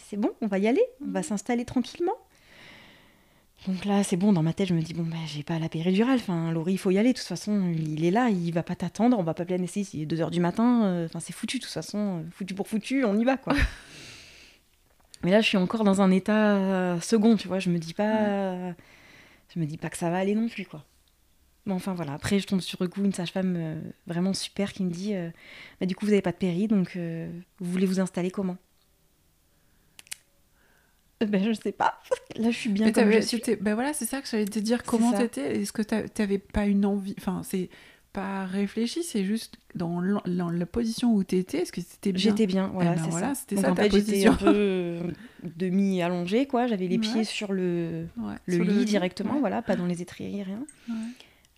C'est 0.00 0.16
bon, 0.16 0.30
on 0.40 0.46
va 0.46 0.58
y 0.58 0.66
aller, 0.66 0.82
on 1.06 1.10
va 1.10 1.22
s'installer 1.22 1.66
tranquillement. 1.66 2.14
Donc 3.66 3.84
là, 3.84 4.02
c'est 4.02 4.16
bon, 4.16 4.32
dans 4.32 4.42
ma 4.42 4.54
tête, 4.54 4.68
je 4.68 4.74
me 4.74 4.80
dis, 4.80 4.94
bon, 4.94 5.02
ben, 5.02 5.18
j'ai 5.26 5.42
pas 5.42 5.58
la 5.58 5.68
péridurale. 5.68 6.16
Enfin, 6.18 6.50
Laurie, 6.50 6.72
il 6.72 6.78
faut 6.78 6.90
y 6.90 6.96
aller. 6.96 7.12
De 7.12 7.18
toute 7.18 7.26
façon, 7.26 7.70
il 7.76 8.02
est 8.06 8.10
là, 8.10 8.30
il 8.30 8.50
va 8.54 8.62
pas 8.62 8.74
t'attendre. 8.74 9.18
On 9.18 9.22
va 9.22 9.34
pas 9.34 9.44
planer 9.44 9.68
il 9.92 10.00
est 10.00 10.06
2h 10.06 10.30
du 10.30 10.40
matin. 10.40 10.84
euh, 10.86 11.04
Enfin, 11.04 11.20
c'est 11.20 11.34
foutu, 11.34 11.58
de 11.58 11.64
toute 11.64 11.72
façon. 11.72 11.98
euh, 11.98 12.22
Foutu 12.32 12.54
pour 12.54 12.66
foutu, 12.68 13.04
on 13.04 13.18
y 13.18 13.24
va, 13.24 13.36
quoi. 13.36 13.52
Mais 15.22 15.30
là, 15.30 15.40
je 15.40 15.46
suis 15.48 15.56
encore 15.58 15.84
dans 15.84 16.00
un 16.00 16.10
état 16.10 16.56
euh, 16.56 17.00
second, 17.00 17.36
tu 17.36 17.46
vois. 17.48 17.58
Je 17.58 17.70
me 17.70 17.78
dis 17.78 17.92
pas. 17.94 18.74
Je 19.54 19.58
me 19.60 19.66
dis 19.66 19.76
pas 19.76 19.90
que 19.90 19.96
ça 19.96 20.10
va 20.10 20.18
aller 20.18 20.34
non 20.34 20.48
plus, 20.48 20.64
quoi. 20.64 20.84
Mais 21.66 21.72
enfin, 21.74 21.92
voilà. 21.94 22.14
Après, 22.14 22.38
je 22.38 22.46
tombe 22.46 22.60
sur 22.60 22.82
le 22.82 22.88
coup 22.88 23.04
une 23.04 23.12
sage-femme 23.12 23.54
euh, 23.56 23.80
vraiment 24.06 24.32
super 24.32 24.72
qui 24.72 24.82
me 24.84 24.90
dit 24.90 25.14
euh, 25.14 25.28
Bah, 25.80 25.86
du 25.86 25.94
coup, 25.94 26.06
vous 26.06 26.12
avez 26.12 26.22
pas 26.22 26.32
de 26.32 26.36
péri, 26.38 26.68
donc 26.68 26.96
euh, 26.96 27.30
vous 27.58 27.70
voulez 27.70 27.84
vous 27.86 28.00
installer 28.00 28.30
comment? 28.30 28.56
Euh, 31.22 31.26
Ben, 31.26 31.42
je 31.44 31.52
sais 31.52 31.72
pas. 31.72 32.00
Là, 32.36 32.50
je 32.50 32.56
suis 32.56 32.70
bien 32.70 32.86
Mais 32.86 32.92
comme 32.92 33.04
t'avais- 33.04 33.20
je 33.20 33.26
suis. 33.26 33.36
c'était- 33.38 33.56
ben 33.56 33.74
voilà, 33.74 33.92
c'est 33.92 34.06
ça 34.06 34.22
que 34.22 34.28
j'allais 34.28 34.46
te 34.46 34.58
dire. 34.58 34.82
Comment 34.82 35.12
t'étais? 35.12 35.60
Est-ce 35.60 35.72
que 35.72 35.82
t'a- 35.82 36.08
t'avais 36.08 36.38
pas 36.38 36.64
une 36.66 36.86
envie? 36.86 37.14
Enfin, 37.18 37.42
c'est 37.44 37.68
pas 38.12 38.44
réfléchi, 38.46 39.02
c'est 39.02 39.24
juste 39.24 39.56
dans, 39.74 40.00
la 40.00 40.66
position 40.66 41.14
où 41.14 41.22
t'étais. 41.22 41.58
Est-ce 41.62 41.72
que 41.72 41.80
c'était 41.80 42.12
bien? 42.12 42.20
J'étais 42.22 42.46
bien, 42.46 42.68
voilà, 42.74 42.92
Eh 42.92 42.96
ben 42.96 43.04
c'est 43.04 43.10
voilà, 43.10 43.34
ça. 43.34 43.40
c'était 43.40 43.56
ça 43.62 43.70
en 43.70 43.74
ta 43.74 43.82
fait, 43.84 43.90
j'étais 43.92 44.10
position. 44.10 44.32
un 44.32 44.36
peu 44.36 44.52
euh, 44.54 45.10
demi-allongée, 45.56 46.46
quoi. 46.46 46.66
J'avais 46.66 46.88
les 46.88 46.96
Ouais. 46.96 47.00
pieds 47.00 47.24
sur 47.24 47.52
le, 47.52 48.06
Ouais, 48.16 48.34
le 48.46 48.54
sur 48.56 48.64
lit 48.64 48.84
directement, 48.84 49.34
ouais. 49.34 49.40
voilà, 49.40 49.62
pas 49.62 49.76
dans 49.76 49.86
les 49.86 50.02
étriers, 50.02 50.42
rien. 50.42 50.60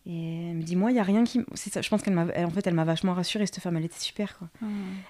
Et 0.04 0.50
elle 0.50 0.56
me 0.56 0.62
dit, 0.62 0.74
moi, 0.74 0.90
il 0.90 0.96
y 0.96 1.00
a 1.00 1.04
rien 1.04 1.22
qui... 1.22 1.40
ça, 1.54 1.80
je 1.80 1.88
pense 1.88 2.02
qu'elle 2.02 2.14
m'a... 2.14 2.26
En 2.44 2.50
fait, 2.50 2.66
elle 2.66 2.74
m'a 2.74 2.84
vachement 2.84 3.14
rassurée, 3.14 3.46
cette 3.46 3.60
femme, 3.60 3.76
elle 3.76 3.84
était 3.84 4.00
super, 4.00 4.36
quoi. 4.36 4.48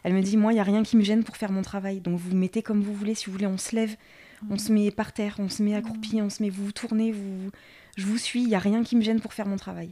Elle 0.04 0.12
me 0.12 0.20
dit, 0.20 0.36
moi, 0.36 0.52
il 0.52 0.56
y 0.56 0.60
a 0.60 0.64
rien 0.64 0.82
qui 0.82 0.96
me 0.96 1.02
gêne 1.02 1.24
pour 1.24 1.36
faire 1.38 1.50
mon 1.50 1.62
travail. 1.62 2.00
Donc, 2.00 2.18
vous 2.18 2.36
mettez 2.36 2.62
comme 2.62 2.82
vous 2.82 2.92
voulez. 2.94 3.14
Si 3.14 3.26
vous 3.26 3.32
voulez, 3.32 3.46
on 3.46 3.56
se 3.58 3.74
lève, 3.74 3.96
on 4.50 4.58
se 4.58 4.70
met 4.70 4.90
par 4.90 5.12
terre, 5.12 5.36
on 5.38 5.48
se 5.48 5.62
met 5.62 5.74
accroupi, 5.74 6.20
on 6.20 6.28
se 6.28 6.42
met... 6.42 6.50
Vous 6.50 6.66
vous 6.66 6.72
tournez, 6.72 7.10
vous... 7.10 7.50
Je 7.96 8.04
vous 8.06 8.18
suis, 8.18 8.42
il 8.42 8.48
y 8.50 8.54
a 8.54 8.58
rien 8.58 8.82
qui 8.82 8.96
me 8.96 9.02
gêne 9.02 9.20
pour 9.20 9.32
faire 9.32 9.46
mon 9.46 9.56
travail. 9.56 9.90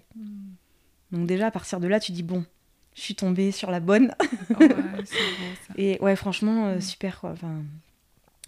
Donc 1.12 1.27
déjà, 1.27 1.49
à 1.49 1.51
partir 1.51 1.81
de 1.81 1.88
là, 1.88 1.99
tu 2.01 2.12
dis, 2.12 2.23
bon, 2.23 2.44
je 2.94 3.01
suis 3.01 3.14
tombée 3.14 3.53
sur 3.53 3.70
la 3.70 3.81
bonne. 3.81 4.14
Ouais, 4.59 4.68
c'est 5.05 5.16
beau, 5.38 5.55
ça. 5.66 5.75
Et 5.77 5.99
ouais, 6.01 6.16
franchement, 6.16 6.66
euh, 6.66 6.81
super 6.81 7.20
quoi. 7.20 7.31
Enfin, 7.31 7.62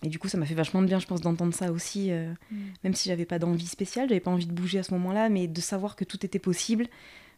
et 0.02 0.08
du 0.08 0.18
coup, 0.18 0.28
ça 0.28 0.36
m'a 0.38 0.46
fait 0.46 0.54
vachement 0.54 0.82
de 0.82 0.86
bien, 0.86 0.98
je 0.98 1.06
pense, 1.06 1.20
d'entendre 1.20 1.54
ça 1.54 1.70
aussi. 1.72 2.10
euh, 2.10 2.32
Mm. 2.50 2.56
même 2.84 2.94
si 2.94 3.08
j'avais 3.08 3.24
pas 3.24 3.38
d'envie 3.38 3.66
spéciale, 3.66 4.08
j'avais 4.08 4.20
pas 4.20 4.30
envie 4.30 4.46
de 4.46 4.52
bouger 4.52 4.78
à 4.78 4.82
ce 4.82 4.92
moment-là, 4.94 5.28
mais 5.28 5.46
de 5.46 5.60
savoir 5.60 5.94
que 5.96 6.04
tout 6.04 6.24
était 6.26 6.38
possible, 6.40 6.86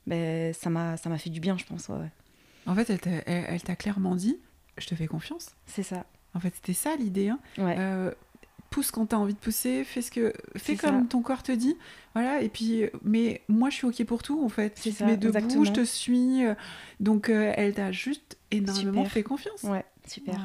ben, 0.06 0.52
ça 0.54 0.70
m'a 0.70 0.96
ça 0.96 1.08
m'a 1.10 1.18
fait 1.18 1.30
du 1.30 1.40
bien, 1.40 1.56
je 1.58 1.64
pense. 1.64 1.88
ouais, 1.88 1.96
ouais. 1.96 2.10
En 2.66 2.74
fait, 2.74 2.88
elle 2.90 3.00
t'a 3.00 3.10
elle- 3.26 3.44
elle 3.48 3.62
t'a 3.62 3.76
clairement 3.76 4.14
dit 4.16 4.36
Je 4.78 4.86
te 4.86 4.94
fais 4.94 5.06
confiance. 5.06 5.50
C'est 5.66 5.82
ça. 5.84 6.04
En 6.34 6.40
fait, 6.40 6.52
c'était 6.56 6.72
ça 6.72 6.96
l'idée. 6.96 7.28
hein. 7.28 7.38
Ouais. 7.58 7.76
Euh, 7.78 8.10
pousse 8.74 8.90
quand 8.90 9.06
t'as 9.06 9.16
envie 9.16 9.34
de 9.34 9.38
pousser, 9.38 9.84
fais 9.84 10.02
ce 10.02 10.10
que 10.10 10.32
fais 10.56 10.76
comme 10.76 11.02
ça. 11.02 11.06
ton 11.08 11.22
corps 11.22 11.42
te 11.42 11.52
dit. 11.52 11.76
Voilà, 12.14 12.42
et 12.42 12.48
puis 12.48 12.84
mais 13.04 13.42
moi 13.48 13.70
je 13.70 13.76
suis 13.76 13.86
OK 13.86 14.04
pour 14.04 14.22
tout 14.22 14.42
en 14.44 14.48
fait. 14.48 14.72
C'est 14.76 14.92
Tu 14.92 15.04
mets 15.04 15.16
debout, 15.16 15.36
exactement. 15.36 15.64
je 15.64 15.72
te 15.72 15.84
suis. 15.84 16.44
euh, 16.44 16.54
Donc 17.00 17.28
euh, 17.28 17.52
elle 17.56 17.74
t'a 17.74 17.92
juste 17.92 18.36
énormément 18.50 19.02
Super. 19.02 19.12
fait 19.12 19.22
confiance. 19.22 19.62
ouais, 19.64 19.84
super. 20.08 20.34
Ouais. 20.34 20.40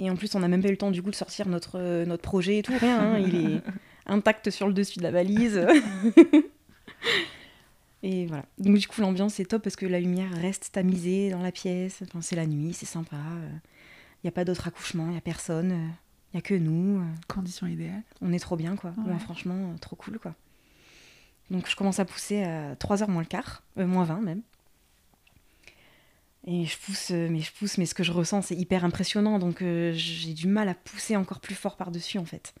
Et 0.00 0.10
en 0.10 0.16
plus, 0.16 0.34
on 0.34 0.40
n'a 0.40 0.48
même 0.48 0.60
pas 0.62 0.68
eu 0.68 0.72
le 0.72 0.76
temps 0.76 0.90
du 0.90 1.02
coup 1.02 1.10
de 1.10 1.14
sortir 1.14 1.48
notre, 1.48 1.78
euh, 1.78 2.04
notre 2.04 2.22
projet 2.22 2.58
et 2.58 2.62
tout, 2.62 2.74
rien. 2.78 3.00
hein, 3.00 3.18
il 3.18 3.36
est 3.36 3.62
intact 4.06 4.50
sur 4.50 4.66
le 4.66 4.74
dessus 4.74 4.98
de 4.98 5.04
la 5.04 5.10
valise. 5.12 5.60
et 8.02 8.26
voilà. 8.26 8.44
Donc 8.58 8.76
du 8.76 8.86
coup, 8.86 9.00
l'ambiance 9.00 9.40
est 9.40 9.46
top 9.46 9.62
parce 9.62 9.76
que 9.76 9.86
la 9.86 10.00
lumière 10.00 10.30
reste 10.40 10.70
tamisée 10.72 11.30
dans 11.30 11.40
la 11.42 11.52
pièce. 11.52 12.02
Enfin, 12.02 12.20
c'est 12.20 12.36
la 12.36 12.46
nuit, 12.46 12.74
c'est 12.74 12.86
sympa. 12.86 13.16
Il 13.16 14.26
n'y 14.26 14.28
a 14.28 14.32
pas 14.32 14.44
d'autre 14.44 14.68
accouchement, 14.68 15.06
il 15.06 15.12
n'y 15.12 15.16
a 15.18 15.22
personne. 15.22 15.90
Il 16.34 16.38
n'y 16.38 16.40
a 16.40 16.42
que 16.42 16.54
nous. 16.54 17.00
euh, 17.00 17.04
Condition 17.28 17.66
idéale. 17.68 18.02
On 18.20 18.32
est 18.32 18.40
trop 18.40 18.56
bien, 18.56 18.74
quoi. 18.74 18.92
Ouais. 18.98 19.12
Ouais, 19.12 19.18
franchement, 19.20 19.54
euh, 19.72 19.78
trop 19.78 19.94
cool, 19.96 20.18
quoi. 20.18 20.34
Donc 21.50 21.68
je 21.70 21.76
commence 21.76 22.00
à 22.00 22.04
pousser 22.04 22.42
à 22.42 22.74
3h 22.74 23.08
moins 23.08 23.22
le 23.22 23.28
quart, 23.28 23.62
euh, 23.78 23.86
moins 23.86 24.04
20 24.04 24.20
même. 24.20 24.42
Et 26.46 26.66
je 26.66 26.76
pousse, 26.78 27.10
mais 27.10 27.40
je 27.40 27.52
pousse, 27.52 27.78
mais 27.78 27.86
ce 27.86 27.94
que 27.94 28.02
je 28.02 28.12
ressens, 28.12 28.42
c'est 28.42 28.54
hyper 28.56 28.84
impressionnant. 28.84 29.38
Donc 29.38 29.62
euh, 29.62 29.92
j'ai 29.94 30.34
du 30.34 30.46
mal 30.48 30.68
à 30.68 30.74
pousser 30.74 31.16
encore 31.16 31.40
plus 31.40 31.54
fort 31.54 31.76
par-dessus, 31.76 32.18
en 32.18 32.24
fait. 32.24 32.54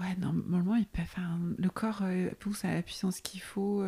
Ouais, 0.00 0.16
normalement 0.18 0.74
il 0.74 0.86
peut 0.86 1.02
enfin, 1.02 1.38
le 1.58 1.70
corps 1.70 2.00
euh, 2.02 2.30
pousse 2.40 2.64
à 2.64 2.74
la 2.74 2.82
puissance 2.82 3.20
qu'il 3.20 3.40
faut. 3.40 3.82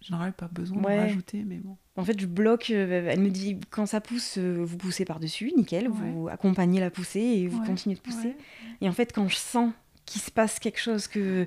Généralement, 0.00 0.32
pas 0.32 0.48
besoin 0.48 0.82
Ouais. 0.82 0.96
de 0.96 1.00
rajouter, 1.00 1.44
mais 1.46 1.56
bon. 1.56 1.76
En 1.96 2.04
fait, 2.04 2.18
je 2.20 2.26
bloque. 2.26 2.70
euh, 2.70 3.08
elle 3.10 3.20
me 3.20 3.30
dit 3.30 3.58
quand 3.70 3.86
ça 3.86 4.00
pousse, 4.00 4.38
euh, 4.38 4.62
vous 4.64 4.76
poussez 4.76 5.04
par-dessus, 5.04 5.52
nickel. 5.56 5.88
Vous 5.88 6.28
accompagnez 6.28 6.78
la 6.80 6.90
poussée 6.90 7.20
et 7.20 7.48
vous 7.48 7.58
Ouais, 7.60 7.66
continuez 7.66 7.96
de 7.96 8.00
pousser. 8.00 8.36
Et 8.80 8.88
en 8.88 8.92
fait, 8.92 9.12
quand 9.12 9.26
je 9.28 9.34
sens 9.36 9.72
qu'il 10.06 10.20
se 10.22 10.30
passe 10.30 10.58
quelque 10.60 10.80
chose 10.80 11.06
que 11.08 11.46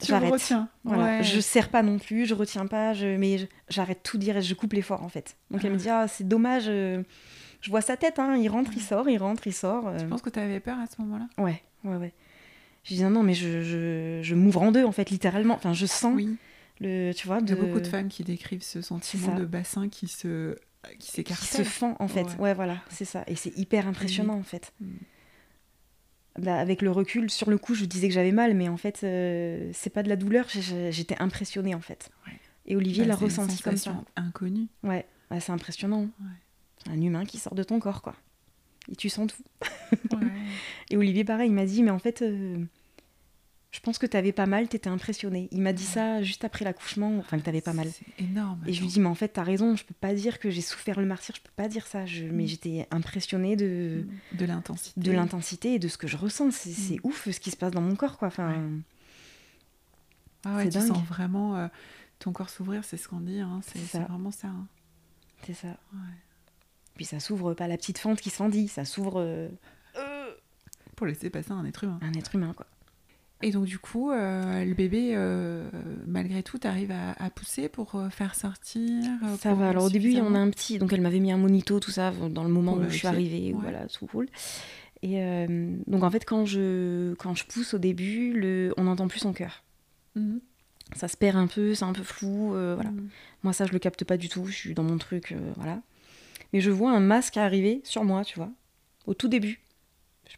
j'arrête. 0.00 0.30
retiens. 0.32 0.68
Voilà. 0.84 1.22
Je 1.22 1.40
serre 1.40 1.70
pas 1.70 1.82
non 1.82 1.98
plus, 1.98 2.24
je 2.26 2.34
retiens 2.34 2.66
pas, 2.66 2.92
je... 2.92 3.16
mais 3.16 3.48
j'arrête 3.68 4.02
tout 4.04 4.16
direct, 4.18 4.46
je 4.46 4.54
coupe 4.54 4.74
l'effort 4.74 5.02
en 5.02 5.08
fait. 5.08 5.36
Donc 5.50 5.64
elle 5.64 5.72
me 5.72 5.76
dit 5.76 5.88
ah 5.88 6.06
c'est 6.06 6.28
dommage, 6.28 6.66
euh, 6.68 7.02
je 7.62 7.70
vois 7.70 7.80
sa 7.80 7.96
tête, 7.96 8.20
hein, 8.20 8.36
il 8.36 8.48
rentre, 8.48 8.70
il 8.76 8.80
sort, 8.82 9.08
il 9.08 9.18
rentre, 9.18 9.44
il 9.48 9.52
sort. 9.52 9.98
Je 9.98 10.04
pense 10.04 10.22
que 10.22 10.30
tu 10.30 10.38
avais 10.38 10.60
peur 10.60 10.78
à 10.78 10.86
ce 10.86 11.02
moment-là? 11.02 11.26
Ouais, 11.42 11.62
ouais, 11.82 11.96
ouais. 11.96 12.12
Je 12.84 12.94
dis 12.94 13.02
non, 13.02 13.10
non 13.10 13.22
mais 13.24 13.34
je, 13.34 13.60
je, 13.62 14.20
je 14.22 14.34
m'ouvre 14.36 14.62
en 14.62 14.70
deux 14.70 14.84
en 14.84 14.92
fait 14.92 15.10
littéralement. 15.10 15.54
Enfin 15.54 15.72
je 15.72 15.86
sens 15.86 16.12
Oui. 16.14 16.36
Le, 16.80 17.12
tu 17.12 17.26
vois, 17.26 17.38
Il 17.38 17.48
y 17.48 17.52
de 17.52 17.52
a 17.54 17.56
beaucoup 17.62 17.80
de 17.80 17.86
femmes 17.86 18.08
qui 18.08 18.24
décrivent 18.24 18.62
ce 18.62 18.80
sentiment 18.82 19.34
de 19.34 19.44
bassin 19.44 19.88
qui 19.88 20.08
se 20.08 20.56
qui 20.92 20.96
qui 20.98 21.06
se 21.08 21.12
s'écartèle. 21.12 21.64
fend 21.66 21.96
en 21.98 22.08
fait. 22.08 22.22
Ouais. 22.22 22.38
Ouais, 22.38 22.54
voilà, 22.54 22.78
c'est 22.88 23.04
ça. 23.04 23.22
Et 23.26 23.36
c'est 23.36 23.56
hyper 23.58 23.86
impressionnant 23.86 24.34
en 24.38 24.42
fait. 24.42 24.72
Mm. 24.80 24.86
Là, 26.38 26.58
avec 26.58 26.80
le 26.80 26.90
recul, 26.90 27.28
sur 27.30 27.50
le 27.50 27.58
coup, 27.58 27.74
je 27.74 27.84
disais 27.84 28.08
que 28.08 28.14
j'avais 28.14 28.32
mal, 28.32 28.54
mais 28.54 28.68
en 28.68 28.76
fait, 28.76 29.00
euh, 29.02 29.70
c'est 29.74 29.90
pas 29.90 30.02
de 30.02 30.08
la 30.08 30.16
douleur, 30.16 30.46
j'étais 30.48 31.16
impressionnée 31.20 31.74
en 31.74 31.80
fait. 31.80 32.08
Ouais. 32.26 32.32
Et 32.66 32.76
Olivier 32.76 33.02
Bah, 33.02 33.08
l'a 33.10 33.16
ressenti 33.16 33.60
comme 33.62 33.76
ça. 33.76 33.94
inconnue. 34.16 34.68
Ouais, 34.84 35.04
ouais, 35.30 35.40
c'est 35.40 35.52
impressionnant. 35.52 36.08
Un 36.88 37.00
humain 37.02 37.24
qui 37.26 37.38
sort 37.38 37.54
de 37.54 37.62
ton 37.64 37.78
corps, 37.80 38.00
quoi. 38.00 38.14
Et 38.90 38.96
tu 38.96 39.08
sens 39.10 39.26
tout. 39.32 39.42
Ouais. 40.16 40.18
Et 40.90 40.96
Olivier, 40.96 41.24
pareil, 41.24 41.50
il 41.50 41.54
m'a 41.54 41.66
dit, 41.66 41.82
mais 41.82 41.90
en 41.90 41.98
fait, 41.98 42.22
euh, 42.22 42.56
je 43.72 43.78
pense 43.80 43.98
que 43.98 44.06
t'avais 44.06 44.32
pas 44.32 44.46
mal, 44.46 44.68
t'étais 44.68 44.88
impressionné. 44.90 45.48
Il 45.52 45.60
m'a 45.60 45.72
dit 45.72 45.84
ça 45.84 46.22
juste 46.22 46.44
après 46.44 46.64
l'accouchement, 46.64 47.16
enfin 47.18 47.38
que 47.38 47.44
t'avais 47.44 47.60
pas 47.60 47.72
mal. 47.72 47.88
C'est 47.88 48.24
énorme. 48.24 48.60
Et 48.66 48.72
je 48.72 48.80
lui 48.80 48.88
dis, 48.88 48.98
mais 48.98 49.06
en 49.08 49.14
fait, 49.14 49.28
t'as 49.28 49.44
raison, 49.44 49.76
je 49.76 49.84
peux 49.84 49.94
pas 49.94 50.12
dire 50.12 50.38
que 50.40 50.50
j'ai 50.50 50.60
souffert 50.60 50.98
le 50.98 51.06
martyr, 51.06 51.34
je 51.36 51.40
peux 51.40 51.52
pas 51.54 51.68
dire 51.68 51.86
ça. 51.86 52.04
Je... 52.04 52.24
Mais 52.24 52.44
Mm. 52.44 52.46
j'étais 52.48 52.88
impressionnée 52.90 53.54
de, 53.56 54.06
de 54.32 54.44
l'intensité. 54.44 55.00
de 55.00 55.12
l'intensité 55.12 55.74
et 55.74 55.78
de 55.78 55.86
ce 55.88 55.98
que 55.98 56.08
je 56.08 56.16
ressens. 56.16 56.50
C'est 56.50 56.72
c'est 56.72 56.96
Mm. 56.96 57.00
ouf 57.04 57.28
ce 57.30 57.38
qui 57.38 57.50
se 57.52 57.56
passe 57.56 57.70
dans 57.72 57.80
mon 57.80 57.94
corps, 57.94 58.18
quoi. 58.18 58.26
Enfin, 58.28 58.60
Ah 60.44 60.56
ouais, 60.56 60.64
c'est 60.64 60.70
tu 60.70 60.78
dingue. 60.78 60.88
sens 60.88 61.04
vraiment 61.06 61.56
euh, 61.56 61.68
ton 62.18 62.32
corps 62.32 62.50
s'ouvrir, 62.50 62.82
c'est 62.84 62.96
ce 62.96 63.06
qu'on 63.08 63.20
dit. 63.20 63.40
hein, 63.40 63.60
C'est 63.62 63.78
C'est 63.78 63.84
c'est 63.86 63.98
ça. 63.98 64.04
vraiment 64.04 64.30
ça. 64.32 64.48
hein. 64.48 64.66
c'est 65.46 65.54
ça. 65.54 65.68
Ouais. 65.92 65.98
Puis 66.96 67.04
ça 67.04 67.20
s'ouvre 67.20 67.54
pas 67.54 67.68
la 67.68 67.76
petite 67.76 67.98
fente 67.98 68.20
qui 68.20 68.30
se 68.30 68.36
fendit, 68.36 68.66
ça 68.68 68.84
s'ouvre 68.84 69.20
euh, 69.20 69.48
Pour 70.96 71.06
laisser 71.06 71.30
passer 71.30 71.52
un 71.52 71.64
être 71.64 71.84
humain. 71.84 71.98
un 72.02 72.12
être 72.14 72.34
humain, 72.34 72.52
quoi. 72.54 72.66
Et 73.42 73.52
donc 73.52 73.64
du 73.64 73.78
coup, 73.78 74.10
euh, 74.10 74.64
le 74.64 74.74
bébé, 74.74 75.12
euh, 75.14 75.68
malgré 76.06 76.42
tout, 76.42 76.58
t'arrives 76.58 76.90
à, 76.90 77.12
à 77.12 77.30
pousser 77.30 77.68
pour 77.68 77.94
euh, 77.94 78.10
faire 78.10 78.34
sortir. 78.34 79.02
Ça 79.38 79.54
va. 79.54 79.70
Alors 79.70 79.84
au 79.84 79.90
début, 79.90 80.14
on 80.20 80.34
a 80.34 80.38
un 80.38 80.50
petit. 80.50 80.78
Donc 80.78 80.92
elle 80.92 81.00
m'avait 81.00 81.20
mis 81.20 81.32
un 81.32 81.38
monito, 81.38 81.80
tout 81.80 81.90
ça, 81.90 82.12
dans 82.12 82.44
le 82.44 82.50
moment 82.50 82.74
où 82.74 82.84
je 82.88 82.96
suis 82.96 83.06
arrivée. 83.06 83.52
Ouais. 83.54 83.60
Voilà, 83.60 83.86
tout 83.86 84.06
cool. 84.06 84.28
Et 85.02 85.46
donc 85.86 86.02
en 86.02 86.10
fait, 86.10 86.24
quand 86.26 86.44
je, 86.44 87.14
quand 87.14 87.34
je 87.34 87.44
pousse 87.44 87.72
au 87.74 87.78
début, 87.78 88.34
le, 88.34 88.74
on 88.76 88.84
n'entend 88.84 89.08
plus 89.08 89.20
son 89.20 89.32
cœur. 89.32 89.62
Mhm. 90.16 90.40
Ça 90.96 91.06
se 91.06 91.16
perd 91.16 91.36
un 91.36 91.46
peu, 91.46 91.74
c'est 91.74 91.84
un 91.84 91.92
peu 91.92 92.02
flou. 92.02 92.48
voilà. 92.50 92.90
Mhm. 92.90 93.08
Moi, 93.42 93.52
ça, 93.54 93.64
je 93.64 93.72
le 93.72 93.78
capte 93.78 94.04
pas 94.04 94.18
du 94.18 94.28
tout. 94.28 94.44
Je 94.46 94.52
suis 94.54 94.74
dans 94.74 94.82
mon 94.82 94.98
truc, 94.98 95.34
voilà. 95.56 95.80
Mais 96.52 96.60
je 96.60 96.70
vois 96.70 96.90
un 96.90 97.00
masque 97.00 97.36
arriver 97.38 97.80
sur 97.84 98.04
moi, 98.04 98.24
tu 98.24 98.36
vois, 98.36 98.50
au 99.06 99.14
tout 99.14 99.28
début. 99.28 99.60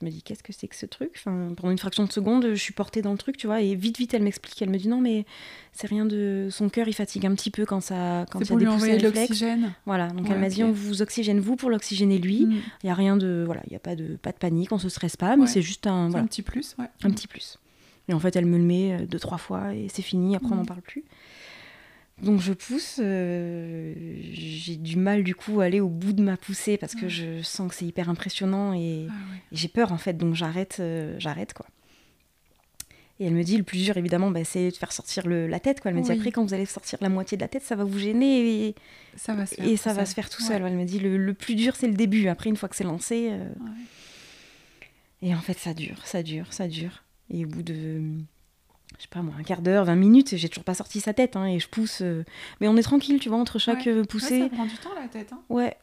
Je 0.01 0.05
me 0.07 0.11
dis, 0.11 0.23
qu'est-ce 0.23 0.43
que 0.43 0.53
c'est 0.53 0.69
que 0.69 0.75
ce 0.75 0.87
truc? 0.87 1.11
Enfin, 1.17 1.53
Pendant 1.57 1.71
une 1.71 1.79
fraction 1.79 2.05
de 2.05 2.11
seconde, 2.13 2.49
je 2.51 2.55
suis 2.55 2.73
portée 2.73 3.03
dans 3.03 3.13
le 3.13 3.19
truc, 3.19 3.37
tu 3.37 3.47
vois, 3.47 3.61
et 3.61 3.75
vite, 3.75 3.99
vite, 3.99 4.15
elle 4.15 4.23
m'explique. 4.23 4.61
Elle 4.63 4.71
me 4.71 4.79
dit, 4.79 4.89
non, 4.89 5.01
mais 5.01 5.27
c'est 5.73 5.87
rien 5.87 6.07
de. 6.07 6.49
Son 6.51 6.69
cœur, 6.71 6.89
il 6.89 6.95
fatigue 6.95 7.27
un 7.27 7.35
petit 7.35 7.51
peu 7.51 7.67
quand 7.67 7.81
ça, 7.81 8.25
quand 8.31 8.39
C'est 8.39 8.47
il 8.47 8.53
y 8.53 8.57
a 8.57 8.59
des 8.61 8.67
envoyer 8.69 8.97
de 8.99 9.03
l'oxygène. 9.05 9.75
Voilà, 9.87 10.09
donc 10.09 10.27
Ouais, 10.27 10.33
elle 10.35 10.41
m'a 10.41 10.49
dit, 10.49 10.65
on 10.65 10.73
vous 10.73 11.03
oxygène 11.03 11.41
vous 11.41 11.57
pour 11.57 11.69
l'oxygéner 11.71 12.19
lui. 12.19 12.47
Mhm. 12.47 12.61
Il 12.83 12.87
y 12.87 12.91
a 12.91 12.95
rien 12.95 13.17
de. 13.17 13.43
Voilà, 13.45 13.63
il 13.67 13.71
n'y 13.71 13.77
a 13.77 13.81
pas 13.81 13.95
de, 13.95 14.17
pas 14.17 14.33
de 14.33 14.39
panique, 14.39 14.73
on 14.73 14.79
se 14.79 14.89
stresse 14.89 15.17
pas, 15.17 15.37
mais 15.37 15.43
Ouais. 15.43 15.49
c'est 15.49 15.63
juste 15.63 15.87
un. 15.87 16.09
Voilà, 16.09 16.25
Un 16.25 16.27
petit 16.27 16.43
plus, 16.43 16.75
ouais. 16.79 16.87
un 17.05 17.11
petit 17.11 17.27
plus. 17.29 17.59
Et 18.09 18.15
en 18.15 18.19
fait, 18.19 18.35
elle 18.35 18.47
me 18.47 18.57
le 18.59 18.65
met 18.65 18.93
euh, 19.03 19.07
deux, 19.07 19.21
trois 19.21 19.39
fois 19.39 19.75
et 19.75 19.87
c'est 19.89 20.03
fini, 20.03 20.35
après 20.35 20.49
on 20.53 20.57
n'en 20.57 20.63
Mhm. 20.63 20.67
parle 20.67 20.83
plus. 20.83 21.05
Donc 22.23 22.41
je 22.41 22.53
pousse, 22.53 23.01
euh, 23.03 23.95
j'ai 24.33 24.77
du 24.77 24.97
mal 24.97 25.25
du 25.25 25.35
coup 25.35 25.61
à 25.61 25.65
aller 25.65 25.81
au 25.81 25.89
bout 25.89 26.13
de 26.13 26.23
ma 26.23 26.37
poussée 26.37 26.77
parce 26.79 26.95
que 26.95 27.03
Ouais. 27.07 27.09
je 27.11 27.43
sens 27.43 27.69
que 27.69 27.75
c'est 27.75 27.85
hyper 27.85 28.09
impressionnant 28.09 28.73
et, 28.75 29.09
Ah 29.11 29.13
ouais. 29.13 29.39
et 29.51 29.57
j'ai 29.57 29.67
peur 29.69 29.91
en 29.93 29.99
fait, 29.99 30.17
donc 30.17 30.35
j'arrête, 30.35 30.77
euh, 30.81 31.17
j'arrête 31.19 31.53
quoi. 31.53 31.67
Et 33.21 33.27
elle 33.27 33.35
me 33.35 33.43
dit, 33.45 33.57
le 33.57 33.63
plus 33.63 33.79
dur, 33.85 33.97
évidemment, 33.99 34.31
bah, 34.33 34.43
c'est 34.43 34.71
de 34.71 34.77
faire 34.77 34.91
sortir 34.93 35.27
le, 35.29 35.47
la 35.47 35.61
tête. 35.61 35.81
Quoi. 35.81 35.91
Elle 35.93 35.97
me 35.97 36.03
dit, 36.03 36.11
après, 36.11 36.33
quand 36.33 36.45
vous 36.45 36.55
allez 36.55 36.65
sortir 36.67 36.99
la 37.03 37.09
moitié 37.09 37.37
de 37.37 37.43
la 37.43 37.47
tête, 37.47 37.63
ça 37.63 37.77
va 37.77 37.85
vous 37.85 37.99
gêner 37.99 38.67
et, 38.69 38.75
Ça 39.17 39.35
va 39.35 39.47
se 39.47 39.55
faire. 39.55 39.65
et 39.65 39.73
tout 39.73 39.77
ça 39.77 39.91
va 39.93 40.01
seul. 40.01 40.07
se 40.09 40.15
faire 40.15 40.29
tout 40.31 40.43
Ouais. 40.43 40.49
seul. 40.49 40.63
Elle 40.67 40.77
me 40.77 40.85
dit, 40.85 40.99
le, 40.99 41.17
le 41.19 41.35
plus 41.35 41.55
dur, 41.55 41.77
c'est 41.77 41.87
le 41.87 41.95
début. 41.95 42.27
Après, 42.29 42.51
une 42.51 42.57
fois 42.57 42.69
que 42.69 42.75
c'est 42.75 42.83
lancé. 42.85 43.29
euh. 43.31 43.45
Et 45.21 45.35
en 45.35 45.41
fait, 45.41 45.57
ça 45.59 45.73
dure, 45.73 46.05
ça 46.05 46.23
dure, 46.25 46.53
ça 46.53 46.67
dure. 46.67 47.05
Et 47.31 47.45
au 47.45 47.49
bout 47.49 47.63
de, 47.63 48.01
je 49.03 49.09
sais 49.09 49.09
pas 49.11 49.21
moi, 49.23 49.35
un 49.37 49.43
quart 49.43 49.63
d'heure, 49.63 49.85
20 49.85 49.97
minutes, 49.97 50.37
j'ai 50.37 50.49
toujours 50.49 50.63
pas 50.63 50.75
sorti 50.75 51.01
sa 51.01 51.13
tête. 51.13 51.35
hein, 51.35 51.45
et 51.47 51.59
je 51.59 51.69
pousse. 51.69 52.03
euh, 52.03 52.23
Mais 52.61 52.69
on 52.69 52.77
est 52.77 52.83
tranquille, 52.83 53.19
tu 53.19 53.29
vois, 53.29 53.39
entre 53.39 53.59
chaque 53.59 53.87
Ouais. 53.87 53.89
euh, 53.89 54.01
Ouais, 54.03 54.07
poussée. 54.07 54.39
ça 54.41 54.49
prend 54.49 54.65
du 54.65 54.77
temps 54.77 54.95
la 55.01 55.09
tête. 55.09 55.33
Hein. 55.33 55.41
Ouais, 55.49 55.77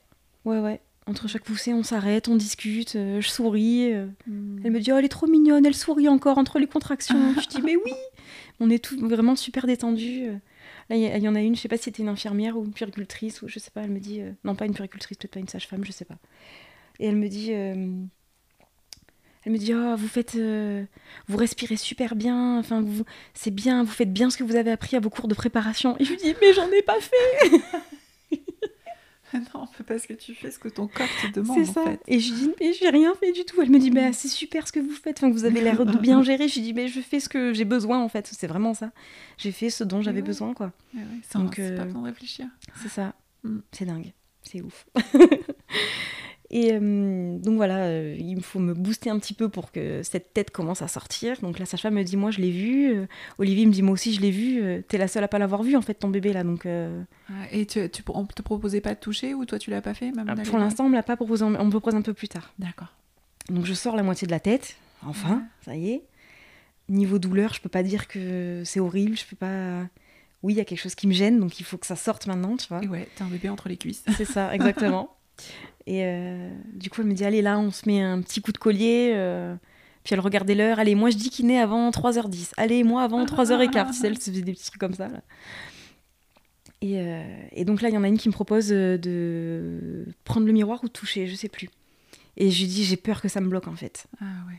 ouais, 0.46 0.60
ouais. 0.60 0.80
Entre 1.06 1.28
chaque 1.28 1.44
poussée, 1.44 1.74
on 1.74 1.84
s'arrête, 1.84 2.30
on 2.30 2.38
discute, 2.38 2.96
euh, 2.96 3.20
je 3.20 3.28
souris. 3.28 3.92
euh. 3.92 4.06
Mm. 4.26 4.62
Elle 4.64 4.72
me 4.72 4.80
dit, 4.80 4.92
oh, 4.94 4.98
elle 4.98 5.04
est 5.04 5.10
trop 5.10 5.28
mignonne, 5.28 5.66
elle 5.66 5.76
sourit 5.76 6.08
encore 6.08 6.38
entre 6.38 6.60
les 6.60 6.68
contractions. 6.68 7.34
je 7.42 7.48
dis, 7.50 7.62
mais 7.62 7.76
oui 7.76 7.92
On 8.62 8.70
est 8.70 8.82
tout 8.82 8.98
vraiment 9.06 9.36
super 9.36 9.66
détendus. 9.68 10.28
Là, 10.90 10.96
il 10.96 11.22
y, 11.24 11.28
en 11.28 11.36
a 11.36 11.42
une, 11.42 11.56
je 11.58 11.62
sais 11.62 11.68
pas 11.68 11.76
si 11.78 11.84
c'était 11.84 12.02
une 12.04 12.10
infirmière 12.10 12.58
ou 12.58 12.64
une 12.64 12.72
puéricultrice, 12.72 13.42
ou 13.42 13.50
je 13.50 13.60
sais 13.60 13.70
pas, 13.72 13.82
elle 13.82 13.92
me 13.92 14.00
dit, 14.00 14.22
non, 14.46 14.56
pas 14.56 14.66
une 14.66 14.74
puéricultrice, 14.74 15.18
peut-être 15.18 15.34
pas 15.34 15.40
une 15.42 15.48
sage-femme, 15.50 15.84
je 15.84 15.92
sais 15.92 16.06
pas. 16.06 16.18
Et 17.00 17.08
elle 17.08 17.16
me 17.18 17.28
dit, 17.28 17.52
elle 19.46 19.54
me 19.54 19.58
dit, 19.58 19.74
oh, 19.74 19.96
vous 19.96 20.08
faites, 20.08 20.36
euh, 20.36 20.84
vous 21.28 21.38
respirez 21.38 21.78
super 21.78 22.16
bien, 22.16 22.58
enfin, 22.60 22.82
vous, 22.82 23.04
c'est 23.34 23.52
bien, 23.52 23.84
vous 23.84 23.92
faites 23.92 24.12
bien 24.12 24.30
ce 24.30 24.38
que 24.38 24.44
vous 24.44 24.56
avez 24.56 24.72
appris 24.72 24.98
à 24.98 25.00
vos 25.00 25.10
cours 25.10 25.28
de 25.28 25.36
préparation. 25.36 25.96
Et 26.00 26.06
je 26.06 26.12
lui 26.12 26.18
dis, 26.18 26.36
mais 26.42 26.54
j'en 26.54 26.70
ai 26.72 26.82
pas 26.82 27.00
fait 27.00 27.62
non, 29.34 29.68
mais 29.78 29.86
parce 29.86 30.08
que 30.08 30.14
tu 30.14 30.34
fais 30.34 30.50
ce 30.50 30.58
que 30.58 30.70
ton 30.70 30.88
corps 30.88 31.08
te 31.22 31.32
demande 31.32 31.58
C'est 31.64 31.70
en 31.70 31.74
ça. 31.74 31.84
fait. 31.84 32.02
Et 32.08 32.20
je 32.20 32.34
lui 32.34 32.40
dis, 32.42 32.52
mais 32.60 32.74
j'ai 32.74 32.90
rien 32.90 33.14
fait 33.14 33.32
du 33.32 33.46
tout. 33.46 33.62
Elle 33.62 33.70
me 33.70 33.78
dit, 33.80 33.92
bah, 33.92 34.12
c'est 34.12 34.28
super 34.28 34.68
ce 34.68 34.72
que 34.72 34.80
vous 34.80 34.92
faites. 34.92 35.20
Enfin, 35.20 35.30
vous 35.30 35.46
avez 35.46 35.62
l'air 35.62 35.86
de 35.86 35.98
bien 35.98 36.24
gérer. 36.24 36.48
Je 36.48 36.56
lui 36.56 36.62
dis, 36.62 36.74
mais 36.74 36.88
je 36.88 37.00
fais 37.00 37.20
ce 37.20 37.30
que 37.30 37.54
j'ai 37.54 37.66
besoin 37.66 38.00
en 38.00 38.10
fait. 38.10 38.28
C'est 38.28 38.48
vraiment 38.48 38.74
ça. 38.74 38.92
J'ai 39.38 39.52
fait 39.52 39.70
ce 39.70 39.84
dont 39.84 40.02
j'avais 40.02 40.22
ouais. 40.22 40.28
besoin, 40.28 40.54
quoi. 40.54 40.72
Ouais, 40.96 41.02
ouais, 41.02 41.40
Donc, 41.40 41.54
c'est 41.56 41.76
pas 41.76 41.84
euh, 41.84 41.86
besoin 41.86 42.02
de 42.02 42.08
réfléchir. 42.08 42.48
C'est 42.82 42.90
ça. 42.90 43.14
Mm. 43.44 43.60
C'est 43.72 43.86
dingue. 43.86 44.14
C'est 44.42 44.62
ouf. 44.62 44.88
Et 46.52 46.72
euh, 46.74 47.38
donc 47.38 47.58
voilà, 47.58 47.78
euh, 47.84 48.16
il 48.18 48.36
me 48.38 48.42
faut 48.42 48.58
me 48.60 48.74
booster 48.74 49.12
un 49.12 49.20
petit 49.20 49.36
peu 49.36 49.50
pour 49.50 49.72
que 49.72 50.02
cette 50.02 50.34
tête 50.34 50.50
commence 50.50 50.82
à 50.82 50.88
sortir. 50.88 51.40
Donc 51.42 51.60
la 51.60 51.66
sage-femme 51.66 51.94
me 51.94 52.04
dit, 52.04 52.18
moi 52.18 52.32
je 52.32 52.40
l'ai 52.42 52.50
vu. 52.50 52.92
Euh, 52.96 53.06
Olivier 53.38 53.66
me 53.68 53.72
dit, 53.72 53.84
moi 53.84 53.94
aussi 53.94 54.14
je 54.14 54.22
l'ai 54.22 54.32
vu. 54.32 54.84
T'es 54.88 54.98
la 54.98 55.08
seule 55.08 55.24
à 55.24 55.28
pas 55.28 55.38
l'avoir 55.38 55.62
vu 55.62 55.76
en 55.76 55.82
fait, 55.84 55.94
ton 55.94 56.10
bébé 56.10 56.34
là. 56.34 56.44
Donc 56.44 56.66
euh, 56.66 57.02
Et 57.52 57.66
tu, 57.68 57.88
tu, 57.92 58.02
on 58.10 58.26
te 58.26 58.42
proposait 58.42 58.82
pas 58.82 58.96
de 58.96 59.00
toucher 59.00 59.34
ou 59.36 59.46
toi 59.46 59.60
tu 59.60 59.70
l'as 59.70 59.82
pas 59.82 59.94
fait 59.94 60.12
même 60.12 60.26
d'aller 60.26 60.42
pour 60.44 60.58
l'instant, 60.58 60.86
on 60.86 60.90
me 60.90 60.96
l'a 60.96 61.04
pas 61.04 61.16
proposé. 61.16 61.44
On 61.44 61.50
me 61.66 61.70
propose 61.70 61.94
un 61.96 62.02
peu 62.02 62.14
plus 62.14 62.28
tard. 62.30 62.52
D'accord. 62.58 62.94
Donc 63.50 63.66
je 63.66 63.74
sors 63.76 63.96
la 63.96 64.04
moitié 64.04 64.26
de 64.26 64.32
la 64.32 64.40
tête, 64.40 64.76
enfin, 65.06 65.36
Ouais. 65.36 65.42
ça 65.66 65.76
y 65.76 65.92
est. 65.92 66.04
Niveau 66.88 67.20
douleur, 67.20 67.54
je 67.54 67.62
peux 67.62 67.70
pas 67.70 67.84
dire 67.84 68.08
que 68.08 68.64
c'est 68.66 68.80
horrible, 68.80 69.16
je 69.16 69.26
peux 69.26 69.36
pas. 69.36 69.84
Oui, 70.42 70.54
il 70.54 70.58
y 70.58 70.62
a 70.62 70.66
quelque 70.66 70.80
chose 70.80 70.96
qui 70.96 71.06
me 71.06 71.14
gêne, 71.14 71.40
donc 71.40 71.60
il 71.60 71.64
faut 71.64 71.78
que 71.78 71.86
ça 71.86 71.96
sorte 71.96 72.26
maintenant, 72.26 72.58
tu 72.58 72.68
vois. 72.70 72.84
Et 72.84 72.88
ouais, 72.88 73.08
t'as 73.16 73.26
un 73.26 73.28
bébé 73.28 73.50
entre 73.50 73.70
les 73.70 73.78
cuisses. 73.78 74.04
C'est 74.18 74.26
ça, 74.26 74.54
exactement. 74.56 75.16
Et 75.88 76.04
euh, 76.06 76.50
du 76.74 76.90
coup, 76.90 77.02
elle 77.02 77.08
me 77.08 77.14
dit 77.14 77.26
allez 77.26 77.42
là, 77.42 77.58
on 77.60 77.72
se 77.72 77.88
met 77.88 78.02
un 78.02 78.22
petit 78.22 78.42
coup 78.42 78.52
de 78.52 78.58
collier. 78.58 79.12
euh, 79.16 79.56
Puis 80.04 80.14
elle 80.14 80.20
regardait 80.20 80.56
l'heure. 80.56 80.80
Allez, 80.80 80.96
moi 80.96 81.10
je 81.10 81.18
dis 81.18 81.30
qu'il 81.30 81.48
naît 81.48 81.60
avant 81.60 81.90
3h10. 81.92 82.52
Allez, 82.58 82.84
moi 82.84 83.02
avant 83.04 83.26
3h15. 83.26 83.88
tu 83.88 83.94
sais, 83.94 84.08
elle 84.08 84.18
se 84.20 84.30
faisait 84.30 84.42
des 84.44 84.54
petits 84.54 84.66
trucs 84.68 84.80
comme 84.80 84.94
ça. 84.94 85.08
là. 85.08 85.22
Et, 86.82 87.00
euh, 87.00 87.24
et 87.52 87.66
donc 87.66 87.82
là, 87.82 87.90
il 87.90 87.96
y 87.96 87.98
en 87.98 88.04
a 88.04 88.08
une 88.08 88.18
qui 88.18 88.30
me 88.30 88.34
propose 88.34 88.70
de 88.70 90.06
prendre 90.24 90.46
le 90.46 90.54
miroir 90.54 90.80
ou 90.84 90.88
de 90.88 90.92
toucher, 90.94 91.28
je 91.28 91.36
sais 91.36 91.50
plus. 91.50 91.70
Et 92.38 92.52
je 92.52 92.62
lui 92.62 92.68
dis 92.68 92.84
j'ai 92.86 92.96
peur 92.96 93.22
que 93.22 93.28
ça 93.28 93.42
me 93.42 93.50
bloque 93.50 93.68
en 93.68 93.76
fait. 93.76 94.06
Ah 94.22 94.26
ouais. 94.48 94.56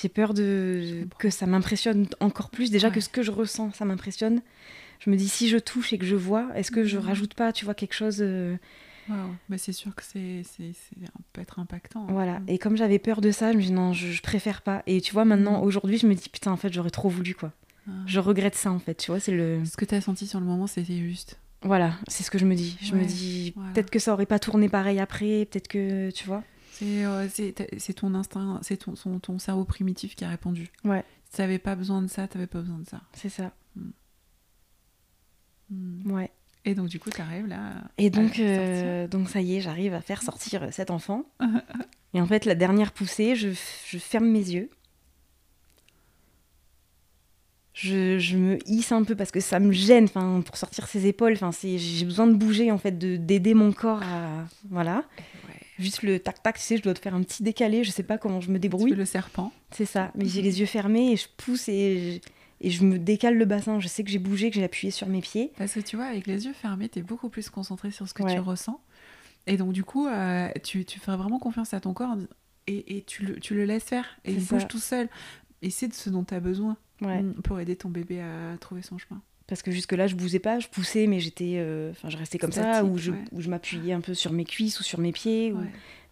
J'ai 0.00 0.08
peur 0.08 0.32
de 0.32 1.06
que 1.18 1.28
ça 1.28 1.44
m'impressionne 1.46 2.06
encore 2.20 2.48
plus. 2.48 2.70
Déjà 2.70 2.88
Ouais. 2.88 2.94
que 2.94 3.00
ce 3.00 3.10
que 3.10 3.22
je 3.22 3.30
ressens, 3.30 3.72
ça 3.72 3.84
m'impressionne. 3.84 4.40
Je 5.00 5.10
me 5.10 5.16
dis 5.16 5.28
si 5.28 5.48
je 5.48 5.58
touche 5.58 5.92
et 5.92 5.98
que 5.98 6.06
je 6.06 6.16
vois, 6.16 6.48
est-ce 6.54 6.70
que 6.70 6.84
je 6.84 6.96
Mhm. 6.96 7.04
rajoute 7.04 7.34
pas, 7.34 7.52
tu 7.52 7.66
vois, 7.66 7.74
quelque 7.74 7.92
chose 7.94 8.24
Bah, 9.08 9.58
c'est 9.58 9.72
sûr 9.72 9.94
que 9.94 10.02
c'est, 10.02 10.42
peut 11.32 11.40
être 11.40 11.58
impactant. 11.58 12.02
hein. 12.04 12.12
Voilà. 12.12 12.40
Et 12.48 12.58
comme 12.58 12.76
j'avais 12.76 12.98
peur 12.98 13.20
de 13.20 13.30
ça, 13.30 13.52
je 13.52 13.56
me 13.58 13.62
dis 13.62 13.72
non, 13.72 13.92
je, 13.92 14.08
je 14.08 14.22
préfère 14.22 14.62
pas. 14.62 14.82
Et 14.86 15.00
tu 15.00 15.12
vois, 15.12 15.24
maintenant, 15.24 15.58
Mhm. 15.58 15.64
aujourd'hui, 15.66 15.98
je 15.98 16.06
me 16.06 16.14
dis 16.14 16.28
putain, 16.28 16.52
en 16.52 16.56
fait, 16.56 16.72
j'aurais 16.72 16.90
trop 16.90 17.08
voulu 17.08 17.34
quoi. 17.34 17.52
Ah. 17.88 17.92
Je 18.06 18.20
regrette 18.20 18.54
ça 18.54 18.70
en 18.70 18.78
fait. 18.78 18.94
Tu 18.94 19.10
vois, 19.10 19.18
c'est 19.20 19.32
le. 19.32 19.64
Ce 19.64 19.76
que 19.76 19.84
t'as 19.84 20.00
senti 20.00 20.26
sur 20.26 20.38
le 20.40 20.46
moment, 20.46 20.66
c'était 20.66 20.98
juste. 20.98 21.38
Voilà, 21.62 21.94
c'est 22.08 22.22
ce 22.24 22.30
que 22.30 22.38
je 22.38 22.46
me 22.46 22.54
dis. 22.54 22.76
Je 22.80 22.94
me 22.96 23.04
dis 23.04 23.52
voilà. 23.56 23.72
peut-être 23.72 23.90
que 23.90 23.98
ça 24.00 24.12
aurait 24.12 24.26
pas 24.26 24.38
tourné 24.40 24.68
pareil 24.68 24.98
après, 25.00 25.46
peut-être 25.50 25.68
que 25.68 26.10
tu 26.10 26.26
vois. 26.26 26.42
C'est, 26.72 27.04
euh, 27.04 27.28
ton 27.94 28.14
instinct, 28.14 28.58
c'est 28.62 28.76
ton, 28.78 28.96
son- 28.96 29.20
ton 29.20 29.38
cerveau 29.38 29.64
primitif 29.64 30.16
qui 30.16 30.24
a 30.24 30.28
répondu. 30.28 30.70
Ouais. 30.84 31.04
Si 31.30 31.36
t'avais 31.36 31.58
pas 31.60 31.76
besoin 31.76 32.02
de 32.02 32.08
ça, 32.08 32.26
t'avais 32.26 32.46
pas 32.48 32.60
besoin 32.60 32.78
de 32.78 32.88
ça. 32.88 33.00
C'est 33.14 33.28
ça. 33.28 33.52
Hmm. 35.70 36.10
Ouais. 36.10 36.30
Et 36.64 36.74
donc 36.74 36.88
du 36.88 36.98
coup, 37.00 37.10
t'arrives 37.10 37.46
là. 37.48 37.72
Et 37.98 38.08
donc, 38.10 38.38
euh, 38.38 39.08
donc 39.08 39.28
ça 39.28 39.40
y 39.40 39.56
est, 39.56 39.60
j'arrive 39.60 39.94
à 39.94 40.00
faire 40.00 40.22
sortir 40.22 40.62
euh, 40.64 40.68
cet 40.70 40.90
enfant. 40.90 41.24
Et 42.14 42.20
en 42.20 42.26
fait, 42.26 42.44
la 42.44 42.54
dernière 42.54 42.92
poussée, 42.92 43.34
je, 43.36 43.48
je 43.86 43.98
ferme 43.98 44.26
mes 44.26 44.38
yeux. 44.50 44.68
Je, 47.74 48.18
je 48.18 48.36
me 48.36 48.58
hisse 48.66 48.92
un 48.92 49.02
peu 49.02 49.16
parce 49.16 49.30
que 49.30 49.40
ça 49.40 49.58
me 49.58 49.72
gêne 49.72 50.04
enfin, 50.04 50.42
pour 50.44 50.56
sortir 50.58 50.86
ses 50.86 51.06
épaules. 51.06 51.32
Enfin, 51.32 51.52
c'est- 51.52 51.78
j'ai 51.78 52.04
besoin 52.04 52.26
de 52.26 52.34
bouger, 52.34 52.70
en 52.70 52.76
fait, 52.78 52.98
de- 52.98 53.16
d'aider 53.16 53.54
mon 53.54 53.72
corps 53.72 54.02
à. 54.02 54.44
Voilà. 54.70 54.96
Ouais. 55.48 55.54
Juste 55.78 56.02
le 56.02 56.18
tac-tac, 56.18 56.58
tu 56.58 56.62
sais, 56.62 56.76
je 56.76 56.82
dois 56.82 56.92
te 56.92 56.98
faire 57.00 57.14
un 57.14 57.22
petit 57.22 57.42
décalé. 57.42 57.82
Je 57.82 57.90
sais 57.90 58.02
pas 58.02 58.18
comment 58.18 58.42
je 58.42 58.50
me 58.50 58.56
Tu 58.56 58.60
débrouille. 58.60 58.90
le 58.92 59.06
serpent. 59.06 59.52
C'est 59.70 59.86
ça. 59.86 60.12
Mais 60.14 60.26
j'ai 60.26 60.42
les 60.42 60.60
yeux 60.60 60.66
fermés 60.66 61.12
et 61.12 61.16
je 61.16 61.26
pousse 61.38 61.66
et 61.70 62.20
je, 62.22 62.30
et 62.62 62.70
je 62.70 62.84
me 62.84 62.98
décale 62.98 63.36
le 63.36 63.44
bassin. 63.44 63.78
Je 63.80 63.88
sais 63.88 64.02
que 64.04 64.10
j'ai 64.10 64.18
bougé, 64.18 64.48
que 64.50 64.56
j'ai 64.56 64.64
appuyé 64.64 64.90
sur 64.90 65.06
mes 65.08 65.20
pieds. 65.20 65.52
Parce 65.58 65.74
que 65.74 65.80
tu 65.80 65.96
vois, 65.96 66.06
avec 66.06 66.26
les 66.26 66.46
yeux 66.46 66.52
fermés, 66.54 66.88
t'es 66.88 67.02
beaucoup 67.02 67.28
plus 67.28 67.50
concentré 67.50 67.90
sur 67.90 68.08
ce 68.08 68.14
que 68.14 68.22
Ouais. 68.22 68.34
tu 68.34 68.40
ressens. 68.40 68.80
Et 69.46 69.56
donc 69.56 69.72
du 69.72 69.84
coup, 69.84 70.06
euh, 70.06 70.48
tu, 70.64 70.84
tu 70.84 70.98
ferais 71.00 71.16
vraiment 71.16 71.38
confiance 71.40 71.74
à 71.74 71.80
ton 71.80 71.92
corps 71.92 72.16
et, 72.68 72.96
et 72.96 73.02
tu, 73.02 73.24
le, 73.26 73.40
tu 73.40 73.54
le 73.54 73.64
laisses 73.64 73.84
faire. 73.84 74.06
Et 74.24 74.32
il 74.32 74.44
bouge 74.44 74.60
ça. 74.62 74.66
tout 74.66 74.78
seul. 74.78 75.08
Et 75.62 75.70
c'est 75.70 75.88
de 75.88 75.94
ce 75.94 76.08
dont 76.10 76.24
tu 76.24 76.34
as 76.34 76.40
besoin 76.40 76.76
Ouais. 77.00 77.20
mm, 77.22 77.34
pour 77.42 77.58
aider 77.58 77.74
ton 77.76 77.88
bébé 77.88 78.20
à 78.20 78.56
trouver 78.60 78.82
son 78.82 78.96
chemin. 78.98 79.20
Parce 79.48 79.60
que 79.62 79.72
jusque-là, 79.72 80.06
je 80.06 80.14
bousais 80.14 80.38
pas, 80.38 80.60
je 80.60 80.68
poussais, 80.68 81.08
mais 81.08 81.18
j'étais. 81.18 81.54
euh, 81.56 81.90
Enfin, 81.90 82.08
je 82.08 82.16
restais 82.16 82.38
comme 82.38 82.52
ça, 82.52 82.84
ou 82.84 82.96
je, 82.96 83.10
ouais. 83.10 83.18
ou 83.32 83.40
je 83.40 83.50
m'appuyais 83.50 83.92
un 83.92 84.00
peu 84.00 84.14
sur 84.14 84.32
mes 84.32 84.44
cuisses 84.44 84.78
ou 84.78 84.84
sur 84.84 85.00
mes 85.00 85.10
pieds. 85.12 85.52
ou-. 85.52 85.58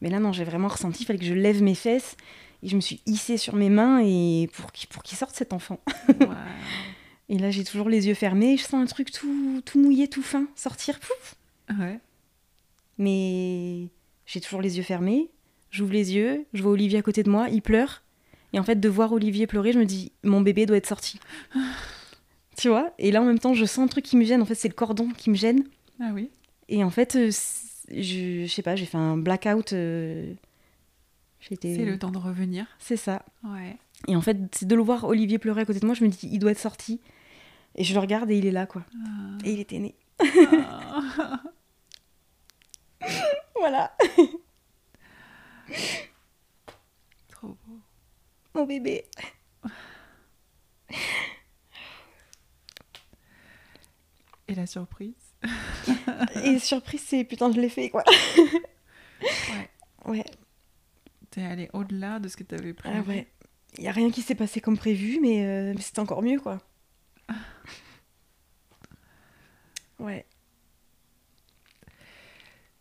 Mais 0.02 0.10
là, 0.10 0.18
non, 0.18 0.32
j'ai 0.32 0.44
vraiment 0.44 0.66
ressenti, 0.68 1.04
il 1.04 1.06
fallait 1.06 1.18
que 1.20 1.24
je 1.24 1.32
lève 1.34 1.62
mes 1.62 1.76
fesses. 1.76 2.16
Et 2.62 2.68
je 2.68 2.76
me 2.76 2.80
suis 2.80 3.00
hissée 3.06 3.36
sur 3.36 3.54
mes 3.54 3.70
mains 3.70 4.00
et 4.04 4.48
pour 4.52 4.72
qu'il 4.72 4.88
pour 4.88 5.06
sorte 5.06 5.34
cet 5.34 5.52
enfant. 5.52 5.80
Et 7.30 7.38
là, 7.38 7.50
j'ai 7.52 7.62
toujours 7.62 7.88
les 7.88 8.08
yeux 8.08 8.14
fermés. 8.14 8.56
Je 8.56 8.64
sens 8.64 8.74
un 8.74 8.86
truc 8.86 9.12
tout, 9.12 9.62
tout 9.64 9.80
mouillé, 9.80 10.08
tout 10.08 10.22
fin, 10.22 10.46
sortir. 10.56 10.98
Pouf 10.98 11.36
Ouais. 11.78 12.00
Mais 12.98 13.86
j'ai 14.26 14.40
toujours 14.40 14.60
les 14.60 14.76
yeux 14.78 14.82
fermés. 14.82 15.30
J'ouvre 15.70 15.92
les 15.92 16.14
yeux, 16.14 16.44
je 16.52 16.62
vois 16.62 16.72
Olivier 16.72 16.98
à 16.98 17.02
côté 17.02 17.22
de 17.22 17.30
moi, 17.30 17.48
il 17.48 17.62
pleure. 17.62 18.02
Et 18.52 18.58
en 18.58 18.64
fait, 18.64 18.80
de 18.80 18.88
voir 18.88 19.12
Olivier 19.12 19.46
pleurer, 19.46 19.72
je 19.72 19.78
me 19.78 19.84
dis, 19.84 20.10
mon 20.24 20.40
bébé 20.40 20.66
doit 20.66 20.76
être 20.76 20.88
sorti. 20.88 21.20
tu 22.56 22.68
vois? 22.68 22.92
Et 22.98 23.12
là, 23.12 23.22
en 23.22 23.24
même 23.24 23.38
temps, 23.38 23.54
je 23.54 23.64
sens 23.64 23.84
un 23.84 23.86
truc 23.86 24.04
qui 24.04 24.16
me 24.16 24.24
gêne. 24.24 24.42
En 24.42 24.44
fait, 24.44 24.56
c'est 24.56 24.68
le 24.68 24.74
cordon 24.74 25.10
qui 25.16 25.30
me 25.30 25.36
gêne. 25.36 25.62
Ah 26.00 26.10
oui. 26.12 26.28
Et 26.68 26.82
en 26.82 26.90
fait, 26.90 27.14
euh, 27.14 27.30
je, 27.90 28.44
je 28.44 28.52
sais 28.52 28.62
pas, 28.62 28.74
j'ai 28.74 28.86
fait 28.86 28.98
un 28.98 29.16
blackout. 29.16 29.72
euh, 29.72 30.32
J'étais. 31.40 31.74
C'est 31.74 31.85
le 31.85 31.98
temps 31.98 32.11
de 32.11 32.18
revenir. 32.18 32.66
C'est 32.79 32.96
ça. 32.96 33.24
Ouais. 33.44 33.76
Et 34.09 34.16
en 34.16 34.20
fait, 34.20 34.37
c'est 34.53 34.66
de 34.66 34.74
le 34.74 34.83
voir 34.83 35.05
Olivier 35.05 35.38
pleurer 35.38 35.62
à 35.62 35.64
côté 35.64 35.81
de 35.81 35.87
moi, 35.87 35.94
je 35.94 36.05
me 36.05 36.09
dis, 36.11 36.29
il 36.31 36.38
doit 36.38 36.50
être 36.50 36.59
sorti. 36.59 37.00
Et 37.76 37.85
je 37.85 37.94
le 37.94 38.00
regarde 38.00 38.31
et 38.31 38.37
il 38.37 38.46
est 38.46 38.50
là, 38.50 38.66
quoi. 38.66 38.85
Ah. 38.94 39.38
Et 39.44 39.53
il 39.53 39.61
était 39.61 39.79
né. 39.79 39.94
Ah. 40.20 41.40
Voilà, 43.55 43.94
Trop 47.31 47.48
beau. 47.48 47.79
mon 48.55 48.64
bébé. 48.64 49.05
Et 54.48 54.55
la 54.55 54.66
surprise 54.66 55.12
Et 56.44 56.59
surprise, 56.59 57.03
c'est 57.07 57.24
putain, 57.24 57.53
je 57.53 57.61
l'ai 57.61 57.68
fait, 57.68 57.90
quoi. 57.90 58.03
Ouais. 59.20 59.70
Ouais, 60.07 60.24
T'es 61.30 61.42
allé 61.44 61.68
au-delà 61.72 62.18
de 62.18 62.28
ce 62.28 62.36
que 62.36 62.42
t'avais 62.44 62.72
prévu. 62.74 62.96
ah 62.98 63.08
ouais. 63.08 63.26
Il 63.78 63.84
y 63.84 63.88
a 63.88 63.92
rien 63.92 64.10
qui 64.10 64.20
s'est 64.22 64.34
passé 64.34 64.60
comme 64.60 64.76
prévu, 64.76 65.20
mais, 65.22 65.44
euh, 65.46 65.72
mais 65.76 65.80
c'était 65.80 66.00
encore 66.00 66.22
mieux, 66.22 66.40
quoi. 66.40 66.58
Ouais. 69.98 70.26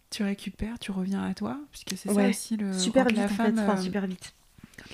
Tu 0.10 0.24
récupères, 0.24 0.80
tu 0.80 0.92
reviens 0.92 1.24
à 1.24 1.34
toi, 1.36 1.60
puisque 1.70 1.96
c'est 1.96 2.12
ça 2.12 2.28
aussi 2.30 2.58
le 2.58 2.74
super 2.74 3.04
quand 3.04 3.10
vite, 3.10 3.18
la 3.20 3.26
en 3.26 3.28
femme, 3.30 3.56
fait. 3.56 3.62
Enfin, 3.62 3.78
euh, 3.78 3.84
super 3.84 4.08
vite. 4.08 4.34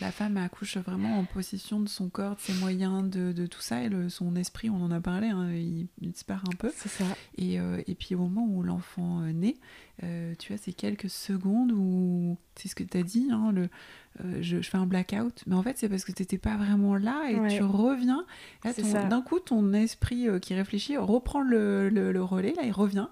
La 0.02 0.12
femme 0.12 0.36
accouche 0.38 0.78
vraiment 0.78 1.20
en 1.20 1.24
possession 1.24 1.80
de 1.80 1.88
son 1.88 2.10
corps, 2.10 2.36
de 2.36 2.42
ses 2.42 2.54
moyens, 2.56 3.10
de, 3.10 3.32
de 3.32 3.46
tout 3.48 3.62
ça. 3.62 3.82
Et 3.82 3.90
le, 3.90 4.10
son 4.10 4.36
esprit, 4.36 4.70
on 4.70 4.82
en 4.82 4.92
a 4.92 5.00
parlé, 5.00 5.28
hein, 5.30 5.50
il, 5.54 5.88
il 6.02 6.12
disparaît 6.12 6.44
un 6.52 6.56
peu. 6.58 6.72
C'est 6.76 6.90
ça. 6.90 7.06
Et, 7.38 7.60
euh, 7.60 7.82
et 7.88 7.96
puis 7.96 8.14
au 8.14 8.18
moment 8.20 8.46
où 8.46 8.62
l'enfant 8.62 9.22
euh, 9.22 9.32
naît, 9.32 9.56
euh, 10.04 10.34
tu 10.38 10.52
vois, 10.52 10.62
c'est 10.62 10.74
quelques 10.74 11.10
secondes 11.10 11.72
où, 11.72 12.38
c'est 12.56 12.68
ce 12.68 12.76
que 12.76 12.84
tu 12.84 12.98
as 12.98 13.04
dit, 13.04 13.30
hein, 13.32 13.52
le, 13.54 13.70
euh, 14.24 14.40
je, 14.42 14.62
je 14.62 14.70
fais 14.70 14.78
un 14.78 14.86
blackout. 14.86 15.44
Mais 15.48 15.56
en 15.56 15.64
fait, 15.64 15.78
c'est 15.78 15.88
parce 15.88 16.04
que 16.04 16.12
tu 16.12 16.22
n'étais 16.24 16.38
pas 16.38 16.58
vraiment 16.58 16.96
là 16.98 17.30
et 17.32 17.36
Ouais. 17.40 17.56
tu 17.56 17.64
reviens. 17.64 18.26
Là, 18.66 18.72
C'est 18.74 18.82
ton- 18.82 18.92
ça. 18.92 19.04
D'un 19.06 19.22
coup, 19.22 19.40
ton 19.40 19.72
esprit 19.74 20.28
qui 20.42 20.54
réfléchit 20.56 20.98
reprend 20.98 21.42
le, 21.42 21.88
le- 21.90 22.12
le 22.12 22.22
relais, 22.24 22.54
là, 22.58 22.64
il 22.66 22.72
revient. 22.74 23.08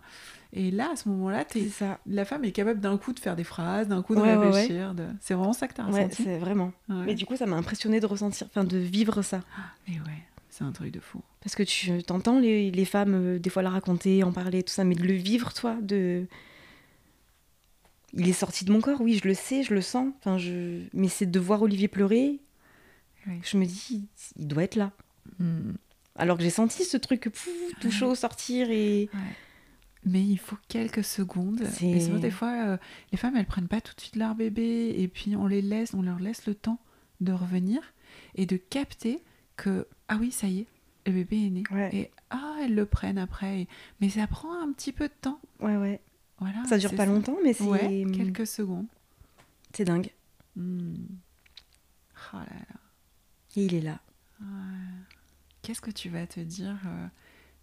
Et 0.56 0.70
là, 0.70 0.92
à 0.94 0.96
ce 0.96 1.10
moment-là, 1.10 1.46
ça. 1.72 2.00
la 2.06 2.26
femme 2.26 2.44
est 2.46 2.52
capable 2.52 2.80
d'un 2.80 2.98
coup 2.98 3.12
de 3.12 3.20
faire 3.20 3.36
des 3.36 3.44
phrases, 3.44 3.88
d'un 3.88 4.04
coup 4.04 4.14
de 4.14 4.22
Ouais, 4.22 4.36
ouais, 4.36 4.38
ouais. 4.38 4.50
réfléchir. 4.52 4.94
de- 4.94 5.08
C'est 5.20 5.34
vraiment 5.34 5.52
ça 5.54 5.68
que 5.68 5.74
tu 5.74 5.82
as 5.82 5.86
Ouais, 5.86 6.04
ressenti. 6.06 6.24
c'est 6.24 6.38
vraiment. 6.38 6.72
Mais 6.90 7.16
du 7.16 7.26
coup, 7.26 7.36
ça 7.36 7.46
m'a 7.48 7.56
impressionné 7.56 8.00
de 8.00 8.06
ressentir, 8.06 8.46
enfin 8.48 8.64
de 8.64 8.78
vivre 8.78 9.22
ça. 9.24 9.42
Et 9.88 9.94
ouais, 9.94 10.24
c'est 10.50 10.64
un 10.64 10.72
truc 10.72 10.92
de 10.92 11.00
fou. 11.00 11.22
Parce 11.42 11.56
que 11.56 11.64
tu 11.64 12.04
t'entends 12.04 12.40
les, 12.40 12.70
les 12.72 12.86
femmes 12.86 13.14
euh, 13.16 13.40
des 13.40 13.50
fois 13.50 13.64
la 13.64 13.72
raconter, 13.72 14.24
en 14.24 14.32
parler, 14.32 14.62
tout 14.64 14.72
ça, 14.74 14.84
mais 14.84 14.96
de 14.96 15.04
le 15.04 15.14
vivre, 15.14 15.52
toi, 15.54 15.76
de. 15.82 16.28
Il 18.14 18.30
est 18.30 18.34
sorti 18.34 18.64
de 18.64 18.72
mon 18.72 18.80
corps, 18.80 19.02
oui, 19.02 19.20
je 19.22 19.28
le 19.28 19.34
sais, 19.34 19.64
je 19.64 19.74
le 19.74 19.82
sens. 19.82 20.14
Enfin, 20.20 20.38
je... 20.38 20.82
Mais 20.94 21.08
c'est 21.08 21.26
de 21.26 21.40
voir 21.40 21.64
Olivier 21.64 21.88
pleurer, 21.88 22.40
je 23.42 23.58
me 23.58 23.66
dis, 23.66 24.06
il 24.38 24.48
doit 24.48 24.64
être 24.64 24.76
là. 24.76 24.92
Hmm. 25.40 25.72
Alors 26.16 26.38
que 26.38 26.44
j'ai 26.44 26.52
senti 26.52 26.84
ce 26.84 26.96
truc 26.98 27.24
pouf, 27.24 27.50
tout 27.82 27.90
chaud 27.90 28.14
sortir 28.14 28.70
et. 28.70 29.10
Mais 30.06 30.22
il 30.24 30.38
faut 30.38 30.58
quelques 30.68 31.04
secondes. 31.04 31.64
C'est- 31.72 31.88
Et 31.90 32.00
souvent, 32.02 32.20
des 32.20 32.32
fois, 32.32 32.52
euh, 32.68 32.78
les 33.12 33.18
femmes, 33.18 33.36
elles 33.38 33.46
prennent 33.46 33.68
pas 33.70 33.80
tout 33.82 33.96
de 33.96 34.02
suite 34.02 34.16
leur 34.18 34.36
bébé 34.36 34.94
et 34.98 35.08
puis 35.08 35.36
on 35.36 35.48
les 35.48 35.62
laisse, 35.62 35.94
on 35.94 36.02
leur 36.02 36.20
laisse 36.20 36.46
le 36.46 36.56
temps 36.56 36.80
de 37.22 37.32
revenir 37.32 37.82
et 38.36 38.46
de 38.46 38.58
capter 38.58 39.22
que 39.56 39.88
ah 40.10 40.18
oui, 40.20 40.32
ça 40.32 40.48
y 40.48 40.60
est, 40.60 40.68
le 41.06 41.14
bébé 41.14 41.46
est 41.46 41.50
né. 41.50 41.64
Ouais. 41.72 41.90
Et 41.96 42.12
ah, 42.32 42.58
elles 42.62 42.76
le 42.76 42.86
prennent 42.86 43.18
après. 43.18 43.68
Mais 44.02 44.10
ça 44.10 44.28
prend 44.28 44.62
un 44.62 44.72
petit 44.74 44.92
peu 44.92 45.08
de 45.08 45.14
temps. 45.22 45.40
Ouais, 45.62 45.78
ouais. 45.78 46.02
Voilà. 46.40 46.66
Ça 46.66 46.78
dure 46.78 46.94
pas 46.96 47.06
longtemps, 47.06 47.38
mais 47.44 47.54
c'est. 47.54 47.64
Ouais, 47.64 48.06
quelques 48.14 48.48
secondes. 48.48 48.88
C'est 49.74 49.86
dingue. 49.86 50.10
Hmm. 50.58 50.96
Oh 52.34 52.38
là 52.38 52.46
là. 52.46 52.80
Et 53.56 53.66
il 53.66 53.74
est 53.76 53.82
là. 53.82 54.00
Qu'est-ce 55.62 55.80
que 55.82 55.92
tu 55.92 56.10
vas 56.10 56.28
te 56.28 56.40
dire 56.42 56.78
euh, 56.86 57.08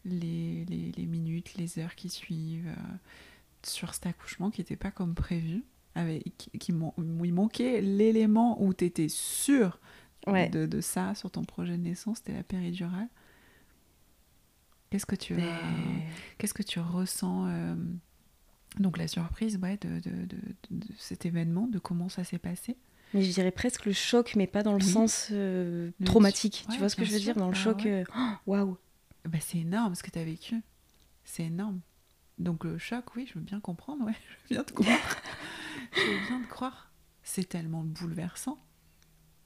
les, 0.04 0.64
les- 0.66 0.92
les 0.96 1.06
minutes, 1.06 1.54
les 1.56 1.78
heures 1.78 1.94
qui 1.94 2.08
suivent 2.08 2.68
euh, 2.68 2.94
sur 3.62 3.92
cet 3.94 4.06
accouchement 4.06 4.50
qui 4.50 4.60
n'était 4.60 4.76
pas 4.76 4.90
comme 4.90 5.14
prévu 5.14 5.64
avec, 5.94 6.24
qui, 6.38 6.50
qui 6.58 6.72
il 6.72 7.32
manquait 7.34 7.80
l'élément 7.80 8.62
où 8.62 8.72
tu 8.74 8.84
étais 8.84 9.08
sûr 9.08 9.78
Ouais. 10.26 10.50
de, 10.50 10.66
de 10.66 10.80
ça 10.82 11.14
sur 11.14 11.30
ton 11.30 11.44
projet 11.44 11.78
de 11.78 11.82
naissance, 11.82 12.18
c'était 12.18 12.34
la 12.34 12.42
péridurale. 12.42 13.08
Qu'est-ce 14.90 15.06
que 15.06 15.14
tu, 15.16 15.34
Mais- 15.34 15.48
as- 15.48 15.60
qu'est-ce 16.38 16.52
que 16.54 16.62
tu 16.62 16.80
ressens 16.80 17.46
euh, 17.48 17.74
Donc 18.78 18.98
la 18.98 19.08
surprise 19.08 19.58
ouais, 19.62 19.78
de, 19.80 20.00
de- 20.00 20.26
de- 20.26 20.36
de 20.70 20.86
cet 20.98 21.24
événement, 21.26 21.66
de 21.68 21.78
comment 21.78 22.08
ça 22.08 22.24
s'est 22.24 22.38
passé? 22.38 22.76
Mais 23.14 23.22
je 23.22 23.32
dirais 23.32 23.50
presque 23.50 23.86
le 23.86 23.92
choc, 23.92 24.34
mais 24.36 24.46
pas 24.46 24.62
dans 24.62 24.72
le 24.74 24.78
Oui. 24.84 24.90
sens 24.90 25.28
euh, 25.32 25.90
traumatique. 26.04 26.64
ouais, 26.68 26.74
tu 26.74 26.78
vois 26.80 26.88
ce 26.88 26.96
que 26.96 27.04
je 27.04 27.12
veux 27.12 27.18
sûr. 27.18 27.34
dire 27.34 27.36
Dans 27.42 27.48
le 27.48 27.54
Ah 27.56 27.58
choc, 27.58 27.82
ouais. 27.84 28.04
oh, 28.16 28.28
waouh. 28.46 28.76
Bah, 29.28 29.38
c'est 29.40 29.58
énorme 29.58 29.94
ce 29.94 30.02
que 30.02 30.10
tu 30.10 30.18
as 30.18 30.24
vécu. 30.24 30.56
C'est 31.24 31.44
énorme. 31.44 31.80
Donc 32.38 32.64
le 32.64 32.78
choc, 32.78 33.14
oui, 33.16 33.26
je 33.28 33.34
veux 33.38 33.44
bien 33.44 33.60
comprendre, 33.60 34.04
ouais, 34.06 34.14
je 34.48 34.54
veux 34.54 34.56
bien 34.56 34.64
te 34.64 34.72
croire. 34.72 34.98
je 35.92 36.00
veux 36.00 36.26
bien 36.28 36.40
te 36.42 36.48
croire. 36.48 36.90
C'est 37.22 37.48
tellement 37.48 37.82
bouleversant. 37.84 38.58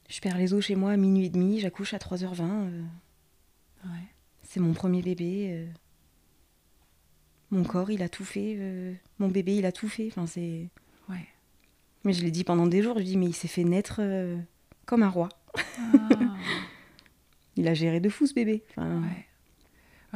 Je 0.09 0.21
perds 0.21 0.39
les 0.39 0.53
os 0.55 0.65
chez 0.65 0.77
moi 0.77 0.93
à 0.93 0.97
minuit 0.97 1.27
et 1.27 1.31
demi, 1.31 1.59
j'accouche 1.61 1.93
à 1.95 1.99
3h20. 1.99 2.43
euh, 2.43 2.83
Ouais. 3.85 4.07
c'est 4.43 4.61
mon 4.61 4.73
premier 4.75 5.03
bébé. 5.03 5.49
euh. 5.53 5.67
Mon 7.51 7.65
corps, 7.65 7.91
il 7.91 8.03
a 8.03 8.09
tout 8.09 8.25
fait. 8.25 8.55
euh, 8.59 8.95
Mon 9.19 9.29
bébé, 9.29 9.57
il 9.57 9.67
a 9.67 9.73
tout 9.73 9.89
fait. 9.89 10.07
Enfin, 10.09 10.27
c'est... 10.27 10.69
Ouais. 11.09 11.27
Mais 12.05 12.13
je 12.13 12.23
l'ai 12.23 12.31
dit 12.31 12.45
pendant 12.45 12.67
des 12.67 12.83
jours, 12.83 12.99
je 12.99 13.05
dis, 13.05 13.17
mais 13.17 13.27
il 13.27 13.33
s'est 13.35 13.49
fait 13.49 13.65
naître 13.65 14.01
comme 14.87 15.03
un 15.03 15.09
roi. 15.09 15.29
Ah, 15.79 16.09
Il 17.57 17.69
a 17.69 17.75
géré 17.75 18.01
de 18.01 18.09
fou 18.09 18.27
ce 18.27 18.35
bébé. 18.35 18.65
Enfin, 18.71 19.03
ouais. 19.03 19.27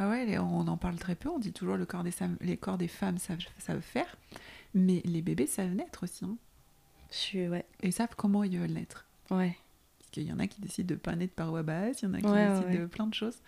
Ah 0.01 0.09
ouais, 0.09 0.39
on 0.39 0.69
en 0.69 0.77
parle 0.77 0.97
très 0.97 1.15
peu. 1.17 1.29
On 1.29 1.39
dit 1.41 1.53
toujours 1.53 1.77
le 1.77 1.85
corps 1.85 2.05
des, 2.05 2.13
les 2.41 2.57
corps 2.57 2.79
des 2.79 2.87
femmes 2.87 3.19
savent, 3.19 3.41
savent 3.59 3.81
faire, 3.81 4.17
mais 4.75 5.03
les 5.05 5.23
bébés 5.23 5.47
savent 5.49 5.73
naître 5.75 6.05
aussi. 6.05 6.25
hein. 6.25 6.37
je 7.11 7.49
ouais, 7.49 7.65
Et 7.83 7.91
savent 7.91 8.15
comment 8.17 8.45
ils 8.45 8.59
veulent 8.59 8.71
naître. 8.73 9.07
ouais. 9.31 9.57
Parce 9.99 10.11
qu'il 10.13 10.23
y 10.23 10.33
en 10.33 10.39
a 10.39 10.47
qui 10.47 10.61
décident 10.63 10.89
de 10.89 10.95
pas 10.95 11.15
naître 11.17 11.35
par 11.35 11.51
voie 11.51 11.63
basse, 11.65 12.01
il 12.01 12.07
y 12.07 12.09
en 12.09 12.15
a 12.15 12.21
qui 12.21 12.27
Ouais, 12.27 12.49
décident 12.49 12.67
ouais. 12.69 12.79
de 12.79 12.87
plein 12.87 13.07
de 13.09 13.13
choses, 13.13 13.43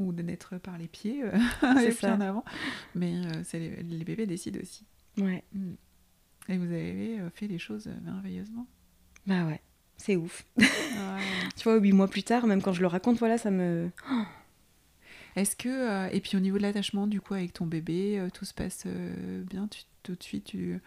ou 0.00 0.12
de 0.12 0.22
naître 0.22 0.56
par 0.58 0.76
les 0.78 0.88
pieds, 0.88 1.22
euh, 1.22 1.38
pieds 1.78 1.90
ça. 1.92 2.14
en 2.16 2.20
avant. 2.20 2.44
Mais 2.96 3.14
euh, 3.14 3.42
les, 3.52 3.82
les 3.82 4.04
bébés 4.04 4.26
décident 4.26 4.58
aussi. 4.60 4.84
Ouais. 5.18 5.44
Mm. 5.52 5.74
Et 6.48 6.56
vous 6.58 6.64
avez 6.64 7.20
euh, 7.20 7.30
fait 7.30 7.46
les 7.46 7.58
choses 7.60 7.88
merveilleusement. 8.02 8.66
Bah 9.26 9.44
ouais, 9.46 9.60
c'est 9.98 10.16
ouf. 10.16 10.44
Ouais. 10.56 10.66
Tu 11.56 11.64
vois, 11.64 11.76
huit 11.76 11.92
mois 11.92 12.08
plus 12.08 12.22
tard, 12.24 12.46
même 12.46 12.62
quand 12.62 12.72
je 12.72 12.80
le 12.80 12.86
raconte, 12.88 13.18
voilà, 13.18 13.36
ça 13.38 13.50
me... 13.52 13.90
Est-ce 15.36 15.56
que 15.56 15.68
euh, 15.68 16.08
et 16.12 16.20
puis 16.20 16.36
au 16.36 16.40
niveau 16.40 16.56
de 16.58 16.62
l'attachement 16.62 17.06
du 17.06 17.20
coup 17.20 17.34
avec 17.34 17.52
ton 17.52 17.66
bébé, 17.66 18.18
euh, 18.18 18.28
tout 18.32 18.44
se 18.44 18.54
passe 18.54 18.84
euh, 18.86 19.42
bien. 19.44 19.68
Tu 19.68 19.82
tout 20.02 20.14
de 20.14 20.22
suite 20.22 20.44
tu 20.44 20.80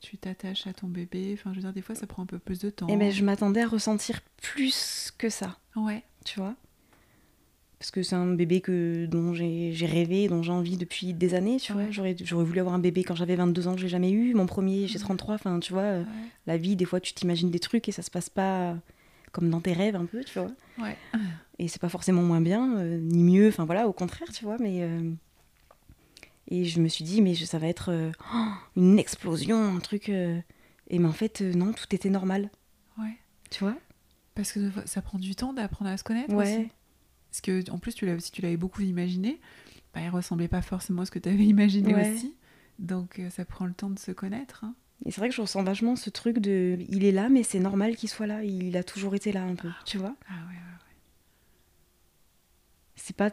tu 0.00 0.18
t'attaches 0.18 0.66
à 0.66 0.72
ton 0.72 0.86
bébé. 0.86 1.30
Enfin, 1.32 1.50
je 1.52 1.56
veux 1.56 1.62
dire, 1.62 1.72
des 1.72 1.80
fois 1.80 1.94
ça 1.94 2.06
prend 2.06 2.22
un 2.22 2.26
peu 2.26 2.38
plus 2.38 2.58
de 2.58 2.70
temps. 2.70 2.86
Eh 2.90 2.96
ben, 2.96 3.10
je 3.10 3.24
m'attendais 3.24 3.62
à 3.62 3.66
ressentir 3.66 4.20
plus 4.42 5.12
que 5.16 5.28
ça. 5.28 5.58
Ouais. 5.76 6.02
tu 6.24 6.38
vois? 6.38 6.54
Parce 7.78 7.90
que 7.90 8.02
c'est 8.02 8.14
un 8.14 8.26
bébé 8.26 8.60
que, 8.60 9.06
dont 9.06 9.34
j'ai 9.34 9.74
rêvé, 9.86 10.28
dont 10.28 10.42
j'ai 10.42 10.52
envie 10.52 10.76
depuis 10.76 11.12
des 11.12 11.34
années, 11.34 11.58
tu 11.58 11.72
vois. 11.72 11.82
Ouais. 11.82 11.92
J'aurais 11.92 12.16
j'aurais 12.18 12.44
voulu 12.44 12.60
avoir 12.60 12.74
un 12.74 12.78
bébé 12.78 13.04
quand 13.04 13.14
j'avais 13.14 13.36
22 13.36 13.68
ans, 13.68 13.76
je 13.76 13.82
l'ai 13.82 13.88
jamais 13.88 14.10
eu. 14.10 14.34
Mon 14.34 14.46
premier, 14.46 14.86
j'ai 14.86 14.98
33, 14.98 15.34
enfin, 15.34 15.58
tu 15.60 15.72
vois. 15.72 15.98
Ouais. 15.98 16.04
La 16.46 16.56
vie, 16.56 16.76
des 16.76 16.84
fois, 16.84 17.00
tu 17.00 17.12
t'imagines 17.12 17.50
des 17.50 17.58
trucs 17.58 17.88
et 17.88 17.92
ça 17.92 18.02
se 18.02 18.10
passe 18.10 18.30
pas 18.30 18.76
comme 19.34 19.50
dans 19.50 19.60
tes 19.60 19.72
rêves 19.74 19.96
un 19.96 20.06
peu, 20.06 20.24
tu 20.24 20.38
vois. 20.38 20.50
Ouais. 20.78 20.96
Et 21.58 21.68
c'est 21.68 21.80
pas 21.80 21.88
forcément 21.90 22.22
moins 22.22 22.40
bien, 22.40 22.76
euh, 22.78 22.98
ni 22.98 23.22
mieux, 23.22 23.48
enfin 23.48 23.64
voilà, 23.66 23.86
au 23.88 23.92
contraire, 23.92 24.28
tu 24.32 24.44
vois. 24.44 24.56
Mais. 24.58 24.82
euh, 24.82 25.12
Et 26.48 26.64
je 26.64 26.80
me 26.80 26.88
suis 26.88 27.04
dit, 27.04 27.22
mais 27.22 27.34
je- 27.34 27.44
ça 27.46 27.58
va 27.58 27.66
être 27.68 27.90
euh, 27.90 28.10
une 28.76 28.98
explosion, 28.98 29.76
un 29.76 29.80
truc. 29.80 30.08
Et 30.08 30.42
mais 30.98 31.06
en 31.08 31.12
fait, 31.12 31.40
non, 31.40 31.72
tout 31.72 31.86
était 31.94 32.10
normal, 32.10 32.50
Ouais. 32.98 33.16
tu 33.50 33.64
vois. 33.64 33.76
Parce 34.34 34.52
que 34.52 34.70
ça 34.84 35.00
prend 35.00 35.18
du 35.18 35.34
temps 35.34 35.52
d'apprendre 35.52 35.90
à 35.90 35.96
se 35.96 36.04
connaître 36.04 36.34
Ouais. 36.34 36.56
aussi. 36.58 36.68
Parce 37.30 37.40
que 37.40 37.70
en 37.70 37.78
plus 37.78 37.94
tu 37.94 38.08
si 38.20 38.30
tu 38.30 38.42
l'avais 38.42 38.56
beaucoup 38.56 38.82
imaginé, 38.82 39.40
bah, 39.94 40.00
il 40.02 40.10
ressemblait 40.10 40.48
pas 40.48 40.62
forcément 40.62 41.02
à 41.02 41.06
ce 41.06 41.10
que 41.10 41.18
tu 41.18 41.28
avais 41.28 41.44
imaginé 41.56 41.94
Ouais. 41.94 42.12
aussi. 42.12 42.34
Donc 42.78 43.20
ça 43.30 43.44
prend 43.44 43.64
le 43.66 43.72
temps 43.74 43.90
de 43.90 43.98
se 43.98 44.12
connaître. 44.12 44.64
hein. 44.64 44.74
Et 45.06 45.10
c'est 45.10 45.20
vrai 45.20 45.28
que 45.28 45.34
je 45.34 45.40
ressens 45.42 45.62
vachement 45.62 45.96
ce 45.96 46.08
truc 46.10 46.38
de. 46.38 46.78
Il 46.88 47.04
est 47.04 47.12
là, 47.12 47.28
mais 47.28 47.42
c'est 47.42 47.58
normal 47.60 47.94
qu'il 47.96 48.08
soit 48.08 48.26
là. 48.26 48.42
Il 48.42 48.76
a 48.76 48.82
toujours 48.82 49.14
été 49.14 49.32
là 49.32 49.42
un 49.42 49.54
peu, 49.54 49.68
tu 49.84 49.98
vois. 49.98 50.14
Ah 50.28 50.32
ouais, 50.48 50.54
ouais. 50.54 50.94
C'est 52.96 53.16
pas. 53.16 53.30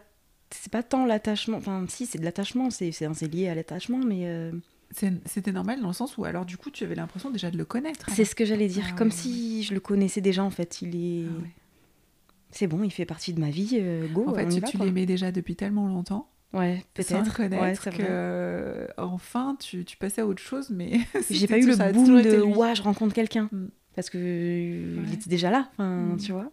C'est 0.53 0.71
pas 0.71 0.83
tant 0.83 1.05
l'attachement. 1.05 1.57
Enfin, 1.57 1.85
si, 1.87 2.05
c'est 2.05 2.17
de 2.19 2.25
l'attachement. 2.25 2.69
C'est 2.71 2.91
c'est- 2.91 3.07
c'est 3.13 3.27
lié 3.33 3.47
à 3.47 3.55
l'attachement, 3.55 3.99
mais. 3.99 4.27
euh, 4.27 4.51
C'était 5.25 5.53
normal 5.53 5.79
dans 5.81 5.87
le 5.87 5.93
sens 5.93 6.17
où 6.17 6.25
alors 6.25 6.43
du 6.45 6.57
coup 6.57 6.69
tu 6.69 6.83
avais 6.83 6.95
l'impression 6.95 7.29
déjà 7.31 7.49
de 7.49 7.57
le 7.57 7.63
connaître. 7.63 8.07
C'est 8.13 8.25
ce 8.25 8.35
que 8.35 8.43
j'allais 8.43 8.67
dire. 8.67 8.83
Ah 8.89 8.95
Comme 8.97 9.07
ouais, 9.07 9.13
si 9.13 9.63
je 9.63 9.73
le 9.73 9.79
connaissais 9.79 10.19
déjà, 10.19 10.43
en 10.43 10.49
fait. 10.49 10.81
Il 10.81 10.95
est. 10.97 11.25
Ah 11.29 11.41
ouais. 11.41 11.49
C'est 12.53 12.67
bon, 12.67 12.83
il 12.83 12.91
fait 12.91 13.05
partie 13.05 13.31
de 13.31 13.39
ma 13.39 13.49
vie. 13.49 13.77
euh, 13.79 14.05
go, 14.09 14.25
En 14.27 14.33
fait, 14.33 14.43
on 14.45 14.49
y 14.49 14.55
tu, 14.55 14.59
va, 14.59 14.67
tu 14.67 14.75
quoi. 14.77 14.85
l'aimais 14.85 15.05
déjà 15.05 15.31
depuis 15.31 15.55
tellement 15.55 15.87
longtemps, 15.87 16.27
Ouais, 16.53 16.83
peut-être. 16.93 17.39
Ouais, 17.41 17.73
que 17.81 17.89
euh, 18.01 18.87
enfin 18.97 19.55
tu, 19.59 19.85
tu 19.85 19.95
passais 19.97 20.21
à 20.21 20.27
autre 20.27 20.41
chose, 20.41 20.69
mais 20.69 20.99
J'ai 21.29 21.47
pas 21.47 21.57
eu 21.57 21.65
le 21.65 21.75
boom 21.93 22.21
de 22.21 22.41
ouah, 22.41 22.73
je 22.73 22.81
rencontre 22.81 23.13
quelqu'un. 23.13 23.47
Mm. 23.51 23.67
Parce 23.95 24.09
que 24.09 24.17
euh, 24.17 24.95
il 24.97 25.07
Ouais. 25.09 25.13
était 25.13 25.29
déjà 25.29 25.49
là, 25.49 25.69
Mm. 25.77 26.17
tu 26.17 26.31
vois. 26.33 26.51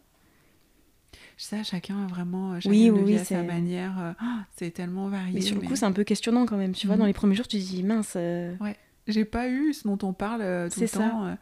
Ça, 1.36 1.62
chacun 1.62 2.02
a 2.04 2.06
vraiment, 2.08 2.58
chacun 2.58 2.70
Oui, 2.70 2.90
oui, 2.90 3.16
à 3.16 3.24
sa 3.24 3.42
manière. 3.44 3.94
euh, 4.00 4.12
c'est 4.56 4.70
tellement 4.72 5.08
varié. 5.08 5.34
Mais 5.34 5.40
sur 5.40 5.54
le 5.56 5.62
mais- 5.62 5.68
coup, 5.68 5.76
c'est 5.76 5.84
un 5.86 5.92
peu 5.92 6.02
questionnant 6.04 6.46
quand 6.46 6.56
même. 6.56 6.72
Tu 6.72 6.86
vois, 6.86 6.96
Mm. 6.96 7.00
dans 7.00 7.06
les 7.06 7.12
premiers 7.12 7.34
jours, 7.36 7.46
tu 7.48 7.58
te 7.58 7.62
dis 7.62 7.82
mince. 7.84 8.14
euh, 8.16 8.54
J'ai 9.08 9.24
pas 9.24 9.48
eu 9.48 9.72
ce 9.72 9.88
dont 9.88 9.98
on 10.06 10.12
parle 10.12 10.42
euh, 10.42 10.68
tout 10.68 10.80
le 10.80 10.86
ça. 10.86 10.98
temps, 10.98 11.24
euh, 11.26 11.34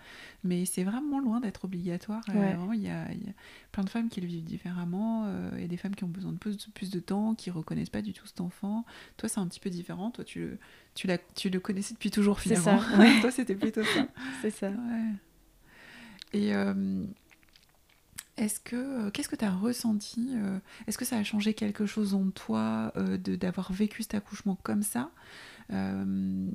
mais 0.45 0.65
c'est 0.65 0.85
vraiment 0.85 1.19
loin 1.19 1.41
d'être 1.41 1.65
obligatoire. 1.65 2.23
euh, 2.31 2.55
Ouais. 2.67 2.77
il 2.77 2.83
y 2.83 2.89
a, 2.89 3.11
il 3.13 3.19
y 3.27 3.29
a 3.29 3.33
plein 3.73 3.83
de 3.85 3.91
femmes 3.91 4.09
qui 4.09 4.21
le 4.21 4.27
vivent 4.29 4.45
différemment, 4.45 5.25
euh, 5.27 5.57
et 5.59 5.67
des 5.69 5.77
femmes 5.77 5.95
qui 5.97 6.05
ont 6.05 6.09
besoin 6.09 6.33
de 6.33 6.39
plus, 6.39 6.57
plus 6.75 6.91
de 6.91 7.01
temps, 7.01 7.35
qui 7.35 7.51
reconnaissent 7.51 7.91
pas 7.91 8.03
du 8.03 8.13
tout 8.13 8.27
cet 8.27 8.41
enfant. 8.41 8.85
Toi, 9.17 9.29
c'est 9.29 9.41
un 9.41 9.47
petit 9.49 9.61
peu 9.61 9.69
différent. 9.69 10.11
Toi, 10.13 10.25
tu 10.25 10.41
le, 10.41 10.59
tu 10.95 11.07
l'as- 11.07 11.19
tu 11.35 11.51
le 11.51 11.59
connaissais 11.61 11.95
depuis 11.95 12.11
toujours 12.11 12.39
C'est 12.41 12.55
finalement. 12.55 12.81
ça, 12.81 12.97
ouais. 12.99 13.21
Toi, 13.21 13.31
c'était 13.31 13.55
plutôt 13.57 13.83
ça. 13.83 14.07
C'est 14.43 14.51
ça. 14.51 14.71
Ouais. 14.71 15.13
Et 16.33 16.53
Est-ce 18.37 18.61
que 18.61 19.09
qu'est-ce 19.11 19.29
que 19.31 19.37
tu 19.37 19.45
as 19.47 19.51
ressenti 19.55 20.31
Est-ce 20.87 20.99
que 20.99 21.05
ça 21.07 21.17
a 21.17 21.25
changé 21.25 21.55
quelque 21.55 21.87
chose 21.87 22.13
en 22.15 22.29
toi 22.31 22.93
de 22.97 23.35
d'avoir 23.35 23.73
vécu 23.73 24.03
cet 24.03 24.15
accouchement 24.15 24.59
comme 24.63 24.83
ça? 24.83 25.11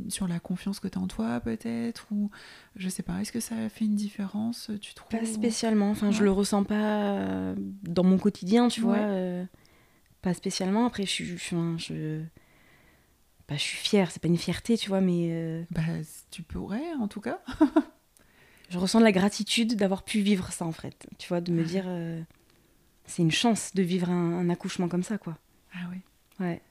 Sur 0.09 0.28
la 0.28 0.39
confiance 0.39 0.80
que 0.80 0.88
tu 0.88 0.97
as 0.97 1.01
en 1.01 1.07
toi 1.07 1.39
peut-être 1.41 2.07
ou 2.12 2.30
je 2.76 2.88
sais 2.89 3.03
pas 3.03 3.20
est-ce 3.22 3.32
que 3.32 3.39
ça 3.39 3.55
a 3.55 3.70
fait 3.70 3.86
une 3.86 3.95
différence 3.95 4.72
tu 4.80 4.93
trouves 4.93 5.09
pas 5.09 5.26
spécialement 5.26 5.89
enfin 5.89 6.12
je 6.12 6.24
le 6.24 6.32
ressens 6.32 6.64
pas 6.64 7.53
dans 7.84 8.03
mon 8.03 8.18
quotidien 8.18 8.70
tu 8.70 8.82
vois 8.82 9.07
pas 10.22 10.34
spécialement 10.34 10.86
après 10.86 11.03
je 11.03 11.09
suis 11.09 11.26
je, 11.26 11.36
je 11.78 12.22
bah, 13.49 13.55
je 13.57 13.62
suis 13.62 13.78
fière 13.78 14.12
c'est 14.12 14.22
pas 14.22 14.30
une 14.30 14.38
fierté 14.38 14.78
tu 14.78 14.88
vois 14.88 15.01
mais 15.01 15.66
bah 15.72 15.82
tu 16.30 16.41
pourrais 16.41 16.93
en 16.99 17.09
tout 17.09 17.22
cas 17.22 17.41
je 18.72 18.78
ressens 18.78 18.99
de 18.99 19.03
la 19.03 19.12
gratitude 19.12 19.76
d'avoir 19.76 20.03
pu 20.03 20.22
vivre 20.22 20.51
ça 20.51 20.66
en 20.66 20.72
fait. 20.72 21.05
Tu 21.18 21.28
vois, 21.28 21.41
de 21.41 21.51
me 21.51 21.64
dire, 21.64 21.84
euh, 21.88 22.22
c'est 23.05 23.22
une 23.22 23.32
chance 23.32 23.74
de 23.76 23.84
vivre 23.84 24.09
un, 24.09 24.49
accouchement 24.49 24.88
comme 24.88 25.03
ça, 25.03 25.18
quoi. 25.18 25.38
Ah 25.74 25.88
oui. 25.91 25.97
Ouais. 26.39 26.62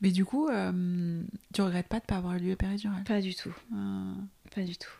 Mais 0.00 0.10
du 0.10 0.24
coup, 0.24 0.48
euh, 0.48 1.22
tu 1.52 1.62
regrettes 1.62 1.88
pas 1.88 2.00
de 2.00 2.04
pas 2.04 2.16
avoir 2.16 2.34
eu 2.34 2.40
lieu 2.40 2.56
péridurale 2.56 3.04
Pas 3.04 3.20
du 3.20 3.34
tout. 3.34 3.54
Ah. 3.72 4.14
Pas 4.54 4.62
du 4.62 4.76
tout. 4.76 4.90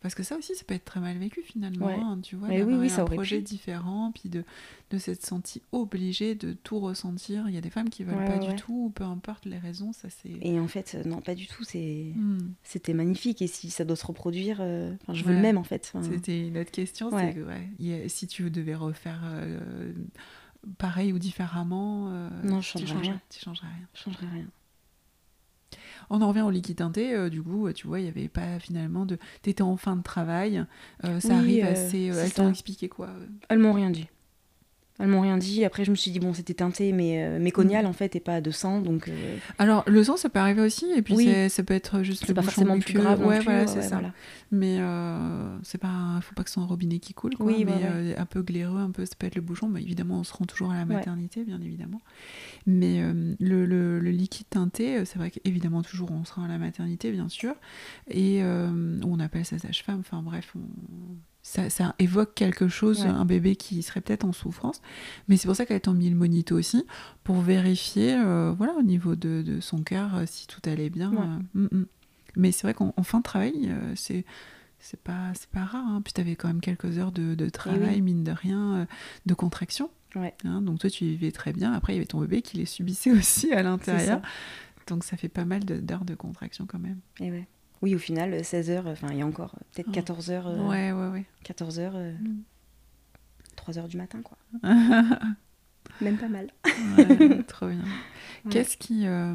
Parce 0.00 0.14
que 0.14 0.22
ça 0.22 0.36
aussi, 0.36 0.54
ça 0.54 0.62
peut 0.64 0.74
être 0.74 0.84
très 0.84 1.00
mal 1.00 1.18
vécu 1.18 1.42
finalement, 1.42 1.88
hein, 1.88 2.20
tu 2.22 2.36
vois, 2.36 2.48
d'avoir 2.48 2.78
oui, 2.78 2.92
un 2.96 3.04
projet 3.04 3.40
différent, 3.40 4.12
puis 4.12 4.28
de, 4.28 4.44
de 4.90 4.98
s'être 4.98 5.26
senti 5.26 5.60
obligé 5.72 6.36
de 6.36 6.52
tout 6.52 6.78
ressentir. 6.78 7.48
Il 7.48 7.54
y 7.54 7.58
a 7.58 7.60
des 7.60 7.70
femmes 7.70 7.90
qui 7.90 8.04
veulent 8.04 8.24
pas 8.24 8.38
du 8.38 8.54
tout, 8.54 8.92
peu 8.94 9.02
importe 9.02 9.44
les 9.44 9.58
raisons, 9.58 9.92
ça 9.92 10.08
c'est... 10.08 10.30
Et 10.40 10.60
en 10.60 10.68
fait, 10.68 10.96
non, 11.04 11.20
pas 11.20 11.34
du 11.34 11.48
tout, 11.48 11.64
c'est... 11.64 12.12
Hmm. 12.14 12.52
c'était 12.62 12.94
magnifique, 12.94 13.42
et 13.42 13.48
si 13.48 13.70
ça 13.70 13.84
doit 13.84 13.96
se 13.96 14.06
reproduire, 14.06 14.58
euh, 14.60 14.94
je 15.12 15.24
veux 15.24 15.34
le 15.34 15.40
même 15.40 15.58
en 15.58 15.64
fait. 15.64 15.92
C'était 16.02 16.46
une 16.46 16.58
autre 16.58 16.70
question, 16.70 17.10
c'est 17.10 17.34
que 17.34 18.08
si 18.08 18.28
tu 18.28 18.50
devais 18.50 18.76
refaire... 18.76 19.22
Euh, 19.24 19.92
pareil 20.78 21.12
ou 21.12 21.18
différemment, 21.18 22.08
euh, 22.10 22.28
non, 22.42 22.60
je 22.60 22.68
changerais 22.68 23.00
rien. 23.00 23.20
Tu 23.30 23.40
changerais 23.40 23.68
rien. 23.68 23.86
Je 23.94 24.00
changerais 24.00 24.26
rien. 24.26 24.46
On 26.10 26.22
en 26.22 26.28
revient 26.28 26.42
au 26.42 26.50
liquide 26.50 26.76
teinté, 26.76 27.14
euh, 27.14 27.28
du 27.28 27.42
coup, 27.42 27.70
tu 27.72 27.86
vois, 27.86 28.00
il 28.00 28.04
n'y 28.04 28.08
avait 28.08 28.28
pas 28.28 28.58
finalement 28.58 29.04
de. 29.04 29.18
T'étais 29.42 29.62
en 29.62 29.76
fin 29.76 29.96
de 29.96 30.02
travail, 30.02 30.64
euh, 31.04 31.20
ça 31.20 31.36
arrive 31.36 31.64
assez. 31.64 32.04
elles 32.04 32.32
t'ont 32.32 32.50
expliqué 32.50 32.88
quoi 32.88 33.10
Elles 33.48 33.58
m'ont 33.58 33.72
rien 33.72 33.90
dit. 33.90 34.08
Elles 34.98 35.08
m'ont 35.08 35.20
rien 35.20 35.38
dit. 35.38 35.64
Après, 35.64 35.84
je 35.84 35.90
me 35.90 35.96
suis 35.96 36.10
dit, 36.10 36.18
bon, 36.18 36.34
c'était 36.34 36.54
teinté, 36.54 36.92
mais 36.92 37.22
euh, 37.22 37.38
méconial 37.38 37.84
mm. 37.84 37.88
en 37.88 37.92
fait, 37.92 38.16
et 38.16 38.20
pas 38.20 38.40
de 38.40 38.50
sang. 38.50 38.80
Donc, 38.80 39.08
euh. 39.08 39.36
Alors, 39.58 39.84
le 39.86 40.02
sang, 40.02 40.16
ça 40.16 40.28
peut 40.28 40.40
arriver 40.40 40.60
aussi, 40.60 40.86
et 40.96 41.02
puis 41.02 41.48
ça 41.48 41.62
peut 41.62 41.74
être 41.74 42.02
juste 42.02 42.26
le 42.26 42.34
pas 42.34 42.42
forcément 42.42 42.78
plus 42.78 42.94
grave. 42.94 43.24
Ouais, 43.24 43.40
voilà, 43.40 43.66
c'est 43.66 43.82
ça. 43.82 44.00
Mais 44.50 44.78
euh, 44.80 45.58
c'est 45.62 45.78
pas, 45.78 46.18
faut 46.22 46.34
pas 46.34 46.42
que 46.42 46.48
ce 46.48 46.54
soit 46.54 46.62
un 46.62 46.66
robinet 46.66 46.98
qui 46.98 47.12
coule, 47.14 47.36
quoi, 47.36 47.46
oui, 47.46 47.64
mais 47.64 47.84
euh, 47.84 48.14
un 48.16 48.26
peu 48.26 48.42
glaireux, 48.42 48.80
un 48.80 48.90
peu, 48.90 49.04
ça 49.04 49.12
peut 49.18 49.26
être 49.26 49.36
le 49.36 49.42
bouchon. 49.42 49.68
Mais 49.68 49.82
évidemment, 49.82 50.20
on 50.20 50.24
se 50.24 50.32
rend 50.32 50.46
toujours 50.46 50.72
à 50.72 50.76
la 50.76 50.84
maternité, 50.84 51.44
bien 51.44 51.60
évidemment. 51.60 52.00
Mais 52.66 53.00
le, 53.38 53.66
le, 53.66 54.00
le, 54.00 54.10
liquide 54.10 54.48
teinté, 54.50 55.04
c'est 55.04 55.18
vrai 55.18 55.30
qu'évidemment, 55.30 55.82
toujours, 55.82 56.10
on 56.10 56.24
se 56.24 56.32
rend 56.32 56.44
à 56.44 56.48
la 56.48 56.58
maternité, 56.58 57.12
bien 57.12 57.28
sûr. 57.28 57.54
Et 58.10 58.42
on 58.42 59.20
appelle 59.20 59.44
ça 59.44 59.58
sage-femme, 59.58 60.00
enfin 60.00 60.22
bref, 60.22 60.54
on 60.56 60.60
ça, 61.48 61.94
évoque 61.98 62.34
quelque 62.34 62.68
chose, 62.68 63.06
un 63.06 63.24
bébé 63.24 63.56
qui 63.56 63.82
serait 63.82 64.00
peut-être 64.00 64.24
en 64.24 64.32
souffrance. 64.32 64.80
Mais 65.28 65.36
c'est 65.36 65.46
pour 65.46 65.56
ça 65.56 65.64
qu'elle 65.64 65.80
a 65.84 65.90
mis 65.92 66.10
le 66.10 66.16
monito 66.16 66.56
aussi, 66.56 66.84
pour 67.24 67.40
vérifier 67.40 68.14
euh, 68.14 68.52
voilà, 68.56 68.74
au 68.74 68.82
niveau 68.82 69.16
de, 69.16 69.58
son 69.60 69.82
cœur 69.82 70.14
euh, 70.14 70.24
si 70.26 70.46
tout 70.46 70.60
allait 70.64 70.90
bien. 70.90 71.12
Euh, 71.12 71.60
mm, 71.60 71.78
mm. 71.78 71.86
Mais 72.36 72.52
c'est 72.52 72.62
vrai 72.62 72.74
qu'en 72.74 72.92
fin 73.02 73.18
de 73.18 73.24
travail, 73.24 73.74
c'est 73.94 74.24
c'est 74.80 75.00
pas 75.00 75.32
pas 75.50 75.64
rare 75.64 75.84
hein. 75.88 76.00
puis 76.04 76.12
tu 76.12 76.20
avais 76.20 76.36
quand 76.36 76.46
même 76.46 76.60
quelques 76.60 76.98
heures 76.98 77.10
de, 77.10 77.34
de 77.34 77.48
travail 77.48 78.00
mine 78.00 78.22
de 78.22 78.30
rien 78.30 78.86
de 79.26 79.34
contraction 79.34 79.90
hein. 80.14 80.62
donc 80.62 80.78
toi 80.78 80.88
tu 80.88 81.04
vivais 81.04 81.32
très 81.32 81.52
bien 81.52 81.72
après 81.72 81.94
il 81.94 81.96
y 81.96 81.98
avait 81.98 82.06
ton 82.06 82.20
bébé 82.20 82.42
qui 82.42 82.58
les 82.58 82.64
subissait 82.64 83.10
aussi 83.18 83.52
à 83.52 83.64
l'intérieur 83.64 84.22
donc 84.86 85.02
ça 85.02 85.16
fait 85.16 85.28
pas 85.28 85.44
mal 85.44 85.64
d'heures 85.64 86.04
de, 86.04 86.14
contraction 86.14 86.64
quand 86.64 86.78
même 86.78 87.00
et 87.18 87.32
ouais 87.32 87.48
oui, 87.82 87.94
au 87.94 87.98
final, 87.98 88.44
16 88.44 88.70
heures, 88.70 88.86
enfin, 88.86 89.08
il 89.10 89.18
y 89.18 89.22
a 89.22 89.26
encore 89.26 89.54
peut-être 89.72 89.90
14 89.92 90.30
heures. 90.30 90.48
Euh, 90.48 90.68
ouais, 90.68 90.92
ouais, 90.92 91.08
ouais. 91.08 91.24
14 91.44 91.78
heures, 91.78 91.96
3 93.56 93.74
mm. 93.74 93.78
heures 93.78 93.88
du 93.88 93.96
matin, 93.96 94.20
quoi. 94.22 94.38
Même 96.00 96.18
pas 96.18 96.28
mal. 96.28 96.48
trop 97.46 97.68
bien. 97.68 97.82
Qu'est-ce 98.50 98.76
qui, 98.76 99.06
euh, 99.06 99.34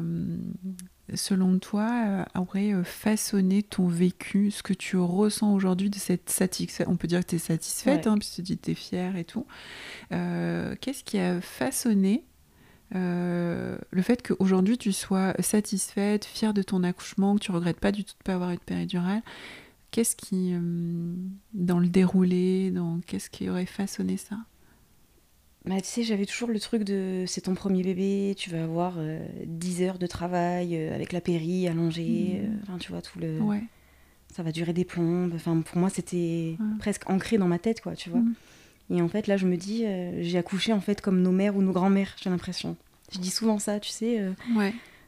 selon 1.14 1.58
toi, 1.58 1.90
euh, 2.06 2.40
aurait 2.40 2.72
façonné 2.84 3.62
ton 3.62 3.86
vécu, 3.86 4.50
ce 4.50 4.62
que 4.62 4.72
tu 4.72 4.96
ressens 4.96 5.52
aujourd'hui 5.52 5.90
de 5.90 5.96
cette 5.96 6.30
satisfaction 6.30 6.92
On 6.92 6.96
peut 6.96 7.08
dire 7.08 7.20
que 7.20 7.30
tu 7.30 7.36
es 7.36 7.38
satisfaite, 7.38 8.06
hein, 8.06 8.16
puisque 8.16 8.36
tu 8.36 8.42
dis 8.42 8.58
que 8.58 8.64
tu 8.64 8.70
es 8.72 8.74
fière 8.74 9.16
et 9.16 9.24
tout. 9.24 9.46
Qu'est-ce 10.10 11.04
qui 11.04 11.18
a 11.18 11.40
façonné 11.40 12.24
euh, 12.94 13.76
le 13.90 14.02
fait 14.02 14.26
qu'aujourd'hui 14.26 14.78
tu 14.78 14.92
sois 14.92 15.34
satisfaite, 15.40 16.24
fière 16.24 16.54
de 16.54 16.62
ton 16.62 16.82
accouchement, 16.82 17.34
que 17.36 17.40
tu 17.40 17.50
regrettes 17.50 17.80
pas 17.80 17.92
du 17.92 18.04
tout 18.04 18.12
de 18.12 18.18
ne 18.20 18.24
pas 18.24 18.34
avoir 18.34 18.50
eu 18.50 18.56
de 18.56 18.60
péridurale, 18.60 19.22
qu'est-ce 19.90 20.16
qui, 20.16 20.52
euh, 20.52 20.60
dans 21.52 21.78
le 21.78 21.88
déroulé, 21.88 22.70
dans 22.70 23.00
qu'est-ce 23.06 23.30
qui 23.30 23.48
aurait 23.48 23.66
façonné 23.66 24.16
ça? 24.16 24.36
Bah, 25.64 25.80
tu 25.80 25.86
sais, 25.86 26.02
j'avais 26.02 26.26
toujours 26.26 26.50
le 26.50 26.60
truc 26.60 26.84
de 26.84 27.24
c'est 27.26 27.42
ton 27.42 27.54
premier 27.54 27.82
bébé, 27.82 28.34
tu 28.36 28.50
vas 28.50 28.64
avoir 28.64 28.98
10 29.46 29.82
euh, 29.82 29.86
heures 29.86 29.98
de 29.98 30.06
travail 30.06 30.76
avec 30.76 31.12
la 31.12 31.22
péri 31.22 31.66
allongée, 31.68 32.42
mmh. 32.42 32.58
enfin 32.62 32.78
tu 32.78 32.92
vois, 32.92 33.00
tout 33.00 33.18
le. 33.18 33.40
Ouais. 33.40 33.62
Ça 34.32 34.42
va 34.42 34.50
durer 34.50 34.72
des 34.72 34.84
plombes. 34.84 35.32
Enfin, 35.34 35.60
pour 35.60 35.78
moi, 35.78 35.90
c'était 35.90 36.58
presque 36.80 37.08
ancré 37.08 37.38
dans 37.38 37.46
ma 37.46 37.60
tête, 37.60 37.80
quoi, 37.80 37.94
tu 37.94 38.10
vois. 38.10 38.18
Mmh. 38.18 38.34
Et 38.90 39.00
en 39.00 39.08
fait, 39.08 39.26
là, 39.26 39.36
je 39.36 39.46
me 39.46 39.56
dis, 39.56 39.84
j'ai 40.20 40.38
accouché 40.38 40.72
en 40.72 40.80
fait 40.80 41.00
comme 41.00 41.22
nos 41.22 41.32
mères 41.32 41.56
ou 41.56 41.62
nos 41.62 41.72
grands-mères, 41.72 42.14
j'ai 42.22 42.30
l'impression. 42.30 42.76
Je 43.12 43.18
dis 43.18 43.30
souvent 43.30 43.58
ça, 43.58 43.80
tu 43.80 43.90
sais. 43.90 44.20
Euh, 44.20 44.32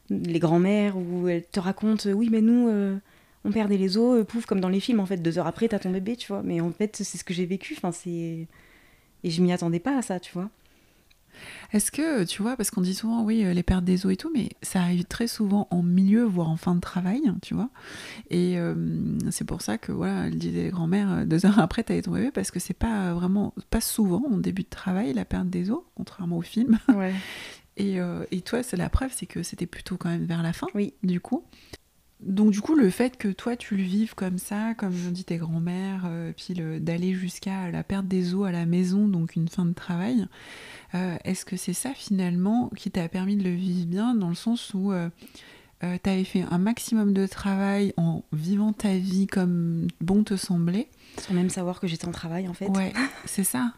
les 0.09 0.39
grands-mères 0.39 0.97
où 0.97 1.27
elles 1.27 1.45
te 1.45 1.59
racontent, 1.59 2.09
oui, 2.09 2.29
mais 2.31 2.41
nous, 2.41 2.69
euh, 2.69 2.97
on 3.43 3.51
perdait 3.51 3.77
les 3.77 3.97
os, 3.97 4.19
euh, 4.19 4.23
pouf, 4.23 4.45
comme 4.45 4.61
dans 4.61 4.69
les 4.69 4.79
films, 4.79 4.99
en 4.99 5.05
fait, 5.05 5.17
deux 5.17 5.37
heures 5.37 5.47
après, 5.47 5.67
t'as 5.67 5.79
ton 5.79 5.91
bébé, 5.91 6.15
tu 6.15 6.27
vois. 6.27 6.41
Mais 6.43 6.61
en 6.61 6.71
fait, 6.71 6.95
c'est 6.97 7.17
ce 7.17 7.23
que 7.23 7.33
j'ai 7.33 7.45
vécu, 7.45 7.75
enfin, 7.77 7.91
c'est... 7.91 8.47
Et 9.23 9.29
je 9.29 9.41
m'y 9.41 9.51
attendais 9.51 9.79
pas 9.79 9.97
à 9.97 10.01
ça, 10.01 10.19
tu 10.19 10.31
vois. 10.33 10.49
Est-ce 11.73 11.91
que, 11.91 12.23
tu 12.23 12.41
vois, 12.41 12.55
parce 12.55 12.71
qu'on 12.71 12.81
dit 12.81 12.95
souvent, 12.95 13.23
oui, 13.23 13.43
les 13.43 13.63
pertes 13.63 13.83
des 13.83 14.05
os 14.05 14.13
et 14.13 14.17
tout, 14.17 14.31
mais 14.33 14.49
ça 14.61 14.81
arrive 14.81 15.05
très 15.05 15.27
souvent 15.27 15.67
en 15.71 15.83
milieu, 15.83 16.23
voire 16.23 16.49
en 16.49 16.57
fin 16.57 16.75
de 16.75 16.79
travail, 16.79 17.21
tu 17.41 17.53
vois. 17.53 17.69
Et 18.29 18.57
c'est 19.31 19.45
pour 19.45 19.61
ça 19.61 19.77
que, 19.77 19.91
voilà, 19.91 20.27
elle 20.27 20.37
disait 20.37 20.63
les 20.63 20.69
grands-mères, 20.69 21.25
deux 21.25 21.45
heures 21.45 21.59
après, 21.59 21.83
t'as 21.83 22.01
ton 22.01 22.11
bébé, 22.11 22.31
parce 22.31 22.51
que 22.51 22.59
c'est 22.59 22.73
pas 22.73 23.13
vraiment, 23.13 23.53
pas 23.69 23.81
souvent 23.81 24.23
en 24.31 24.37
début 24.37 24.63
de 24.63 24.69
travail, 24.69 25.13
la 25.13 25.25
perte 25.25 25.49
des 25.49 25.71
os, 25.71 25.81
contrairement 25.95 26.37
au 26.37 26.41
film. 26.41 26.79
Ouais. 26.89 27.13
Euh, 27.79 28.25
et, 28.31 28.41
toi, 28.41 28.63
c'est 28.63 28.77
la 28.77 28.89
preuve, 28.89 29.11
c'est 29.13 29.25
que 29.25 29.43
c'était 29.43 29.65
plutôt 29.65 29.97
quand 29.97 30.09
même 30.09 30.25
vers 30.25 30.43
la 30.43 30.53
fin, 30.53 30.67
oui. 30.73 30.93
du 31.03 31.19
coup. 31.19 31.43
Donc 32.19 32.51
du 32.51 32.61
coup, 32.61 32.75
le 32.75 32.89
fait 32.89 33.17
que 33.17 33.27
toi, 33.27 33.55
tu 33.55 33.77
le 33.77 33.83
vives 33.83 34.15
comme 34.15 34.37
ça, 34.37 34.73
comme 34.73 34.93
ont 35.07 35.11
dit 35.11 35.23
tes 35.23 35.37
grands-mères, 35.37 36.03
euh, 36.05 36.31
puis 36.35 36.55
d'aller 36.79 37.13
jusqu'à 37.13 37.69
la 37.69 37.83
perte 37.83 38.07
des 38.07 38.33
os 38.33 38.47
à 38.47 38.51
la 38.51 38.65
maison, 38.65 39.07
donc 39.07 39.35
une 39.35 39.47
fin 39.47 39.65
de 39.65 39.73
travail, 39.73 40.25
euh, 40.95 41.15
est-ce 41.23 41.45
que 41.45 41.57
c'est 41.57 41.73
ça 41.73 41.93
finalement 41.93 42.71
qui 42.75 42.89
t'a 42.89 43.07
permis 43.07 43.35
de 43.35 43.43
le 43.43 43.53
vivre 43.53 43.85
bien, 43.85 44.15
dans 44.15 44.29
le 44.29 44.35
sens 44.35 44.73
où 44.73 44.91
tu 45.81 46.09
avais 46.09 46.23
fait 46.23 46.43
un 46.49 46.57
maximum 46.57 47.13
de 47.13 47.27
travail 47.27 47.93
en 47.97 48.23
vivant 48.31 48.73
ta 48.73 48.95
vie 48.95 49.27
comme 49.27 49.87
bon 50.01 50.23
te 50.23 50.35
semblait? 50.35 50.89
Sans 51.19 51.33
même 51.33 51.49
savoir 51.49 51.79
que 51.79 51.87
j'étais 51.87 52.07
en 52.07 52.11
travail 52.11 52.47
en 52.47 52.53
fait. 52.53 52.67
Ouais, 52.67 52.93
c'est 53.25 53.43
ça. 53.43 53.73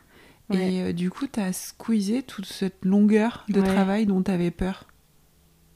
Et 0.53 0.81
euh, 0.81 0.93
du 0.93 1.09
coup, 1.09 1.27
tu 1.27 1.39
as 1.39 1.53
squeezé 1.53 2.23
toute 2.23 2.45
cette 2.45 2.83
longueur 2.83 3.45
de 3.49 3.61
travail 3.61 4.05
dont 4.05 4.23
tu 4.23 4.31
avais 4.31 4.51
peur? 4.51 4.87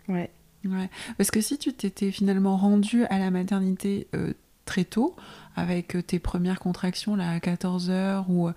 Ouais. 0.08 0.32
Ouais. 0.66 0.90
Parce 1.18 1.32
que 1.32 1.42
si 1.42 1.58
tu 1.58 1.74
t'étais 1.74 2.12
finalement 2.12 2.58
rendu 2.58 3.06
à 3.06 3.20
la 3.20 3.32
maternité 3.32 4.08
euh, 4.16 4.34
très 4.66 4.86
tôt, 4.86 5.16
avec 5.56 5.96
euh, 5.96 6.02
tes 6.02 6.20
premières 6.20 6.60
contractions 6.60 7.16
là, 7.16 7.32
à 7.32 7.40
14 7.40 7.90
heures, 7.90 8.30
ou 8.30 8.50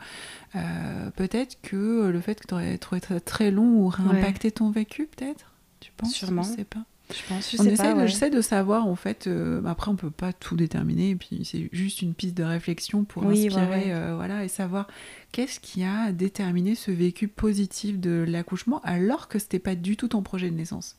peut-être 1.17 1.59
que 1.63 2.09
le 2.09 2.21
fait 2.21 2.41
que 2.41 2.47
tu 2.47 2.55
aurais 2.55 2.79
trouvé 2.79 3.01
très, 3.01 3.21
très 3.21 3.51
long 3.51 3.85
aurait 3.87 4.03
impacté 4.03 4.51
ton 4.51 4.71
vécu, 4.71 5.07
peut-être 5.07 5.53
Tu 5.81 5.93
penses? 5.97 6.13
Sûrement. 6.13 6.43
Je 6.43 6.49
sais 6.49 6.65
pas. 6.65 6.85
Je 7.11 7.23
pense, 7.29 7.53
je 7.53 7.57
sais 7.57 7.77
pas, 7.77 8.07
J'essaie 8.07 8.31
de 8.31 8.41
savoir, 8.41 8.87
en 8.87 8.97
fait, 8.97 9.27
euh, 9.27 9.65
après 9.65 9.91
on 9.91 9.97
peut 9.97 10.11
pas 10.11 10.33
tout 10.33 10.57
déterminer, 10.57 11.11
et 11.11 11.17
puis 11.17 11.45
c'est 11.45 11.69
juste 11.73 12.03
une 12.03 12.15
piste 12.15 12.37
de 12.37 12.43
réflexion 12.43 13.05
pour 13.05 13.25
inspirer, 13.25 13.93
euh, 13.93 14.15
voilà, 14.17 14.45
et 14.45 14.49
savoir 14.49 14.89
qu'est-ce 15.31 15.61
qui 15.61 15.85
a 15.85 16.11
déterminé 16.11 16.75
ce 16.75 16.91
vécu 16.91 17.29
positif 17.29 18.01
de 18.01 18.25
l'accouchement 18.27 18.81
alors 18.83 19.29
que 19.29 19.39
c'était 19.39 19.61
pas 19.61 19.77
du 19.77 19.97
tout 19.97 20.09
ton 20.09 20.23
projet 20.23 20.51
de 20.51 20.57
naissance. 20.57 20.97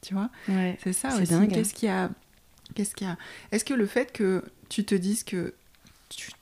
Tu 0.00 0.14
vois 0.14 0.30
C'est 0.82 0.92
ça 0.92 1.08
aussi. 1.20 1.34
Hein. 1.34 1.46
Qu'est-ce 1.46 1.74
qui 1.74 1.88
a... 1.88 2.10
Qu'est-ce 2.74 2.94
qui 2.94 3.04
a... 3.04 3.16
Est-ce 3.50 3.64
que 3.64 3.74
le 3.74 3.86
fait 3.86 4.12
que 4.12 4.44
tu 4.68 4.84
te 4.84 4.94
dises 4.94 5.24
que 5.24 5.54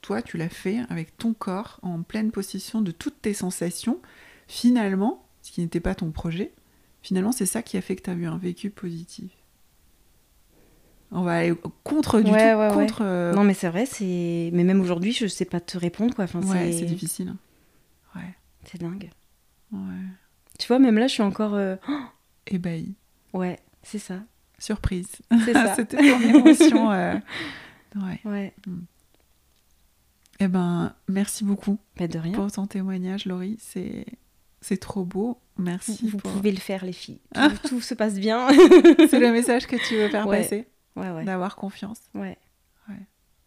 toi, 0.01 0.23
tu 0.23 0.37
l'as 0.37 0.49
fait 0.49 0.81
avec 0.91 1.17
ton 1.17 1.33
corps 1.35 1.79
en 1.83 2.03
pleine 2.03 2.31
possession 2.31 2.81
de 2.81 2.91
toutes 2.93 3.21
tes 3.23 3.35
sensations, 3.35 4.01
finalement, 4.49 5.25
ce 5.43 5.53
qui 5.53 5.61
n'était 5.61 5.81
pas 5.81 5.95
ton 5.95 6.11
projet, 6.11 6.53
Finalement, 7.07 7.31
c'est 7.31 7.47
ça 7.47 7.63
qui 7.63 7.77
a 7.77 7.81
fait 7.83 7.95
que 7.95 8.03
tu 8.03 8.11
as 8.11 8.15
eu 8.15 8.27
un 8.27 8.37
vécu 8.37 8.69
positif? 8.69 9.31
On 11.13 11.23
va 11.23 11.35
aller 11.37 11.55
contre 11.85 12.19
du 12.21 12.33
tout. 12.33 12.75
contre, 12.75 13.03
euh, 13.03 13.33
Non, 13.33 13.45
mais 13.45 13.55
c'est 13.55 13.69
vrai, 13.69 13.87
c'est. 13.87 14.51
Mais 14.53 14.65
même 14.65 14.81
aujourd'hui, 14.81 15.13
je 15.13 15.29
sais 15.29 15.45
pas 15.45 15.61
te 15.61 15.79
répondre. 15.79 16.17
Quoi. 16.17 16.25
Enfin, 16.25 16.43
ouais, 16.43 16.73
c'est 16.73 16.85
difficile. 16.85 17.29
Hein. 17.29 18.23
C'est 18.65 18.81
dingue. 18.81 19.11
Ouais. 19.71 19.79
Tu 20.59 20.67
vois, 20.67 20.81
même 20.81 20.99
là, 20.99 21.07
je 21.07 21.13
suis 21.13 21.23
encore. 21.23 21.55
euh, 21.55 21.77
Ébahi. 22.49 22.97
Ouais, 23.37 23.59
c'est 23.83 23.99
ça. 23.99 24.21
Surprise. 24.59 25.09
C'est 25.45 25.53
ça. 25.53 25.75
C'était 25.77 25.97
ton 25.99 26.21
émotion. 26.21 26.91
euh, 26.93 27.15
Ouais. 27.95 28.21
Ouais. 28.25 28.55
Eh 30.39 30.49
ben, 30.49 30.95
merci 31.09 31.45
beaucoup 31.45 31.79
Pas 31.97 32.09
de 32.09 32.19
rien. 32.19 32.33
pour 32.33 32.51
ton 32.53 32.67
témoignage, 32.67 33.25
Laurie. 33.25 33.57
C'est, 33.59 34.05
c'est 34.61 34.77
trop 34.77 35.05
beau. 35.05 35.39
Merci. 35.57 35.99
Vous 36.11 36.19
pour- 36.19 36.33
pouvez 36.33 36.53
le 36.53 36.59
faire, 36.59 36.85
les 36.85 36.93
filles. 36.93 37.21
Tout, 37.35 37.69
tout 37.69 37.81
se 37.81 37.95
passe 37.95 38.19
bien. 38.19 38.47
C'est 39.09 39.19
le 39.19 39.33
message 39.33 39.67
que 39.67 39.77
tu 39.77 39.97
veux 39.97 40.09
faire 40.11 40.27
Ouais. 40.27 40.43
passer, 40.43 40.67
ouais, 40.97 41.11
ouais. 41.11 41.25
d'avoir 41.25 41.57
confiance. 41.57 42.01
ouais. 42.15 42.37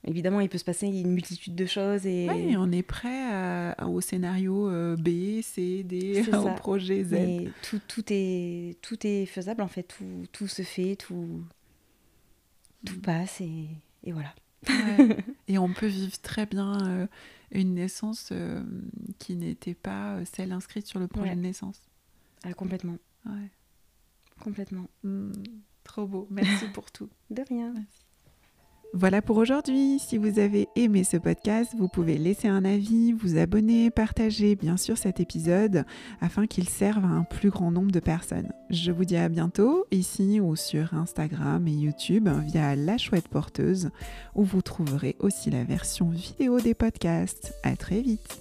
Évidemment, 0.06 0.40
il 0.40 0.48
peut 0.48 0.58
se 0.58 0.64
passer 0.64 0.88
une 0.88 1.12
multitude 1.12 1.56
de 1.56 1.66
choses 1.66 2.06
et. 2.06 2.28
Oui, 2.30 2.56
on 2.58 2.72
est 2.72 2.84
prêt 2.84 3.32
à- 3.34 3.88
au 3.88 4.00
scénario 4.02 4.70
euh, 4.70 4.96
B, 4.96 5.42
C, 5.42 5.84
D, 5.84 6.24
au 6.30 6.32
ça. 6.44 6.54
projet 6.54 7.04
Z. 7.04 7.12
Mais 7.12 7.48
tout, 7.70 7.82
tout, 7.88 8.04
est, 8.10 8.78
tout 8.82 9.06
est 9.06 9.26
faisable 9.26 9.62
en 9.62 9.68
fait, 9.68 9.84
tout, 9.84 10.26
tout 10.32 10.48
se 10.48 10.62
fait, 10.62 10.96
tout, 10.96 11.44
tout 12.86 12.96
Mm. 12.96 13.02
passe 13.02 13.42
et, 13.42 13.68
et 14.04 14.12
voilà. 14.14 14.34
Ouais. 14.68 15.18
Et 15.48 15.58
on 15.58 15.74
peut 15.74 15.88
vivre 15.88 16.18
très 16.22 16.46
bien 16.46 16.78
euh, 16.88 17.08
une 17.52 17.74
naissance 17.74 18.30
euh, 18.32 18.64
qui 19.18 19.36
n'était 19.36 19.74
pas 19.74 20.24
celle 20.26 20.52
inscrite 20.52 20.86
sur 20.86 21.00
le 21.00 21.08
projet 21.08 21.30
Ouais. 21.32 21.36
de 21.36 21.42
naissance. 21.42 21.82
Ah, 22.44 22.54
complètement, 22.54 22.98
Ouais. 23.26 23.50
complètement. 24.42 24.88
Mm, 25.04 25.32
trop 25.84 26.06
beau. 26.08 26.28
Merci 26.30 26.68
pour 26.74 26.92
tout. 26.92 27.10
De 27.32 27.42
rien. 27.50 27.74
Voilà 28.94 29.22
pour 29.22 29.38
aujourd'hui. 29.38 30.00
Si 30.00 30.18
vous 30.18 30.40
avez 30.40 30.68
aimé 30.76 31.04
ce 31.04 31.18
podcast, 31.18 31.74
vous 31.78 31.88
pouvez 31.88 32.18
laisser 32.18 32.48
un 32.48 32.66
avis, 32.66 33.12
vous 33.12 33.38
abonner, 33.38 33.92
partager 33.92 34.56
bien 34.56 34.78
sûr 34.78 34.98
cet 34.98 35.20
épisode 35.20 35.86
afin 36.22 36.48
qu'il 36.48 36.68
serve 36.68 37.06
à 37.06 37.10
un 37.10 37.24
plus 37.24 37.52
grand 37.52 37.72
nombre 37.72 37.92
de 37.92 38.00
personnes. 38.00 38.52
Je 38.72 38.92
vous 38.92 39.06
dis 39.06 39.16
à 39.16 39.30
bientôt 39.30 39.86
ici 39.92 40.40
ou 40.40 40.56
sur 40.56 40.96
Instagram 40.96 41.68
et 41.68 41.72
YouTube 41.72 42.30
via 42.48 42.76
La 42.76 42.98
Chouette 42.98 43.28
Porteuse 43.28 43.92
où 44.34 44.44
vous 44.44 44.64
trouverez 44.64 45.16
aussi 45.20 45.52
la 45.52 45.64
version 45.64 46.10
vidéo 46.10 46.60
des 46.60 46.74
podcasts. 46.74 47.54
À 47.62 47.76
très 47.76 48.02
vite. 48.02 48.40